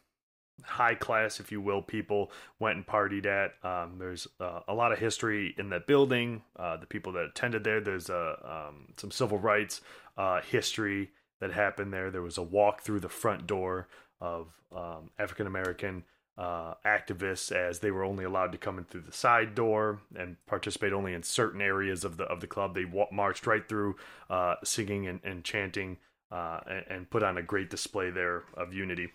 high 0.64 0.94
class, 0.94 1.40
if 1.40 1.52
you 1.52 1.60
will, 1.60 1.82
people 1.82 2.30
went 2.58 2.76
and 2.76 2.86
partied 2.86 3.26
at. 3.26 3.52
Um, 3.64 3.98
there's 3.98 4.26
uh, 4.40 4.60
a 4.66 4.74
lot 4.74 4.92
of 4.92 4.98
history 4.98 5.54
in 5.58 5.70
that 5.70 5.86
building. 5.86 6.42
Uh, 6.56 6.76
the 6.78 6.86
people 6.86 7.12
that 7.12 7.26
attended 7.26 7.64
there, 7.64 7.80
there's 7.80 8.10
uh, 8.10 8.68
um, 8.68 8.88
some 8.96 9.10
civil 9.10 9.38
rights 9.38 9.80
uh, 10.16 10.40
history 10.40 11.10
that 11.40 11.52
happened 11.52 11.92
there. 11.92 12.10
There 12.10 12.22
was 12.22 12.38
a 12.38 12.42
walk 12.42 12.82
through 12.82 13.00
the 13.00 13.08
front 13.08 13.46
door 13.46 13.88
of 14.20 14.48
um, 14.74 15.10
African 15.18 15.46
American 15.46 16.04
uh, 16.40 16.72
activists 16.86 17.52
as 17.52 17.80
they 17.80 17.90
were 17.90 18.02
only 18.02 18.24
allowed 18.24 18.50
to 18.50 18.58
come 18.58 18.78
in 18.78 18.84
through 18.84 19.02
the 19.02 19.12
side 19.12 19.54
door 19.54 20.00
and 20.16 20.36
participate 20.46 20.94
only 20.94 21.12
in 21.12 21.22
certain 21.22 21.60
areas 21.60 22.02
of 22.02 22.16
the 22.16 22.24
of 22.24 22.40
the 22.40 22.46
club. 22.46 22.74
They 22.74 22.86
wa- 22.86 23.08
marched 23.12 23.46
right 23.46 23.68
through, 23.68 23.96
uh, 24.30 24.54
singing 24.64 25.06
and, 25.06 25.20
and 25.22 25.44
chanting, 25.44 25.98
uh, 26.32 26.60
and, 26.66 26.84
and 26.88 27.10
put 27.10 27.22
on 27.22 27.36
a 27.36 27.42
great 27.42 27.68
display 27.68 28.08
there 28.08 28.44
of 28.54 28.72
unity. 28.72 29.12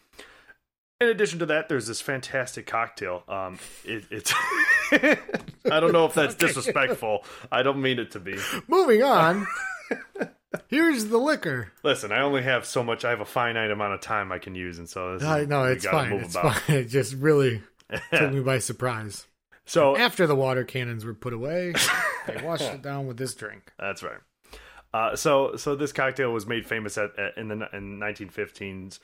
In 1.01 1.07
addition 1.07 1.39
to 1.39 1.47
that, 1.47 1.67
there's 1.67 1.87
this 1.87 1.99
fantastic 1.99 2.67
cocktail. 2.67 3.23
Um, 3.27 3.57
it, 3.83 4.05
it's 4.11 4.31
I 4.91 5.79
don't 5.79 5.93
know 5.93 6.05
if 6.05 6.13
that's 6.13 6.35
disrespectful. 6.35 7.25
I 7.51 7.63
don't 7.63 7.81
mean 7.81 7.97
it 7.97 8.11
to 8.11 8.19
be. 8.19 8.37
Moving 8.67 9.01
on. 9.01 9.47
Here's 10.67 11.05
the 11.05 11.17
liquor. 11.17 11.71
Listen, 11.83 12.11
I 12.11 12.21
only 12.21 12.43
have 12.43 12.65
so 12.65 12.83
much. 12.83 13.05
I 13.05 13.09
have 13.11 13.21
a 13.21 13.25
finite 13.25 13.71
amount 13.71 13.93
of 13.93 14.01
time 14.01 14.31
I 14.31 14.39
can 14.39 14.55
use, 14.55 14.77
and 14.79 14.87
so 14.89 15.13
this 15.17 15.23
is- 15.23 15.47
no, 15.47 15.63
we 15.69 15.79
fine. 15.79 16.11
It's 16.13 16.35
about. 16.35 16.55
fine. 16.55 16.75
It 16.77 16.85
just 16.85 17.13
really 17.15 17.61
took 18.11 18.31
me 18.33 18.39
by 18.41 18.59
surprise. 18.59 19.27
So 19.65 19.95
After 19.97 20.27
the 20.27 20.35
water 20.35 20.63
cannons 20.63 21.05
were 21.05 21.13
put 21.15 21.33
away, 21.33 21.73
they 22.27 22.41
washed 22.43 22.63
it 22.63 22.81
down 22.81 23.07
with 23.07 23.17
this 23.17 23.33
drink. 23.33 23.71
That's 23.79 24.03
right. 24.03 24.19
Uh, 24.93 25.15
so 25.15 25.55
so 25.55 25.75
this 25.75 25.91
cocktail 25.91 26.31
was 26.31 26.45
made 26.45 26.65
famous 26.65 26.97
at, 26.97 27.17
at 27.19 27.37
in 27.37 27.47
the 27.49 27.67
in 27.73 27.99
1915s 27.99 28.99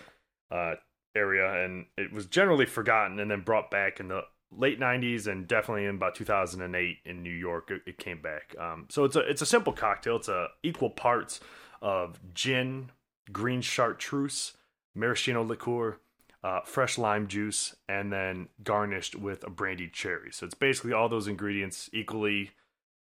uh, 0.52 0.76
area, 1.16 1.66
and 1.66 1.86
it 1.98 2.14
was 2.14 2.28
generally 2.28 2.66
forgotten 2.66 3.20
and 3.20 3.30
then 3.30 3.42
brought 3.42 3.70
back 3.72 4.00
in 4.00 4.08
the 4.08 4.22
late 4.56 4.80
90s 4.80 5.28
and 5.28 5.48
definitely 5.48 5.86
in 5.86 5.96
about 5.96 6.16
2008 6.16 6.98
in 7.06 7.24
New 7.24 7.30
York. 7.30 7.72
It, 7.72 7.82
it 7.86 7.98
came 7.98 8.22
back. 8.22 8.56
Um, 8.60 8.88
so 8.90 9.06
it's 9.06 9.16
a 9.16 9.22
it's 9.22 9.42
a 9.42 9.46
simple 9.46 9.74
cocktail. 9.74 10.18
It's 10.18 10.28
a 10.28 10.48
equal 10.64 10.90
parts 10.90 11.40
of 11.82 12.20
gin, 12.34 12.92
green 13.32 13.62
chartreuse, 13.62 14.54
maraschino 14.96 15.44
liqueur. 15.44 15.98
Uh, 16.44 16.60
fresh 16.66 16.98
lime 16.98 17.28
juice 17.28 17.76
and 17.88 18.12
then 18.12 18.48
garnished 18.64 19.16
with 19.16 19.44
a 19.44 19.50
brandied 19.52 19.94
cherry. 19.94 20.32
So 20.32 20.48
it's 20.48 20.56
basically 20.56 20.92
all 20.92 21.08
those 21.08 21.28
ingredients 21.28 21.88
equally 21.94 22.50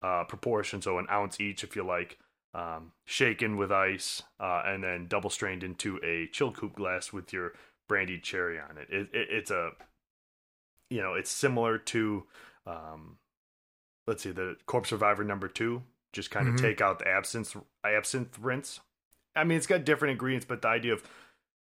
uh, 0.03 0.25
proportion, 0.25 0.83
so 0.83 0.99
an 0.99 1.07
ounce 1.11 1.41
each 1.41 1.65
if 1.65 1.75
you 1.75 1.83
like, 1.83 2.19
um, 2.53 2.93
shaken 3.05 3.57
with 3.57 3.73
ice, 3.73 4.23
uh, 4.39 4.63
and 4.67 4.83
then 4.83 5.07
double 5.09 5.31
strained 5.31 5.63
into 5.63 5.99
a 6.05 6.29
chill 6.33 6.53
coupe 6.53 6.75
glass 6.75 7.15
with 7.15 7.33
your 7.33 7.53
brandied 7.89 8.23
cherry 8.23 8.59
on 8.59 8.77
it. 8.77 8.89
It, 8.91 9.09
it. 9.13 9.29
It's 9.31 9.51
a, 9.51 9.71
you 10.91 11.01
know, 11.01 11.15
it's 11.15 11.31
similar 11.31 11.79
to, 11.79 12.27
um, 12.67 13.19
let's 14.07 14.23
see, 14.23 14.33
the 14.33 14.57
Corpse 14.67 14.93
Reviver 14.93 15.25
number 15.25 15.49
two. 15.49 15.83
Just 16.13 16.31
kind 16.31 16.49
of 16.49 16.57
Mhm. 16.57 16.61
take 16.61 16.81
out 16.81 16.99
the 16.99 17.09
absinthe 17.09 17.57
absinthe 17.85 18.37
rinse. 18.41 18.81
I 19.37 19.45
mean, 19.45 19.57
it's 19.59 19.67
got 19.69 19.85
different 19.85 20.13
ingredients, 20.13 20.47
but 20.47 20.61
the 20.63 20.69
idea 20.69 20.93
of 20.93 21.05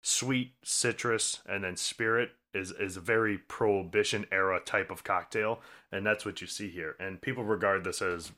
sweet 0.01 0.53
citrus 0.63 1.41
and 1.45 1.63
then 1.63 1.75
spirit 1.75 2.31
is 2.53 2.71
is 2.71 2.97
a 2.97 3.01
very 3.01 3.37
prohibition 3.37 4.25
era 4.31 4.59
type 4.59 4.89
of 4.89 5.03
cocktail 5.03 5.61
and 5.91 6.05
that's 6.05 6.25
what 6.25 6.39
you 6.41 6.47
see 6.47 6.69
here 6.69 6.95
and 6.99 7.21
people 7.21 7.43
regard 7.43 7.83
this 7.83 8.01
as 8.01 8.31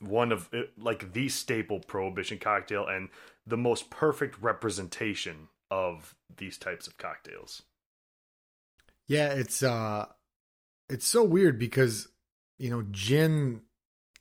one 0.00 0.30
of 0.30 0.48
eh, 0.52 0.64
like 0.76 1.12
the 1.14 1.28
staple 1.28 1.80
prohibition 1.80 2.38
cocktail 2.38 2.86
and 2.86 3.08
the 3.46 3.56
most 3.56 3.88
perfect 3.90 4.40
representation 4.42 5.48
of 5.70 6.14
these 6.36 6.58
types 6.58 6.86
of 6.86 6.98
cocktails 6.98 7.62
Yeah, 9.06 9.32
it's 9.32 9.62
uh 9.62 10.06
it's 10.88 11.06
so 11.06 11.24
weird 11.24 11.58
because 11.58 12.08
you 12.58 12.70
know, 12.70 12.84
gin 12.90 13.62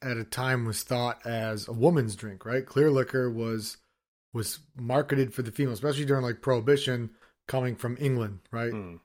at 0.02 0.18
a 0.18 0.24
time 0.24 0.66
was 0.66 0.84
thought 0.84 1.26
as 1.26 1.68
a 1.68 1.74
woman's 1.74 2.16
drink, 2.16 2.46
right? 2.46 2.66
Clear 2.66 2.92
liquor 2.92 3.30
was 3.30 3.78
was 4.34 4.60
marketed 4.76 5.34
for 5.34 5.42
the 5.42 5.52
female, 5.52 5.74
especially 5.74 6.06
during 6.06 6.24
like 6.24 6.42
prohibition 6.42 7.10
coming 7.48 7.76
from 7.76 7.98
England, 8.00 8.40
right? 8.52 8.72
Hmm. 8.72 8.96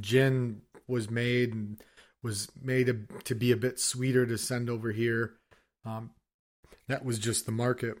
Gin 0.00 0.62
was 0.86 1.10
made 1.10 1.54
and 1.54 1.82
was 2.22 2.48
made 2.60 2.86
to, 2.86 2.98
to 3.24 3.34
be 3.34 3.52
a 3.52 3.56
bit 3.56 3.80
sweeter 3.80 4.26
to 4.26 4.36
send 4.36 4.68
over 4.68 4.92
here. 4.92 5.34
Um 5.84 6.10
that 6.88 7.04
was 7.04 7.18
just 7.18 7.46
the 7.46 7.52
market. 7.52 7.96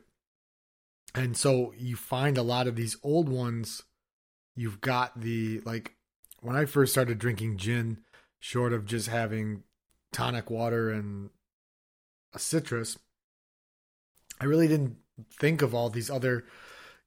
And 1.14 1.36
so 1.36 1.72
you 1.78 1.96
find 1.96 2.36
a 2.36 2.42
lot 2.42 2.66
of 2.66 2.76
these 2.76 2.96
old 3.02 3.28
ones 3.28 3.82
you've 4.56 4.80
got 4.80 5.18
the 5.20 5.60
like 5.64 5.94
when 6.40 6.56
I 6.56 6.66
first 6.66 6.92
started 6.92 7.18
drinking 7.18 7.56
gin, 7.56 7.98
short 8.44 8.74
of 8.74 8.84
just 8.84 9.08
having 9.08 9.62
tonic 10.12 10.50
water 10.50 10.90
and 10.90 11.30
a 12.34 12.38
citrus, 12.38 12.98
I 14.38 14.44
really 14.44 14.68
didn't 14.68 14.96
think 15.32 15.62
of 15.62 15.74
all 15.74 15.88
these 15.88 16.10
other, 16.10 16.44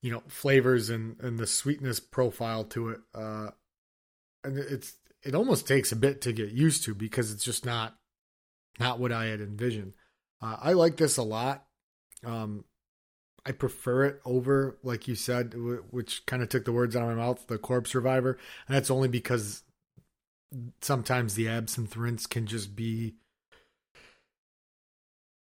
you 0.01 0.11
know, 0.11 0.23
flavors 0.27 0.89
and 0.89 1.15
and 1.19 1.38
the 1.38 1.45
sweetness 1.45 1.99
profile 1.99 2.63
to 2.63 2.89
it. 2.89 3.01
Uh, 3.13 3.51
and 4.43 4.57
it's 4.57 4.97
it 5.21 5.35
almost 5.35 5.67
takes 5.67 5.91
a 5.91 5.95
bit 5.95 6.21
to 6.21 6.33
get 6.33 6.49
used 6.49 6.83
to 6.85 6.95
because 6.95 7.31
it's 7.31 7.43
just 7.43 7.67
not 7.67 7.99
not 8.79 8.99
what 8.99 9.11
I 9.11 9.25
had 9.25 9.39
envisioned. 9.39 9.93
Uh, 10.41 10.57
I 10.59 10.73
like 10.73 10.97
this 10.97 11.17
a 11.17 11.23
lot. 11.23 11.67
Um, 12.25 12.65
I 13.45 13.51
prefer 13.51 14.05
it 14.05 14.21
over, 14.25 14.79
like 14.81 15.07
you 15.07 15.13
said, 15.13 15.51
w- 15.51 15.85
which 15.91 16.25
kind 16.25 16.41
of 16.41 16.49
took 16.49 16.65
the 16.65 16.71
words 16.71 16.95
out 16.95 17.03
of 17.03 17.15
my 17.15 17.23
mouth, 17.23 17.45
the 17.45 17.59
Corpse 17.59 17.93
Reviver, 17.93 18.39
and 18.67 18.75
that's 18.75 18.89
only 18.89 19.07
because 19.07 19.61
sometimes 20.81 21.35
the 21.35 21.47
absinthe 21.47 21.95
rinse 21.95 22.25
can 22.25 22.45
just 22.45 22.75
be, 22.75 23.15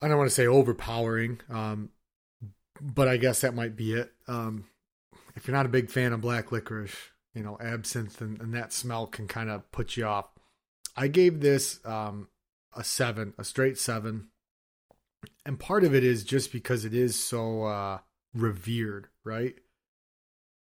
I 0.02 0.08
don't 0.08 0.18
want 0.18 0.30
to 0.30 0.36
say 0.36 0.48
overpowering, 0.48 1.42
um, 1.50 1.90
but 2.82 3.08
I 3.08 3.18
guess 3.18 3.42
that 3.42 3.56
might 3.56 3.76
be 3.76 3.94
it. 3.94 4.12
Um, 4.28 4.66
if 5.36 5.48
you're 5.48 5.56
not 5.56 5.66
a 5.66 5.70
big 5.70 5.90
fan 5.90 6.14
of 6.14 6.22
black 6.22 6.52
licorice, 6.52 6.96
you 7.34 7.44
know, 7.44 7.58
absinthe 7.60 8.22
and, 8.22 8.40
and 8.42 8.54
that 8.54 8.74
smell 8.74 9.08
can 9.08 9.28
kind 9.28 9.50
of 9.50 9.70
put 9.72 9.98
you 9.98 10.06
off. 10.06 10.28
I 10.96 11.08
gave 11.08 11.42
this 11.42 11.80
um, 11.86 12.30
a 12.74 12.84
seven, 12.84 13.34
a 13.38 13.44
straight 13.44 13.78
seven 13.78 14.30
and 15.46 15.60
part 15.60 15.84
of 15.84 15.94
it 15.94 16.04
is 16.04 16.24
just 16.24 16.52
because 16.52 16.86
it 16.86 16.94
is 16.94 17.18
so 17.18 17.64
uh 17.64 18.00
revered 18.34 19.08
right 19.24 19.56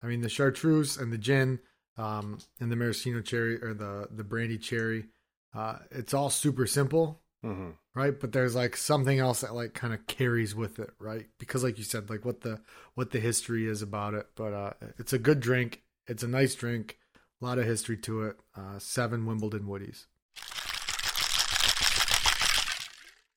i 0.02 0.06
mean 0.06 0.20
the 0.20 0.28
chartreuse 0.28 0.96
and 0.96 1.12
the 1.12 1.18
gin 1.18 1.58
um 1.96 2.38
and 2.60 2.70
the 2.72 2.76
maraschino 2.76 3.20
cherry 3.20 3.62
or 3.62 3.74
the 3.74 4.08
the 4.10 4.24
brandy 4.24 4.58
cherry 4.58 5.06
uh 5.54 5.76
it's 5.90 6.12
all 6.14 6.30
super 6.30 6.66
simple 6.66 7.20
Mm-hmm. 7.44 7.72
right? 7.94 8.18
But 8.18 8.32
there's 8.32 8.54
like 8.54 8.74
something 8.74 9.18
else 9.18 9.42
that 9.42 9.54
like 9.54 9.74
kind 9.74 9.92
of 9.92 10.06
carries 10.06 10.54
with 10.54 10.78
it 10.78 10.88
right? 10.98 11.26
Because 11.38 11.62
like 11.62 11.76
you 11.76 11.84
said 11.84 12.08
like 12.08 12.24
what 12.24 12.40
the 12.40 12.62
what 12.94 13.10
the 13.10 13.20
history 13.20 13.68
is 13.68 13.82
about 13.82 14.14
it. 14.14 14.26
But 14.34 14.54
uh 14.54 14.72
it's 14.98 15.12
a 15.12 15.18
good 15.18 15.40
drink. 15.40 15.82
It's 16.06 16.22
a 16.22 16.26
nice 16.26 16.54
drink. 16.54 16.96
A 17.42 17.44
lot 17.44 17.58
of 17.58 17.66
history 17.66 17.98
to 17.98 18.22
it. 18.22 18.36
Uh 18.56 18.78
seven 18.78 19.26
wimbledon 19.26 19.64
woodies. 19.64 20.06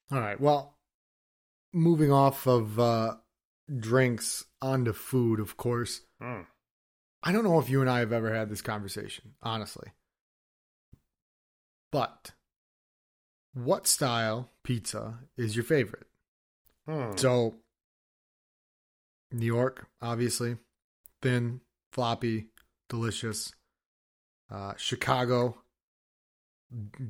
All 0.09 0.21
right. 0.21 0.39
Well 0.39 0.77
moving 1.73 2.11
off 2.13 2.47
of 2.47 2.79
uh 2.79 3.15
drinks 3.77 4.45
onto 4.61 4.93
food, 4.93 5.41
of 5.41 5.57
course. 5.57 5.99
Mm. 6.21 6.45
I 7.23 7.31
don't 7.31 7.43
know 7.43 7.59
if 7.59 7.69
you 7.69 7.81
and 7.81 7.89
I 7.89 7.99
have 7.99 8.13
ever 8.13 8.33
had 8.33 8.49
this 8.49 8.61
conversation, 8.61 9.33
honestly. 9.41 9.89
But 11.91 12.31
what 13.53 13.87
style 13.87 14.49
pizza 14.63 15.19
is 15.37 15.55
your 15.55 15.65
favorite? 15.65 16.07
Hmm. 16.87 17.11
So, 17.15 17.55
New 19.31 19.45
York, 19.45 19.87
obviously, 20.01 20.57
thin, 21.21 21.61
floppy, 21.91 22.47
delicious. 22.89 23.53
Uh, 24.49 24.73
Chicago, 24.77 25.57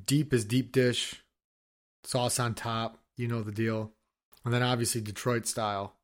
deep 0.06 0.34
as 0.34 0.46
deep 0.46 0.72
dish, 0.72 1.24
sauce 2.04 2.40
on 2.40 2.56
top. 2.56 2.98
You 3.16 3.28
know 3.28 3.44
the 3.44 3.52
deal. 3.52 3.92
And 4.46 4.54
then 4.54 4.64
obviously 4.64 5.02
Detroit 5.02 5.46
style, 5.46 5.96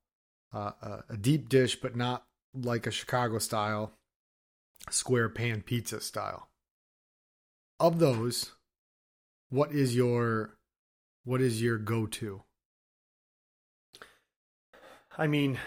uh, 0.53 0.71
uh, 0.81 1.01
a 1.09 1.17
deep 1.17 1.47
dish, 1.49 1.79
but 1.79 1.95
not 1.95 2.25
like 2.53 2.87
a 2.87 2.91
Chicago 2.91 3.39
style, 3.39 3.93
square 4.89 5.29
pan 5.29 5.61
pizza 5.61 5.99
style. 6.01 6.49
Of 7.79 7.99
those, 7.99 8.51
what 9.49 9.71
is 9.71 9.95
your 9.95 10.57
what 11.25 11.41
is 11.41 11.61
your 11.61 11.77
go 11.77 12.05
to? 12.05 12.43
I 15.17 15.27
mean, 15.27 15.59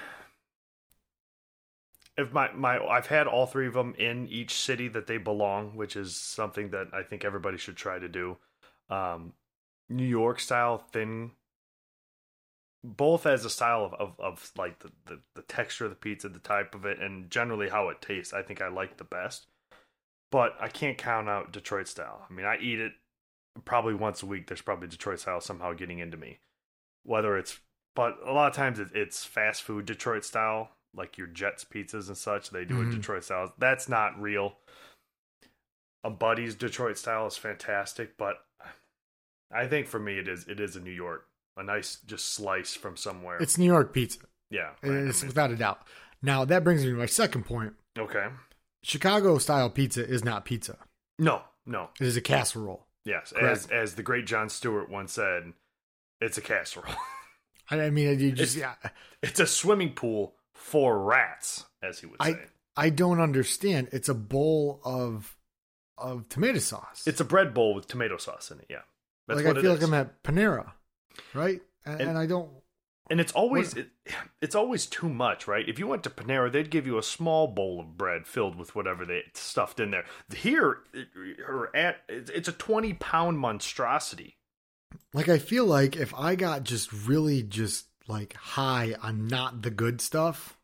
if 2.17 2.33
my 2.33 2.53
my 2.53 2.79
I've 2.79 3.07
had 3.07 3.27
all 3.27 3.47
three 3.47 3.67
of 3.67 3.75
them 3.75 3.95
in 3.99 4.29
each 4.29 4.55
city 4.55 4.89
that 4.89 5.07
they 5.07 5.19
belong, 5.19 5.77
which 5.77 5.97
is 5.97 6.17
something 6.17 6.71
that 6.71 6.89
I 6.93 7.03
think 7.03 7.25
everybody 7.25 7.59
should 7.59 7.77
try 7.77 7.99
to 7.99 8.09
do. 8.09 8.39
Um, 8.89 9.35
New 9.89 10.05
York 10.05 10.41
style 10.41 10.79
thin, 10.79 11.33
both 12.87 13.27
as 13.27 13.45
a 13.45 13.51
style 13.51 13.85
of 13.85 13.95
of, 13.95 14.21
of 14.21 14.53
like 14.57 14.79
the, 14.81 14.91
the 15.07 15.21
the 15.35 15.43
texture 15.43 15.85
of 15.85 15.91
the 15.91 15.97
pizza, 15.97 16.29
the 16.29 16.39
type 16.39 16.75
of 16.75 16.85
it, 16.85 17.01
and 17.01 17.31
generally 17.31 17.69
how 17.69 17.89
it 17.89 18.01
tastes. 18.01 18.33
I 18.33 18.43
think 18.43 18.61
I 18.63 18.69
like 18.69 18.97
the 18.97 19.05
best. 19.05 19.47
But 20.33 20.57
I 20.61 20.69
can't 20.69 20.99
count 20.99 21.29
out 21.29 21.53
Detroit 21.53 21.89
style. 21.89 22.27
I 22.29 22.33
mean, 22.33 22.47
I 22.47 22.59
eat 22.59 22.81
it 22.81 22.93
probably 23.65 23.95
once 23.95 24.23
a 24.23 24.27
week. 24.27 24.47
There's 24.47 24.61
probably 24.61 24.89
Detroit 24.89 25.21
style 25.21 25.41
somehow 25.41 25.73
getting 25.73 25.99
into 25.99 26.17
me, 26.17 26.41
whether 27.05 27.37
it's 27.37 27.61
but 27.95 28.19
a 28.27 28.33
lot 28.33 28.51
of 28.51 28.55
times 28.57 28.79
it, 28.79 28.89
it's 28.95 29.25
fast 29.25 29.63
food 29.63 29.87
Detroit 29.87 30.25
style, 30.25 30.71
like 30.95 31.17
your 31.17 31.29
Jets 31.29 31.65
pizzas 31.65 32.09
and 32.09 32.17
such. 32.17 32.51
They 32.51 32.65
do 32.65 32.75
Mhm. 32.75 32.89
a 32.89 32.97
Detroit 32.97 33.25
style. 33.25 33.55
That's 33.59 33.89
not 33.89 34.21
real. 34.21 34.59
A 36.05 36.11
buddy's 36.11 36.55
Detroit 36.55 36.99
style 36.99 37.27
is 37.27 37.37
fantastic, 37.39 38.17
but 38.17 38.45
I 39.51 39.67
think 39.67 39.87
for 39.87 39.99
me 39.99 40.19
it 40.19 40.29
is 40.29 40.47
it 40.47 40.61
is 40.61 40.77
a 40.77 40.81
New 40.81 40.91
York, 40.93 41.27
a 41.57 41.63
nice 41.65 41.97
just 42.07 42.33
slice 42.35 42.75
from 42.75 42.97
somewhere. 42.97 43.39
It's 43.39 43.57
New 43.59 43.67
York 43.67 43.93
pizza. 43.93 44.21
yeah, 44.51 44.71
right, 44.83 44.93
I 44.93 45.09
It's 45.09 45.23
mean- 45.23 45.29
without 45.29 45.51
a 45.51 45.57
doubt. 45.57 45.87
Now 46.23 46.45
that 46.45 46.65
brings 46.65 46.85
me 46.85 46.91
to 46.91 46.97
my 46.97 47.07
second 47.07 47.45
point. 47.45 47.75
okay. 47.99 48.27
Chicago 48.83 49.39
style 49.39 49.69
pizza 49.71 50.07
is 50.07 50.23
not 50.25 50.45
pizza. 50.45 50.79
No, 51.19 51.43
no, 51.65 51.91
It 52.01 52.07
is 52.07 52.17
a 52.17 52.21
casserole. 52.21 52.87
yes. 53.05 53.33
Correct. 53.35 53.47
As 53.47 53.67
as 53.71 53.95
the 53.95 54.03
great 54.03 54.27
Jon 54.27 54.49
Stewart 54.49 54.89
once 54.91 55.13
said, 55.15 55.53
it's 56.21 56.39
a 56.39 56.43
casserole. 56.43 56.95
I, 57.71 57.81
I 57.83 57.91
mean, 57.91 58.21
you 58.21 58.33
just 58.33 58.57
It's- 58.57 58.75
yeah, 58.83 58.91
it's 59.23 59.41
a 59.41 59.47
swimming 59.47 59.93
pool 59.95 60.35
for 60.55 60.99
rats, 61.03 61.65
as 61.83 61.99
he 62.01 62.07
would 62.07 62.17
I 62.21 62.33
say. 62.33 62.41
I 62.77 62.91
don't 62.91 63.21
understand. 63.21 63.89
It's 63.93 64.09
a 64.09 64.15
bowl 64.15 64.81
of 64.85 65.37
of 65.99 66.29
tomato 66.29 66.59
sauce. 66.59 67.05
It's 67.07 67.21
a 67.21 67.25
bread 67.25 67.55
bowl 67.55 67.75
with 67.75 67.87
tomato 67.89 68.19
sauce 68.19 68.51
in 68.51 68.59
it. 68.61 68.67
Yeah, 68.69 68.83
that's 69.27 69.39
like 69.39 69.47
what 69.47 69.59
I 69.59 69.63
feel 69.63 69.71
like 69.73 69.81
is. 69.81 69.89
I'm 69.89 69.95
at 69.95 70.23
Panera, 70.23 70.73
right? 71.35 71.61
And, 71.85 72.01
And- 72.01 72.11
and 72.11 72.19
I 72.19 72.27
don't. 72.27 72.51
and 73.11 73.21
it's 73.21 73.33
always 73.33 73.75
it, 73.75 73.89
it's 74.43 74.55
always 74.57 74.87
too 74.87 75.09
much, 75.09 75.47
right? 75.47 75.69
If 75.69 75.79
you 75.79 75.87
went 75.87 76.03
to 76.05 76.11
Panera, 76.11 76.51
they'd 76.51 76.71
give 76.71 76.87
you 76.87 76.99
a 76.99 77.03
small 77.03 77.47
bowl 77.47 77.79
of 77.81 77.97
bread 77.97 78.27
filled 78.27 78.57
with 78.57 78.75
whatever 78.75 79.05
they 79.05 79.23
stuffed 79.35 79.79
in 79.81 79.91
there. 79.93 80.05
Here, 80.35 80.79
or 81.49 81.75
at 81.77 81.99
it's 82.09 82.49
a 82.49 82.53
twenty 82.53 82.95
pound 82.95 83.39
monstrosity. 83.39 84.37
Like 85.15 85.29
I 85.29 85.39
feel 85.39 85.67
like 85.67 85.95
if 85.97 86.13
I 86.15 86.35
got 86.35 86.65
just 86.65 86.93
really 87.07 87.43
just 87.43 87.87
like 88.09 88.35
high 88.35 88.95
on 89.03 89.29
not 89.29 89.63
the 89.63 89.71
good 89.71 90.01
stuff, 90.01 90.57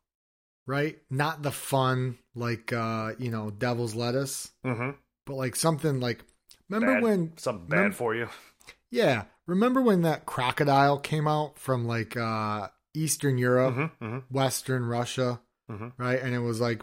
right? 0.67 0.99
Not 1.11 1.43
the 1.43 1.53
fun 1.53 2.19
like 2.35 2.73
uh, 2.73 3.13
you 3.19 3.31
know, 3.31 3.51
devil's 3.51 3.95
lettuce, 3.95 4.51
Mm-hmm. 4.65 4.91
but 5.27 5.35
like 5.35 5.55
something 5.57 6.01
like 6.01 6.25
remember 6.69 6.95
Bad, 6.95 7.03
when 7.03 7.33
something 7.37 7.69
bad 7.69 7.95
for 7.95 8.15
you? 8.15 8.29
Yeah, 8.93 9.25
remember 9.47 9.81
when 9.83 10.03
that 10.03 10.27
crocodile 10.27 10.99
came 10.99 11.27
out 11.27 11.59
from 11.59 11.87
like 11.87 12.17
uh 12.17 12.69
Eastern 12.95 13.39
Europe, 13.39 13.75
Mm-hmm, 13.75 14.05
mm-hmm, 14.05 14.19
Western 14.35 14.85
Russia, 14.85 15.41
mm-hmm. 15.71 15.89
right? 15.97 16.21
And 16.21 16.35
it 16.35 16.41
was 16.41 16.61
like 16.61 16.83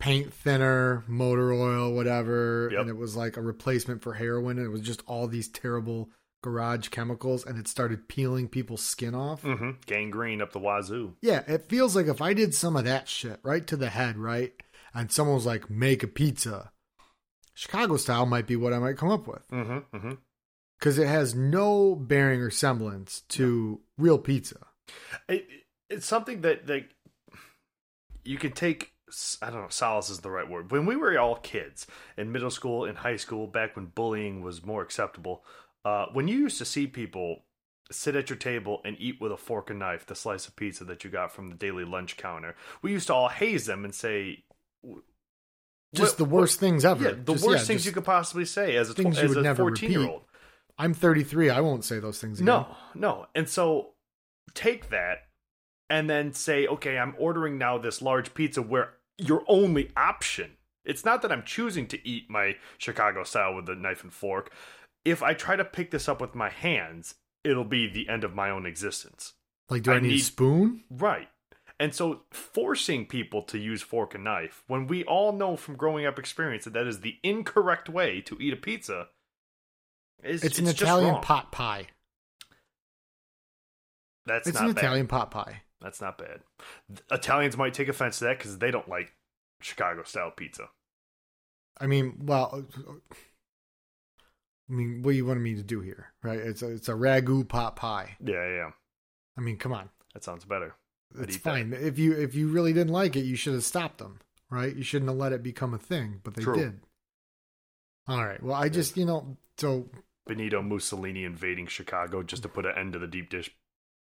paint 0.00 0.34
thinner, 0.34 1.04
motor 1.06 1.52
oil, 1.52 1.94
whatever, 1.94 2.68
Yep. 2.72 2.80
and 2.80 2.90
it 2.90 2.96
was 2.96 3.16
like 3.16 3.36
a 3.36 3.40
replacement 3.42 4.02
for 4.02 4.14
heroin 4.14 4.58
and 4.58 4.66
it 4.66 4.70
was 4.70 4.82
just 4.82 5.02
all 5.06 5.26
these 5.28 5.48
terrible 5.48 6.10
garage 6.42 6.88
chemicals 6.88 7.46
and 7.46 7.58
it 7.58 7.68
started 7.68 8.08
peeling 8.08 8.48
people's 8.48 8.82
skin 8.82 9.14
off. 9.14 9.42
Mm-hmm. 9.42 9.70
Gangrene 9.86 10.42
up 10.42 10.52
the 10.52 10.58
wazoo. 10.58 11.14
Yeah, 11.22 11.42
it 11.46 11.68
feels 11.70 11.96
like 11.96 12.06
if 12.06 12.20
I 12.20 12.34
did 12.34 12.54
some 12.54 12.76
of 12.76 12.84
that 12.84 13.08
shit 13.08 13.40
right 13.42 13.66
to 13.68 13.76
the 13.76 13.88
head, 13.90 14.18
right? 14.18 14.52
And 14.92 15.10
someone 15.10 15.36
was 15.36 15.46
like, 15.46 15.70
"Make 15.70 16.02
a 16.02 16.06
pizza." 16.08 16.70
Chicago 17.54 17.96
style 17.96 18.26
might 18.26 18.46
be 18.48 18.56
what 18.56 18.72
I 18.72 18.80
might 18.80 18.96
come 18.96 19.10
up 19.10 19.26
with 19.28 19.46
Mm-hmm, 19.48 19.96
mm-hmm. 19.96 20.12
Because 20.84 20.98
it 20.98 21.06
has 21.08 21.34
no 21.34 21.94
bearing 21.94 22.42
or 22.42 22.50
semblance 22.50 23.22
to 23.30 23.80
real 23.96 24.18
pizza. 24.18 24.66
it, 25.30 25.46
it's 25.88 26.04
something 26.04 26.42
that 26.42 26.66
that 26.66 26.82
you 28.22 28.36
can 28.36 28.52
take 28.52 28.92
i 29.40 29.48
don't 29.48 29.62
know 29.62 29.68
solace 29.70 30.10
is 30.10 30.18
the 30.20 30.30
right 30.30 30.50
word 30.50 30.70
when 30.70 30.84
we 30.84 30.94
were 30.94 31.18
all 31.18 31.36
kids 31.36 31.86
in 32.18 32.32
middle 32.32 32.50
school 32.50 32.84
in 32.84 32.96
high 32.96 33.16
school 33.16 33.46
back 33.46 33.76
when 33.76 33.86
bullying 33.86 34.42
was 34.42 34.62
more 34.64 34.82
acceptable 34.82 35.42
uh, 35.86 36.06
when 36.12 36.28
you 36.28 36.36
used 36.38 36.58
to 36.58 36.64
see 36.66 36.86
people 36.86 37.44
sit 37.90 38.14
at 38.16 38.28
your 38.28 38.38
table 38.38 38.80
and 38.84 38.96
eat 38.98 39.18
with 39.22 39.32
a 39.32 39.36
fork 39.38 39.70
and 39.70 39.78
knife 39.78 40.04
the 40.04 40.14
slice 40.14 40.46
of 40.46 40.54
pizza 40.56 40.84
that 40.84 41.02
you 41.02 41.08
got 41.08 41.32
from 41.32 41.48
the 41.48 41.56
daily 41.56 41.84
lunch 41.84 42.18
counter 42.18 42.54
we 42.82 42.90
used 42.92 43.06
to 43.06 43.14
all 43.14 43.28
haze 43.28 43.64
them 43.64 43.84
and 43.86 43.94
say 43.94 44.42
Just 45.94 46.12
what- 46.12 46.18
the 46.18 46.24
worst 46.26 46.60
things 46.60 46.84
ever. 46.84 47.04
yeah 47.04 47.10
the 47.12 47.32
Just- 47.32 47.46
worst 47.46 47.62
yeah, 47.62 47.66
things 47.68 47.86
you 47.86 47.92
could 47.92 48.04
possibly 48.04 48.44
say 48.44 48.76
as 48.76 48.90
a, 48.90 49.06
as 49.06 49.36
a 49.36 49.40
never 49.42 49.62
14 49.62 49.90
year 49.90 50.08
old 50.08 50.22
I'm 50.78 50.94
33. 50.94 51.50
I 51.50 51.60
won't 51.60 51.84
say 51.84 51.98
those 51.98 52.18
things 52.18 52.40
again. 52.40 52.46
No, 52.46 52.76
no. 52.94 53.26
And 53.34 53.48
so 53.48 53.90
take 54.54 54.90
that 54.90 55.18
and 55.88 56.08
then 56.08 56.32
say, 56.32 56.66
okay, 56.66 56.98
I'm 56.98 57.14
ordering 57.18 57.58
now 57.58 57.78
this 57.78 58.02
large 58.02 58.34
pizza 58.34 58.62
where 58.62 58.94
your 59.18 59.44
only 59.46 59.90
option, 59.96 60.52
it's 60.84 61.04
not 61.04 61.22
that 61.22 61.30
I'm 61.32 61.44
choosing 61.44 61.86
to 61.88 62.08
eat 62.08 62.28
my 62.28 62.56
Chicago 62.78 63.24
style 63.24 63.54
with 63.54 63.68
a 63.68 63.74
knife 63.74 64.02
and 64.02 64.12
fork. 64.12 64.52
If 65.04 65.22
I 65.22 65.34
try 65.34 65.56
to 65.56 65.64
pick 65.64 65.90
this 65.90 66.08
up 66.08 66.20
with 66.20 66.34
my 66.34 66.48
hands, 66.48 67.14
it'll 67.44 67.64
be 67.64 67.88
the 67.88 68.08
end 68.08 68.24
of 68.24 68.34
my 68.34 68.50
own 68.50 68.66
existence. 68.66 69.34
Like, 69.68 69.82
do 69.82 69.92
I, 69.92 69.96
I 69.96 70.00
need, 70.00 70.08
need- 70.08 70.20
a 70.20 70.24
spoon? 70.24 70.84
Right. 70.90 71.28
And 71.80 71.94
so 71.94 72.22
forcing 72.30 73.06
people 73.06 73.42
to 73.42 73.58
use 73.58 73.82
fork 73.82 74.14
and 74.14 74.24
knife, 74.24 74.62
when 74.68 74.86
we 74.86 75.02
all 75.04 75.32
know 75.32 75.56
from 75.56 75.76
growing 75.76 76.06
up 76.06 76.18
experience 76.18 76.64
that 76.64 76.72
that 76.74 76.86
is 76.86 77.00
the 77.00 77.16
incorrect 77.22 77.88
way 77.88 78.20
to 78.22 78.38
eat 78.40 78.52
a 78.52 78.56
pizza, 78.56 79.08
is 80.24 80.42
It's, 80.44 80.58
an 80.58 80.66
just 80.66 80.80
Italian 80.80 81.20
pot 81.20 81.52
pie. 81.52 81.86
That's 84.26 84.48
it's 84.48 84.58
not 84.58 84.68
an 84.68 84.74
bad. 84.74 84.84
Italian 84.84 85.06
pot 85.06 85.30
pie. 85.30 85.62
That's 85.80 86.00
not 86.00 86.16
bad. 86.16 86.40
Italians 87.10 87.56
might 87.56 87.74
take 87.74 87.88
offense 87.88 88.18
to 88.18 88.24
that 88.24 88.38
because 88.38 88.58
they 88.58 88.70
don't 88.70 88.88
like 88.88 89.12
Chicago 89.60 90.02
style 90.04 90.30
pizza. 90.34 90.68
I 91.78 91.86
mean, 91.86 92.20
well, 92.22 92.64
uh, 92.78 92.92
I 94.70 94.72
mean, 94.72 95.02
what 95.02 95.10
do 95.10 95.16
you 95.16 95.26
want 95.26 95.40
me 95.40 95.54
to 95.56 95.62
do 95.62 95.80
here, 95.80 96.12
right? 96.22 96.38
It's 96.38 96.62
a, 96.62 96.70
it's 96.70 96.88
a 96.88 96.92
ragu 96.92 97.46
pot 97.46 97.76
pie. 97.76 98.16
Yeah, 98.24 98.46
yeah, 98.48 98.70
I 99.36 99.40
mean, 99.40 99.58
come 99.58 99.72
on, 99.72 99.90
that 100.14 100.24
sounds 100.24 100.44
better. 100.44 100.74
I'd 101.18 101.24
it's 101.24 101.36
eat 101.36 101.44
that. 101.44 101.50
fine. 101.50 101.72
If 101.78 101.98
you 101.98 102.12
if 102.14 102.34
you 102.34 102.48
really 102.48 102.72
didn't 102.72 102.92
like 102.92 103.16
it, 103.16 103.24
you 103.24 103.36
should 103.36 103.54
have 103.54 103.64
stopped 103.64 103.98
them, 103.98 104.20
right? 104.50 104.74
You 104.74 104.82
shouldn't 104.82 105.10
have 105.10 105.18
let 105.18 105.32
it 105.32 105.42
become 105.42 105.74
a 105.74 105.78
thing, 105.78 106.20
but 106.24 106.34
they 106.34 106.42
True. 106.42 106.56
did. 106.56 106.80
All 108.08 108.24
right. 108.24 108.42
Well, 108.42 108.54
I 108.54 108.68
just 108.68 108.96
you 108.96 109.04
know 109.04 109.36
so 109.58 109.88
Benito 110.26 110.62
Mussolini 110.62 111.24
invading 111.24 111.66
Chicago 111.66 112.22
just 112.22 112.42
to 112.42 112.48
put 112.48 112.66
an 112.66 112.76
end 112.76 112.92
to 112.94 112.98
the 112.98 113.06
deep 113.06 113.30
dish. 113.30 113.50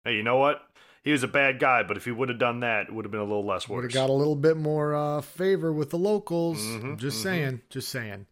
Hey, 0.04 0.14
you 0.16 0.22
know 0.22 0.36
what? 0.36 0.62
He 1.02 1.12
was 1.12 1.22
a 1.22 1.28
bad 1.28 1.58
guy, 1.58 1.82
but 1.82 1.96
if 1.96 2.04
he 2.04 2.10
would 2.10 2.28
have 2.30 2.38
done 2.38 2.60
that, 2.60 2.88
it 2.88 2.94
would 2.94 3.04
have 3.04 3.12
been 3.12 3.20
a 3.20 3.24
little 3.24 3.44
less 3.44 3.68
would 3.68 3.76
have 3.76 3.84
worse. 3.84 3.94
got 3.94 4.10
a 4.10 4.12
little 4.12 4.36
bit 4.36 4.56
more 4.56 4.94
uh, 4.94 5.20
favor 5.20 5.72
with 5.72 5.90
the 5.90 5.98
locals. 5.98 6.58
Mhm, 6.58 6.98
just 6.98 7.18
mhm. 7.18 7.22
saying, 7.22 7.60
just 7.68 7.88
saying. 7.88 8.26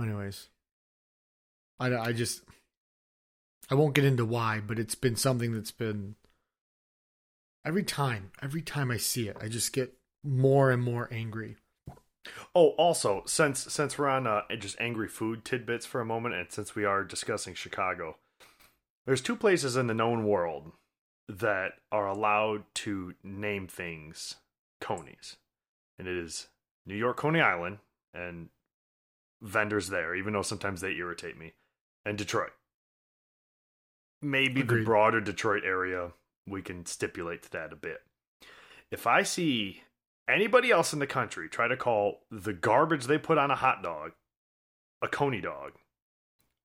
Anyways, 0.00 0.48
I 1.78 1.94
I 1.96 2.12
just 2.12 2.42
I 3.70 3.74
won't 3.74 3.94
get 3.94 4.04
into 4.04 4.24
why, 4.24 4.60
but 4.60 4.78
it's 4.78 4.94
been 4.94 5.16
something 5.16 5.52
that's 5.52 5.70
been 5.72 6.16
every 7.64 7.82
time, 7.84 8.30
every 8.40 8.62
time 8.62 8.90
I 8.90 8.96
see 8.96 9.28
it, 9.28 9.36
I 9.40 9.48
just 9.48 9.72
get 9.72 9.94
more 10.24 10.70
and 10.70 10.82
more 10.82 11.08
angry. 11.12 11.56
Oh, 12.54 12.68
also, 12.70 13.22
since 13.26 13.60
since 13.60 13.98
we're 13.98 14.08
on 14.08 14.26
uh, 14.26 14.42
just 14.58 14.80
angry 14.80 15.08
food 15.08 15.44
tidbits 15.44 15.86
for 15.86 16.00
a 16.00 16.06
moment, 16.06 16.34
and 16.34 16.50
since 16.50 16.74
we 16.74 16.84
are 16.84 17.04
discussing 17.04 17.54
Chicago, 17.54 18.16
there's 19.06 19.20
two 19.20 19.36
places 19.36 19.76
in 19.76 19.86
the 19.86 19.94
known 19.94 20.24
world 20.24 20.72
that 21.28 21.72
are 21.90 22.06
allowed 22.06 22.64
to 22.74 23.14
name 23.22 23.66
things 23.66 24.36
Conies. 24.80 25.36
And 25.98 26.06
it 26.06 26.16
is 26.16 26.48
New 26.86 26.96
York, 26.96 27.16
Coney 27.16 27.40
Island, 27.40 27.78
and 28.12 28.48
vendors 29.40 29.88
there, 29.88 30.14
even 30.14 30.32
though 30.32 30.42
sometimes 30.42 30.80
they 30.80 30.92
irritate 30.92 31.38
me, 31.38 31.52
and 32.04 32.18
Detroit. 32.18 32.52
Maybe 34.20 34.62
the 34.62 34.84
broader 34.84 35.20
Detroit 35.20 35.64
area, 35.64 36.12
we 36.46 36.62
can 36.62 36.86
stipulate 36.86 37.42
to 37.42 37.50
that 37.52 37.72
a 37.72 37.76
bit. 37.76 38.02
If 38.90 39.06
I 39.06 39.22
see 39.22 39.82
anybody 40.32 40.70
else 40.70 40.92
in 40.92 40.98
the 40.98 41.06
country 41.06 41.48
try 41.48 41.68
to 41.68 41.76
call 41.76 42.20
the 42.30 42.52
garbage 42.52 43.06
they 43.06 43.18
put 43.18 43.38
on 43.38 43.50
a 43.50 43.56
hot 43.56 43.82
dog 43.82 44.12
a 45.02 45.08
Coney 45.08 45.40
dog, 45.40 45.72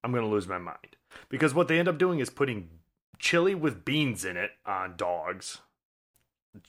I'm 0.04 0.12
going 0.12 0.24
to 0.24 0.30
lose 0.30 0.48
my 0.48 0.60
mind. 0.60 0.96
Because 1.28 1.54
what 1.54 1.68
they 1.68 1.80
end 1.80 1.88
up 1.88 1.98
doing 1.98 2.20
is 2.20 2.30
putting 2.30 2.70
chili 3.18 3.56
with 3.56 3.84
beans 3.84 4.24
in 4.24 4.38
it 4.38 4.52
on 4.66 4.96
dogs, 4.96 5.60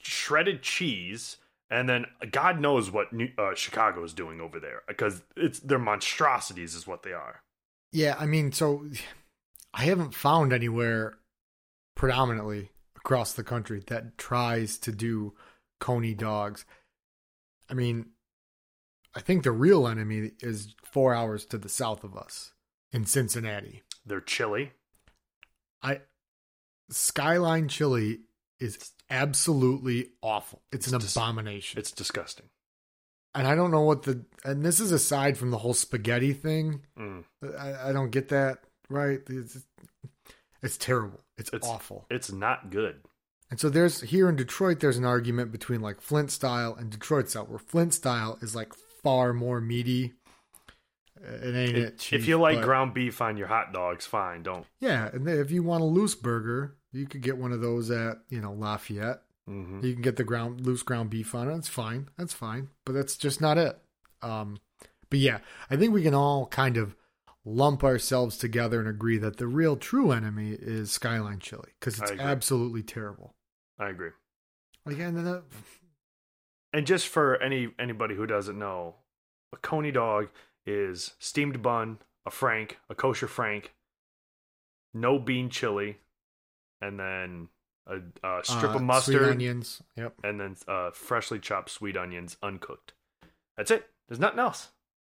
shredded 0.01 0.63
cheese, 0.63 1.37
and 1.69 1.87
then 1.87 2.07
God 2.31 2.59
knows 2.59 2.89
what 2.89 3.13
New, 3.13 3.29
uh, 3.37 3.53
Chicago 3.53 4.03
is 4.03 4.13
doing 4.13 4.41
over 4.41 4.59
there 4.59 4.81
because 4.87 5.21
it's 5.37 5.59
they're 5.59 5.77
monstrosities, 5.77 6.73
is 6.73 6.87
what 6.87 7.03
they 7.03 7.13
are. 7.13 7.43
Yeah, 7.91 8.15
I 8.19 8.25
mean, 8.25 8.51
so 8.51 8.85
I 9.73 9.83
haven't 9.83 10.15
found 10.15 10.51
anywhere 10.51 11.17
predominantly 11.95 12.71
across 12.95 13.33
the 13.33 13.43
country 13.43 13.83
that 13.87 14.17
tries 14.17 14.79
to 14.79 14.91
do 14.91 15.35
coney 15.79 16.15
dogs. 16.15 16.65
I 17.69 17.73
mean, 17.73 18.07
I 19.15 19.19
think 19.21 19.43
the 19.43 19.51
real 19.51 19.87
enemy 19.87 20.31
is 20.41 20.75
four 20.83 21.13
hours 21.13 21.45
to 21.47 21.57
the 21.57 21.69
south 21.69 22.03
of 22.03 22.15
us 22.17 22.53
in 22.91 23.05
Cincinnati. 23.05 23.83
They're 24.05 24.21
chili. 24.21 24.71
I 25.81 26.01
Skyline 26.89 27.67
Chili 27.67 28.19
is 28.59 28.91
absolutely 29.09 30.09
awful. 30.21 30.61
It's, 30.71 30.87
an 30.91 30.99
dis- 30.99 31.15
abomination. 31.15 31.79
It's 31.79 31.91
disgusting. 31.91 32.47
and 33.35 33.47
I 33.47 33.55
don't 33.55 33.71
know 33.71 33.83
what 33.83 34.03
the 34.03 34.25
and 34.43 34.63
this 34.65 34.79
is 34.79 34.91
aside 34.91 35.37
from 35.37 35.51
the 35.51 35.59
whole 35.59 35.73
spaghetti 35.73 36.33
thing. 36.33 36.81
Mm. 36.97 37.23
I, 37.57 37.89
I 37.89 37.93
don't 37.93 38.09
get 38.11 38.29
that 38.29 38.59
right. 38.89 39.19
It's, 39.29 39.59
it's 40.61 40.77
terrible. 40.77 41.21
It's, 41.37 41.51
It's 41.53 41.67
awful. 41.67 42.05
It's 42.09 42.31
not 42.31 42.69
good. 42.71 43.01
And 43.51 43.59
so 43.59 43.69
there's 43.69 44.01
here 44.01 44.29
in 44.29 44.35
Detroit, 44.35 44.79
there's 44.79 44.97
an 44.97 45.05
argument 45.05 45.51
between 45.51 45.81
like 45.81 46.01
Flint 46.01 46.31
style 46.31 46.75
and 46.75 46.89
Detroit 46.89 47.29
style, 47.29 47.45
where 47.45 47.59
Flint 47.59 47.93
style 47.93 48.37
is 48.41 48.55
like 48.55 48.73
far 49.03 49.33
more 49.33 49.59
meaty. 49.59 50.13
Uh, 51.19 51.33
It 51.47 51.55
ain't 51.55 51.77
it. 51.77 51.93
If, 51.93 51.97
Chief, 51.99 52.21
if 52.21 52.27
you 52.27 52.37
like 52.39 52.57
but- 52.57 52.65
ground 52.65 52.93
beef 52.93 53.21
on 53.21 53.37
your 53.37 53.47
hot 53.47 53.73
dogs, 53.73 54.05
fine. 54.05 54.43
Don't. 54.43 54.65
yeah, 54.79 55.09
and 55.11 55.27
if 55.27 55.51
you 55.51 55.63
want 55.63 55.81
a 55.81 55.85
loose 55.85 56.15
burger, 56.15 56.75
you 56.91 57.07
could 57.07 57.21
get 57.21 57.37
one 57.37 57.51
of 57.51 57.61
those 57.61 57.89
at 57.91 58.17
you 58.29 58.39
know 58.41 58.53
Lafayette. 58.53 59.21
hmm 59.47 59.79
You 59.83 59.93
can 59.93 60.01
get 60.03 60.15
the 60.17 60.23
ground 60.23 60.61
loose 60.61 60.83
ground 60.83 61.09
beef 61.09 61.33
on 61.33 61.49
it. 61.49 61.53
That's 61.55 61.67
fine. 61.67 62.09
That's 62.17 62.33
fine. 62.33 62.69
But 62.85 62.93
that's 62.93 63.17
just 63.17 63.41
not 63.41 63.57
it. 63.57 63.79
Um, 64.21 64.59
but 65.09 65.19
yeah, 65.19 65.39
I 65.71 65.75
think 65.75 65.91
we 65.93 66.03
can 66.03 66.13
all 66.13 66.45
kind 66.47 66.77
of 66.77 66.95
lump 67.45 67.83
ourselves 67.83 68.37
together 68.37 68.79
and 68.79 68.87
agree 68.87 69.17
that 69.17 69.37
the 69.37 69.47
real 69.47 69.75
true 69.75 70.11
enemy 70.11 70.51
is 70.51 70.91
Skyline 70.91 71.39
Chili 71.39 71.71
because 71.79 71.99
it's 71.99 72.11
absolutely 72.11 72.83
terrible. 72.83 73.33
I 73.79 73.89
agree. 73.89 74.11
And 74.85 75.17
then 75.17 75.41
And 76.73 76.85
just 76.85 77.07
for 77.07 77.41
any 77.41 77.69
anybody 77.79 78.15
who 78.15 78.25
doesn't 78.25 78.57
know, 78.57 78.95
a 79.53 79.57
coney 79.57 79.91
dog 79.91 80.29
is 80.65 81.13
steamed 81.19 81.61
bun, 81.61 81.99
a 82.25 82.31
frank, 82.31 82.79
a 82.89 82.95
kosher 82.95 83.27
frank, 83.27 83.73
no 84.93 85.19
bean 85.19 85.49
chili, 85.49 85.97
and 86.81 86.99
then 86.99 87.49
a, 87.87 87.97
a 88.23 88.43
strip 88.43 88.71
uh, 88.71 88.75
of 88.75 88.81
mustard, 88.81 89.29
onions. 89.29 89.81
Yep. 89.95 90.13
and 90.23 90.39
then 90.39 90.55
uh, 90.67 90.91
freshly 90.91 91.39
chopped 91.39 91.69
sweet 91.69 91.97
onions, 91.97 92.37
uncooked. 92.43 92.93
That's 93.57 93.71
it. 93.71 93.89
There's 94.07 94.19
nothing 94.19 94.39
else. 94.39 94.69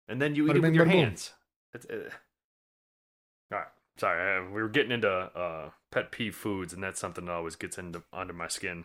And 0.07 0.21
then 0.21 0.35
you 0.35 0.49
eat 0.49 0.57
it 0.57 0.61
with 0.61 0.75
your 0.75 0.85
hands. 0.85 1.33
It's, 1.73 1.85
uh... 1.85 1.93
All 3.51 3.59
right. 3.59 3.67
Sorry, 3.97 4.45
we 4.47 4.61
were 4.61 4.69
getting 4.69 4.91
into 4.91 5.09
uh, 5.09 5.69
pet 5.95 6.11
peeve 6.11 6.35
foods, 6.35 6.73
and 6.73 6.83
that's 6.83 6.99
something 6.99 7.25
that 7.25 7.31
always 7.31 7.55
gets 7.55 7.77
into 7.77 8.03
under 8.11 8.33
my 8.33 8.49
skin. 8.49 8.83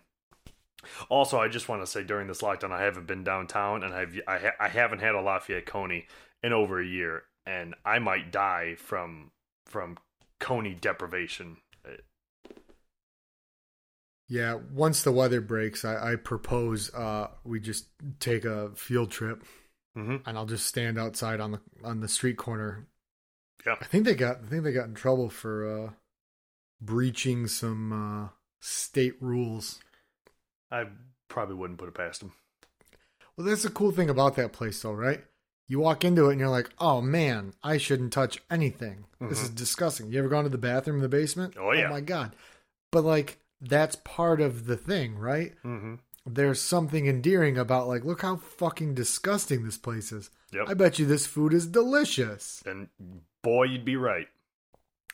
Also, 1.08 1.38
I 1.38 1.48
just 1.48 1.68
want 1.68 1.82
to 1.82 1.86
say 1.86 2.04
during 2.04 2.28
this 2.28 2.40
lockdown, 2.40 2.70
I 2.70 2.82
haven't 2.82 3.08
been 3.08 3.24
downtown, 3.24 3.82
and 3.82 3.92
I've 3.92 4.18
I, 4.28 4.38
ha- 4.38 4.56
I 4.60 4.68
haven't 4.68 5.00
had 5.00 5.16
a 5.16 5.20
Lafayette 5.20 5.66
Coney 5.66 6.06
in 6.42 6.52
over 6.52 6.80
a 6.80 6.86
year, 6.86 7.24
and 7.44 7.74
I 7.84 7.98
might 7.98 8.30
die 8.30 8.76
from 8.76 9.32
from 9.66 9.98
Coney 10.38 10.74
deprivation. 10.74 11.56
Yeah. 14.28 14.60
Once 14.72 15.02
the 15.02 15.10
weather 15.10 15.40
breaks, 15.40 15.84
I, 15.84 16.12
I 16.12 16.14
propose 16.14 16.94
uh, 16.94 17.30
we 17.42 17.58
just 17.58 17.86
take 18.20 18.44
a 18.44 18.70
field 18.76 19.10
trip, 19.10 19.42
mhm. 19.98 20.22
and 20.24 20.38
I'll 20.38 20.46
just 20.46 20.66
stand 20.66 20.96
outside 20.96 21.40
on 21.40 21.50
the 21.50 21.60
on 21.82 21.98
the 21.98 22.08
street 22.08 22.36
corner. 22.36 22.86
Yeah. 23.66 23.74
I 23.80 23.86
think 23.86 24.04
they 24.04 24.14
got 24.14 24.36
I 24.44 24.48
think 24.48 24.62
they 24.62 24.72
got 24.72 24.86
in 24.86 24.94
trouble 24.94 25.28
for 25.28 25.66
uh, 25.66 25.90
breaching 26.80 27.46
some 27.46 27.92
uh, 27.92 28.28
state 28.60 29.14
rules. 29.20 29.80
I 30.70 30.84
probably 31.28 31.56
wouldn't 31.56 31.78
put 31.78 31.88
it 31.88 31.94
past 31.94 32.22
him. 32.22 32.32
Well, 33.36 33.46
that's 33.46 33.62
the 33.62 33.70
cool 33.70 33.90
thing 33.90 34.10
about 34.10 34.36
that 34.36 34.52
place, 34.52 34.80
though, 34.82 34.92
right? 34.92 35.24
You 35.66 35.78
walk 35.78 36.04
into 36.04 36.28
it 36.28 36.32
and 36.32 36.40
you're 36.40 36.48
like, 36.48 36.70
"Oh 36.78 37.00
man, 37.00 37.54
I 37.62 37.76
shouldn't 37.76 38.12
touch 38.12 38.42
anything. 38.50 39.04
This 39.20 39.40
is 39.40 39.50
disgusting." 39.50 40.10
You 40.10 40.18
ever 40.18 40.28
gone 40.28 40.42
to 40.42 40.50
the 40.50 40.58
bathroom 40.58 40.96
in 40.96 41.02
the 41.02 41.08
basement? 41.08 41.54
Mm-hmm. 41.54 41.64
Oh, 41.64 41.72
yeah. 41.72 41.86
Oh 41.86 41.90
my 41.90 42.00
god! 42.00 42.34
But 42.90 43.04
like, 43.04 43.38
that's 43.60 43.96
part 43.96 44.40
of 44.40 44.66
the 44.66 44.76
thing, 44.76 45.16
right? 45.16 45.52
Mm-hmm. 45.64 45.94
There's 46.26 46.60
something 46.60 47.06
endearing 47.06 47.56
about 47.56 47.88
like, 47.88 48.04
look 48.04 48.22
how 48.22 48.36
fucking 48.36 48.94
disgusting 48.94 49.64
this 49.64 49.78
place 49.78 50.12
is. 50.12 50.30
Yep. 50.52 50.64
I 50.68 50.74
bet 50.74 50.98
you 50.98 51.06
this 51.06 51.26
food 51.26 51.54
is 51.54 51.66
delicious. 51.66 52.62
And 52.66 52.88
boy, 53.42 53.64
you'd 53.64 53.84
be 53.84 53.96
right. 53.96 54.26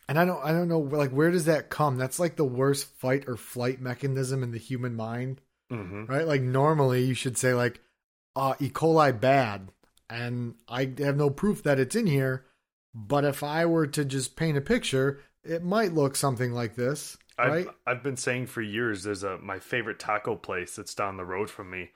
And 0.08 0.18
I 0.18 0.24
don't, 0.24 0.42
I 0.44 0.52
don't 0.52 0.68
know, 0.68 0.78
like, 0.78 1.10
where 1.10 1.30
does 1.30 1.46
that 1.46 1.68
come? 1.68 1.96
That's 1.96 2.20
like 2.20 2.36
the 2.36 2.44
worst 2.44 2.86
fight 2.98 3.24
or 3.26 3.36
flight 3.36 3.80
mechanism 3.80 4.42
in 4.42 4.52
the 4.52 4.58
human 4.58 4.94
mind. 4.94 5.40
Mm-hmm. 5.72 6.04
right? 6.04 6.26
Like 6.26 6.42
normally 6.42 7.02
you 7.02 7.14
should 7.14 7.36
say 7.36 7.52
like, 7.52 7.80
uh, 8.36 8.54
E. 8.60 8.68
coli 8.68 9.18
bad, 9.18 9.68
and 10.08 10.54
I 10.68 10.92
have 10.98 11.16
no 11.16 11.30
proof 11.30 11.62
that 11.64 11.80
it's 11.80 11.96
in 11.96 12.06
here. 12.06 12.44
But 12.94 13.24
if 13.24 13.42
I 13.42 13.66
were 13.66 13.86
to 13.88 14.04
just 14.04 14.36
paint 14.36 14.56
a 14.56 14.60
picture, 14.60 15.20
it 15.42 15.64
might 15.64 15.92
look 15.92 16.16
something 16.16 16.52
like 16.52 16.76
this, 16.76 17.16
right? 17.38 17.66
I've, 17.66 17.96
I've 17.96 18.02
been 18.02 18.16
saying 18.16 18.46
for 18.46 18.62
years 18.62 19.02
there's 19.02 19.24
a 19.24 19.38
my 19.38 19.58
favorite 19.58 19.98
taco 19.98 20.36
place 20.36 20.76
that's 20.76 20.94
down 20.94 21.16
the 21.16 21.24
road 21.24 21.50
from 21.50 21.70
me. 21.70 21.90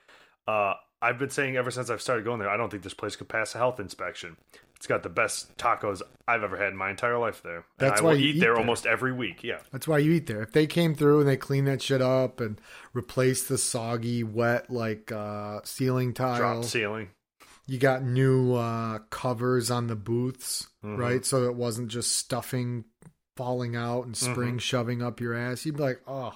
Uh, 0.47 0.73
I've 1.01 1.17
been 1.17 1.29
saying 1.29 1.55
ever 1.55 1.71
since 1.71 1.89
I've 1.89 2.01
started 2.01 2.25
going 2.25 2.39
there, 2.39 2.49
I 2.49 2.57
don't 2.57 2.69
think 2.69 2.83
this 2.83 2.93
place 2.93 3.15
could 3.15 3.29
pass 3.29 3.55
a 3.55 3.57
health 3.57 3.79
inspection. 3.79 4.37
It's 4.81 4.87
got 4.87 5.03
the 5.03 5.09
best 5.09 5.55
tacos 5.57 6.01
I've 6.27 6.41
ever 6.41 6.57
had 6.57 6.69
in 6.69 6.75
my 6.75 6.89
entire 6.89 7.19
life 7.19 7.43
there. 7.43 7.57
And 7.57 7.63
That's 7.77 8.01
I 8.01 8.03
why 8.03 8.09
will 8.13 8.17
you 8.19 8.29
eat 8.29 8.35
eat 8.37 8.39
there 8.39 8.53
there. 8.53 8.57
almost 8.57 8.87
every 8.87 9.13
week. 9.13 9.43
Yeah. 9.43 9.59
That's 9.71 9.87
why 9.87 9.99
you 9.99 10.13
eat 10.13 10.25
there. 10.25 10.41
If 10.41 10.53
they 10.53 10.65
came 10.65 10.95
through 10.95 11.19
and 11.19 11.29
they 11.29 11.37
cleaned 11.37 11.67
that 11.67 11.83
shit 11.83 12.01
up 12.01 12.39
and 12.41 12.59
replaced 12.91 13.47
the 13.47 13.59
soggy, 13.59 14.23
wet 14.23 14.71
like 14.71 15.11
uh, 15.11 15.59
ceiling 15.65 16.13
Drop 16.13 16.39
tile, 16.39 16.63
ceiling. 16.63 17.09
you 17.67 17.77
got 17.77 18.01
new 18.01 18.55
uh, 18.55 18.97
covers 19.11 19.69
on 19.69 19.85
the 19.85 19.95
booths, 19.95 20.67
Mhm. 20.83 20.97
right? 20.97 21.23
So 21.23 21.45
it 21.45 21.53
wasn't 21.53 21.89
just 21.89 22.13
stuffing 22.15 22.85
falling 23.37 23.75
out 23.75 24.07
and 24.07 24.15
Mm-hmm. 24.15 24.31
spring 24.33 24.57
shoving 24.57 25.03
up 25.03 25.21
your 25.21 25.35
ass. 25.35 25.63
You'd 25.63 25.77
be 25.77 25.83
like, 25.83 26.01
oh, 26.07 26.33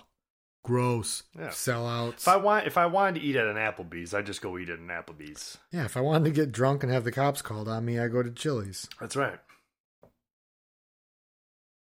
gross, 0.65 1.23
Yeah. 1.37 1.49
sellouts. 1.49 2.17
If 2.17 2.27
I 2.27 2.35
want 2.37 2.65
if 2.67 2.77
I 2.77 2.87
wanted 2.87 3.19
to 3.21 3.25
eat 3.25 3.35
at 3.35 3.45
an 3.47 3.55
Applebee's, 3.55 4.13
I 4.13 4.21
just 4.23 4.41
go 4.41 4.57
eat 4.57 4.69
at 4.69 4.79
an 4.79 4.87
Applebee's. 4.87 5.57
Yeah, 5.71 5.85
if 5.85 5.95
I 5.95 6.01
wanted 6.01 6.25
to 6.25 6.31
get 6.31 6.51
drunk 6.51 6.81
and 6.83 6.91
have 6.91 7.03
the 7.03 7.11
cops 7.11 7.41
called 7.41 7.67
on 7.67 7.85
me, 7.85 7.99
I 7.99 8.07
go 8.07 8.23
to 8.23 8.31
Chili's. 8.31 8.89
That's 8.99 9.15
right. 9.15 9.39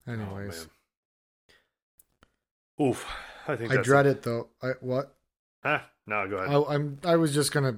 Anyways, 0.07 0.67
Oh. 2.80 2.86
Oof. 2.89 3.05
I 3.47 3.55
think 3.55 3.72
I 3.72 3.78
dread 3.82 4.05
it 4.05 4.24
though. 4.24 4.49
I 4.61 4.70
what? 4.80 5.15
Huh? 5.63 5.80
No, 6.07 6.28
go 6.28 6.38
ahead. 6.38 6.49
I, 6.55 6.74
I'm. 6.76 6.99
I 7.03 7.15
was 7.17 7.34
just 7.34 7.51
gonna. 7.51 7.78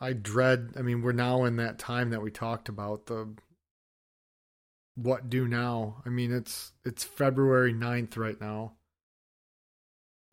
I 0.00 0.12
dread. 0.12 0.74
I 0.76 0.82
mean, 0.82 1.02
we're 1.02 1.12
now 1.12 1.44
in 1.44 1.56
that 1.56 1.78
time 1.78 2.10
that 2.10 2.22
we 2.22 2.30
talked 2.30 2.68
about 2.68 3.06
the. 3.06 3.34
What 4.96 5.30
do 5.30 5.46
now? 5.48 6.02
I 6.04 6.08
mean, 6.08 6.32
it's 6.32 6.72
it's 6.84 7.04
February 7.04 7.72
9th 7.72 8.16
right 8.16 8.40
now. 8.40 8.72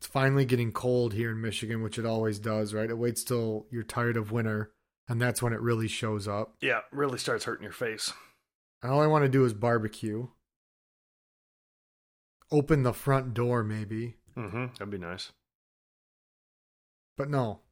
It's 0.06 0.12
finally 0.12 0.44
getting 0.44 0.70
cold 0.70 1.14
here 1.14 1.32
in 1.32 1.40
Michigan, 1.40 1.82
which 1.82 1.98
it 1.98 2.06
always 2.06 2.38
does, 2.38 2.72
right? 2.72 2.88
It 2.88 2.96
waits 2.96 3.24
till 3.24 3.66
you're 3.72 3.82
tired 3.82 4.16
of 4.16 4.30
winter, 4.30 4.70
and 5.08 5.20
that's 5.20 5.42
when 5.42 5.52
it 5.52 5.60
really 5.60 5.88
shows 5.88 6.28
up. 6.28 6.54
yeah, 6.60 6.82
really 6.92 7.18
starts 7.18 7.42
hurting 7.42 7.64
your 7.64 7.72
face. 7.72 8.12
And 8.84 8.92
all 8.92 9.00
I 9.00 9.08
want 9.08 9.24
to 9.24 9.28
do 9.28 9.44
is 9.44 9.52
barbecue. 9.52 10.28
Open 12.52 12.84
the 12.84 12.92
front 12.92 13.34
door, 13.34 13.64
maybe. 13.64 14.14
Mm-hmm. 14.38 14.66
That'd 14.78 14.90
be 14.90 14.98
nice. 14.98 15.32
But 17.16 17.28
no. 17.28 17.62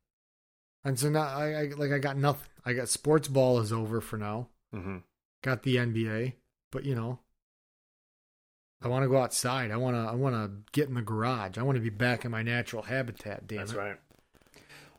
And 0.83 0.99
so 0.99 1.11
now 1.11 1.29
I, 1.29 1.53
I 1.53 1.63
like 1.77 1.93
I 1.93 2.01
got 2.01 2.17
nothing. 2.17 2.51
I 2.65 2.73
got 2.73 2.89
sports 2.89 3.29
ball 3.29 3.61
is 3.61 3.73
over 3.73 4.01
for 4.01 4.17
now. 4.17 4.49
Mm-hmm. 4.75 4.97
Got 5.45 5.63
the 5.63 5.77
NBA, 5.77 6.33
but 6.73 6.85
you 6.85 6.97
know, 6.97 7.21
I 8.83 8.89
want 8.89 9.03
to 9.03 9.09
go 9.09 9.17
outside. 9.17 9.71
I 9.71 9.77
want 9.77 9.97
to. 9.97 10.01
I 10.01 10.15
want 10.15 10.35
to 10.35 10.51
get 10.73 10.89
in 10.89 10.95
the 10.95 11.03
garage. 11.03 11.57
I 11.57 11.63
want 11.63 11.77
to 11.77 11.83
be 11.83 11.91
back 11.91 12.25
in 12.25 12.31
my 12.31 12.43
natural 12.43 12.83
habitat. 12.83 13.47
Damn 13.47 13.59
That's 13.59 13.73
it. 13.73 13.79
right. 13.79 13.97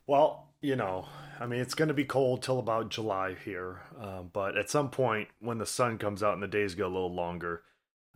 Well, 0.08 0.48
you 0.62 0.76
know, 0.76 1.08
I 1.40 1.46
mean, 1.46 1.60
it's 1.60 1.76
going 1.76 1.90
to 1.90 1.94
be 1.94 2.06
cold 2.06 2.42
till 2.42 2.60
about 2.60 2.90
July 2.90 3.36
here, 3.46 3.82
uh, 4.00 4.22
but 4.22 4.58
at 4.58 4.70
some 4.70 4.90
point 4.90 5.30
when 5.40 5.58
the 5.60 5.66
sun 5.66 5.98
comes 5.98 6.24
out 6.24 6.34
and 6.34 6.42
the 6.42 6.48
days 6.48 6.74
get 6.76 6.86
a 6.86 6.90
little 6.90 7.14
longer, 7.14 7.62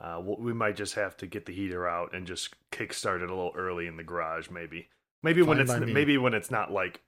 uh, 0.02 0.20
we 0.24 0.36
we 0.40 0.54
might 0.54 0.76
just 0.76 0.96
have 0.96 1.16
to 1.18 1.28
get 1.28 1.46
the 1.46 1.54
heater 1.54 1.88
out 1.88 2.16
and 2.16 2.26
just 2.26 2.56
kickstart 2.72 3.22
it 3.22 3.30
a 3.30 3.36
little 3.36 3.54
early 3.56 3.86
in 3.86 3.98
the 3.98 4.04
garage. 4.04 4.50
Maybe, 4.50 4.88
maybe 5.22 5.42
when 5.42 5.60
it's 5.60 5.72
maybe 5.72 6.18
when 6.18 6.34
it's 6.34 6.52
not 6.52 6.72
like. 6.72 7.02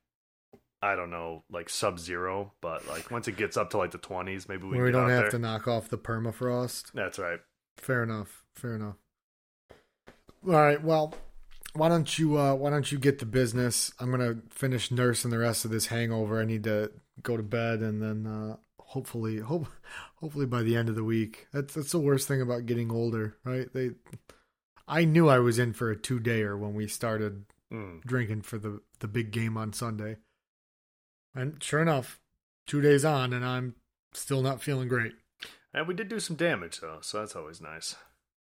I 0.83 0.95
don't 0.95 1.11
know, 1.11 1.43
like 1.51 1.69
sub 1.69 1.99
zero, 1.99 2.53
but 2.59 2.87
like 2.87 3.11
once 3.11 3.27
it 3.27 3.37
gets 3.37 3.55
up 3.55 3.69
to 3.69 3.77
like 3.77 3.91
the 3.91 3.99
twenties, 3.99 4.49
maybe 4.49 4.63
we, 4.63 4.81
we 4.81 4.91
don't 4.91 5.11
have 5.11 5.21
there. 5.21 5.29
to 5.29 5.37
knock 5.37 5.67
off 5.67 5.89
the 5.89 5.97
permafrost. 5.99 6.91
That's 6.93 7.19
right. 7.19 7.39
Fair 7.77 8.01
enough. 8.01 8.40
Fair 8.55 8.75
enough. 8.75 8.95
All 10.45 10.53
right. 10.53 10.81
Well, 10.83 11.13
why 11.73 11.89
don't 11.89 12.17
you 12.19 12.37
uh 12.37 12.55
why 12.55 12.69
don't 12.69 12.91
you 12.91 12.97
get 12.99 13.19
the 13.19 13.25
business? 13.25 13.93
I'm 13.99 14.11
gonna 14.11 14.37
finish 14.49 14.91
nursing 14.91 15.31
the 15.31 15.37
rest 15.37 15.65
of 15.65 15.71
this 15.71 15.87
hangover. 15.87 16.39
I 16.41 16.45
need 16.45 16.63
to 16.65 16.91
go 17.21 17.37
to 17.37 17.43
bed 17.43 17.79
and 17.79 18.01
then 18.01 18.25
uh 18.27 18.57
hopefully 18.79 19.37
hope 19.39 19.67
hopefully 20.15 20.45
by 20.45 20.63
the 20.63 20.75
end 20.75 20.89
of 20.89 20.95
the 20.95 21.03
week. 21.03 21.47
That's 21.53 21.73
that's 21.73 21.91
the 21.91 21.99
worst 21.99 22.27
thing 22.27 22.41
about 22.41 22.65
getting 22.65 22.91
older, 22.91 23.37
right? 23.45 23.71
They 23.73 23.91
I 24.87 25.05
knew 25.05 25.29
I 25.29 25.39
was 25.39 25.59
in 25.59 25.73
for 25.73 25.89
a 25.91 25.95
two 25.95 26.19
dayer 26.19 26.57
when 26.59 26.73
we 26.73 26.87
started 26.87 27.45
Mm. 27.71 28.01
drinking 28.03 28.41
for 28.41 28.57
the 28.57 28.81
the 28.99 29.07
big 29.07 29.31
game 29.31 29.55
on 29.55 29.71
Sunday. 29.71 30.17
And 31.33 31.63
sure 31.63 31.81
enough, 31.81 32.19
two 32.67 32.81
days 32.81 33.05
on 33.05 33.31
and 33.31 33.45
I'm 33.45 33.75
still 34.13 34.41
not 34.41 34.61
feeling 34.61 34.89
great. 34.89 35.13
And 35.73 35.87
we 35.87 35.93
did 35.93 36.09
do 36.09 36.19
some 36.19 36.35
damage 36.35 36.81
though, 36.81 36.97
so 36.99 37.19
that's 37.19 37.33
always 37.33 37.61
nice. 37.61 37.95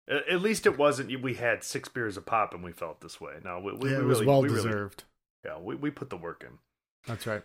At, 0.09 0.41
least 0.41 0.65
it 0.65 0.77
wasn't. 0.77 1.21
We 1.21 1.35
had 1.35 1.63
six 1.63 1.87
beers 1.87 2.17
a 2.17 2.21
pop 2.21 2.53
and 2.53 2.63
we 2.63 2.71
felt 2.71 3.01
this 3.01 3.21
way. 3.21 3.33
No, 3.43 3.59
we, 3.59 3.73
we, 3.73 3.91
yeah, 3.91 3.97
we 3.97 4.03
it 4.03 4.07
was 4.07 4.17
really, 4.19 4.27
well 4.27 4.41
we 4.41 4.49
really- 4.49 4.63
deserved. 4.63 5.03
yeah, 5.45 5.59
we, 5.59 5.75
we 5.75 5.91
put 5.91 6.09
the 6.09 6.17
work 6.17 6.43
in. 6.45 6.57
That's 7.05 7.27
right. 7.27 7.43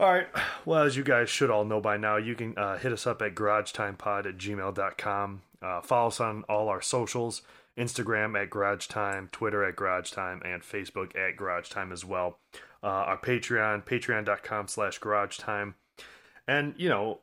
All 0.00 0.12
right. 0.12 0.26
Well, 0.64 0.82
as 0.82 0.96
you 0.96 1.04
guys 1.04 1.28
should 1.30 1.50
all 1.50 1.64
know 1.64 1.80
by 1.80 1.96
now, 1.96 2.16
you 2.16 2.34
can 2.34 2.56
uh, 2.58 2.76
hit 2.78 2.92
us 2.92 3.06
up 3.06 3.22
at 3.22 3.34
garagetimepod 3.34 4.26
at 4.26 4.38
gmail.com. 4.38 5.42
Uh, 5.60 5.80
follow 5.82 6.08
us 6.08 6.18
on 6.18 6.42
all 6.48 6.68
our 6.68 6.82
socials 6.82 7.42
Instagram 7.78 8.40
at 8.40 8.50
Garage 8.50 8.86
Time, 8.86 9.28
Twitter 9.32 9.64
at 9.64 9.76
Garage 9.76 10.10
Time, 10.10 10.42
and 10.44 10.62
Facebook 10.62 11.16
at 11.16 11.36
Garage 11.36 11.68
Time 11.68 11.92
as 11.92 12.04
well. 12.04 12.38
Uh, 12.82 12.86
our 12.86 13.18
Patreon, 13.18 13.84
patreon.com 13.84 14.66
slash 14.68 14.98
Garage 14.98 15.38
Time. 15.38 15.74
And, 16.48 16.74
you 16.76 16.88
know, 16.88 17.20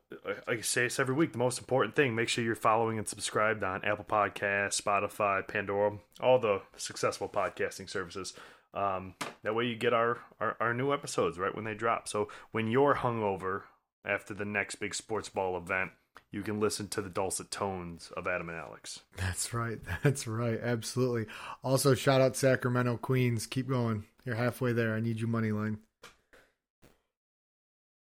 like 0.47 0.59
I 0.59 0.61
say 0.61 0.83
this 0.83 0.99
every 0.99 1.13
week, 1.13 1.33
the 1.33 1.37
most 1.37 1.59
important 1.59 1.95
thing, 1.95 2.15
make 2.15 2.29
sure 2.29 2.43
you're 2.43 2.55
following 2.55 2.97
and 2.97 3.07
subscribed 3.07 3.63
on 3.63 3.83
Apple 3.83 4.05
Podcasts, 4.05 4.81
Spotify, 4.81 5.45
Pandora, 5.45 5.97
all 6.21 6.39
the 6.39 6.61
successful 6.77 7.27
podcasting 7.27 7.89
services. 7.89 8.33
Um, 8.73 9.15
that 9.43 9.55
way 9.55 9.65
you 9.65 9.75
get 9.75 9.93
our, 9.93 10.19
our, 10.39 10.55
our 10.59 10.73
new 10.73 10.93
episodes 10.93 11.37
right 11.37 11.53
when 11.53 11.65
they 11.65 11.73
drop. 11.73 12.07
So 12.07 12.29
when 12.51 12.67
you're 12.67 12.95
hungover 12.95 13.63
after 14.05 14.33
the 14.33 14.45
next 14.45 14.75
big 14.75 14.95
sports 14.95 15.27
ball 15.27 15.57
event, 15.57 15.91
you 16.31 16.41
can 16.41 16.59
listen 16.59 16.87
to 16.89 17.01
the 17.01 17.09
dulcet 17.09 17.49
tones 17.51 18.11
of 18.15 18.27
Adam 18.27 18.49
and 18.49 18.57
Alex. 18.57 19.01
That's 19.17 19.53
right. 19.53 19.79
That's 20.03 20.27
right. 20.27 20.59
Absolutely. 20.61 21.25
Also, 21.63 21.95
shout 21.95 22.21
out 22.21 22.35
Sacramento 22.35 22.97
Queens. 22.97 23.47
Keep 23.47 23.69
going. 23.69 24.05
You're 24.23 24.35
halfway 24.35 24.73
there. 24.73 24.93
I 24.93 24.99
need 24.99 25.19
you 25.19 25.27
money 25.27 25.51
line. 25.51 25.79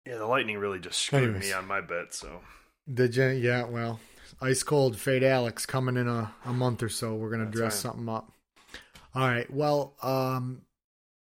Yeah, 0.06 0.16
the 0.16 0.26
Lightning 0.26 0.58
really 0.58 0.78
just 0.80 0.98
screwed 0.98 1.24
Anyways. 1.24 1.44
me 1.44 1.52
on 1.52 1.66
my 1.66 1.80
bet. 1.80 2.12
So 2.14 2.40
Did 2.92 3.14
you? 3.16 3.26
Yeah. 3.28 3.64
Well, 3.64 4.00
ice 4.40 4.62
cold 4.62 4.96
fade 4.98 5.22
Alex 5.22 5.64
coming 5.66 5.96
in 5.96 6.08
a, 6.08 6.32
a 6.44 6.52
month 6.52 6.82
or 6.82 6.88
so. 6.88 7.14
We're 7.14 7.30
gonna 7.30 7.44
That's 7.44 7.56
dress 7.56 7.72
right. 7.74 7.92
something 7.92 8.08
up. 8.08 8.32
All 9.14 9.28
right. 9.28 9.48
Well, 9.50 9.94
um, 10.02 10.62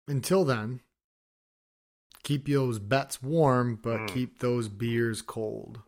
until 0.08 0.44
then, 0.46 0.82
keep 2.24 2.48
those 2.48 2.78
bets 2.80 3.24
warm, 3.24 3.76
but 3.82 4.02
Mm. 4.02 4.08
keep 4.10 4.40
those 4.40 4.68
beers 4.68 5.22
cold. 5.22 5.80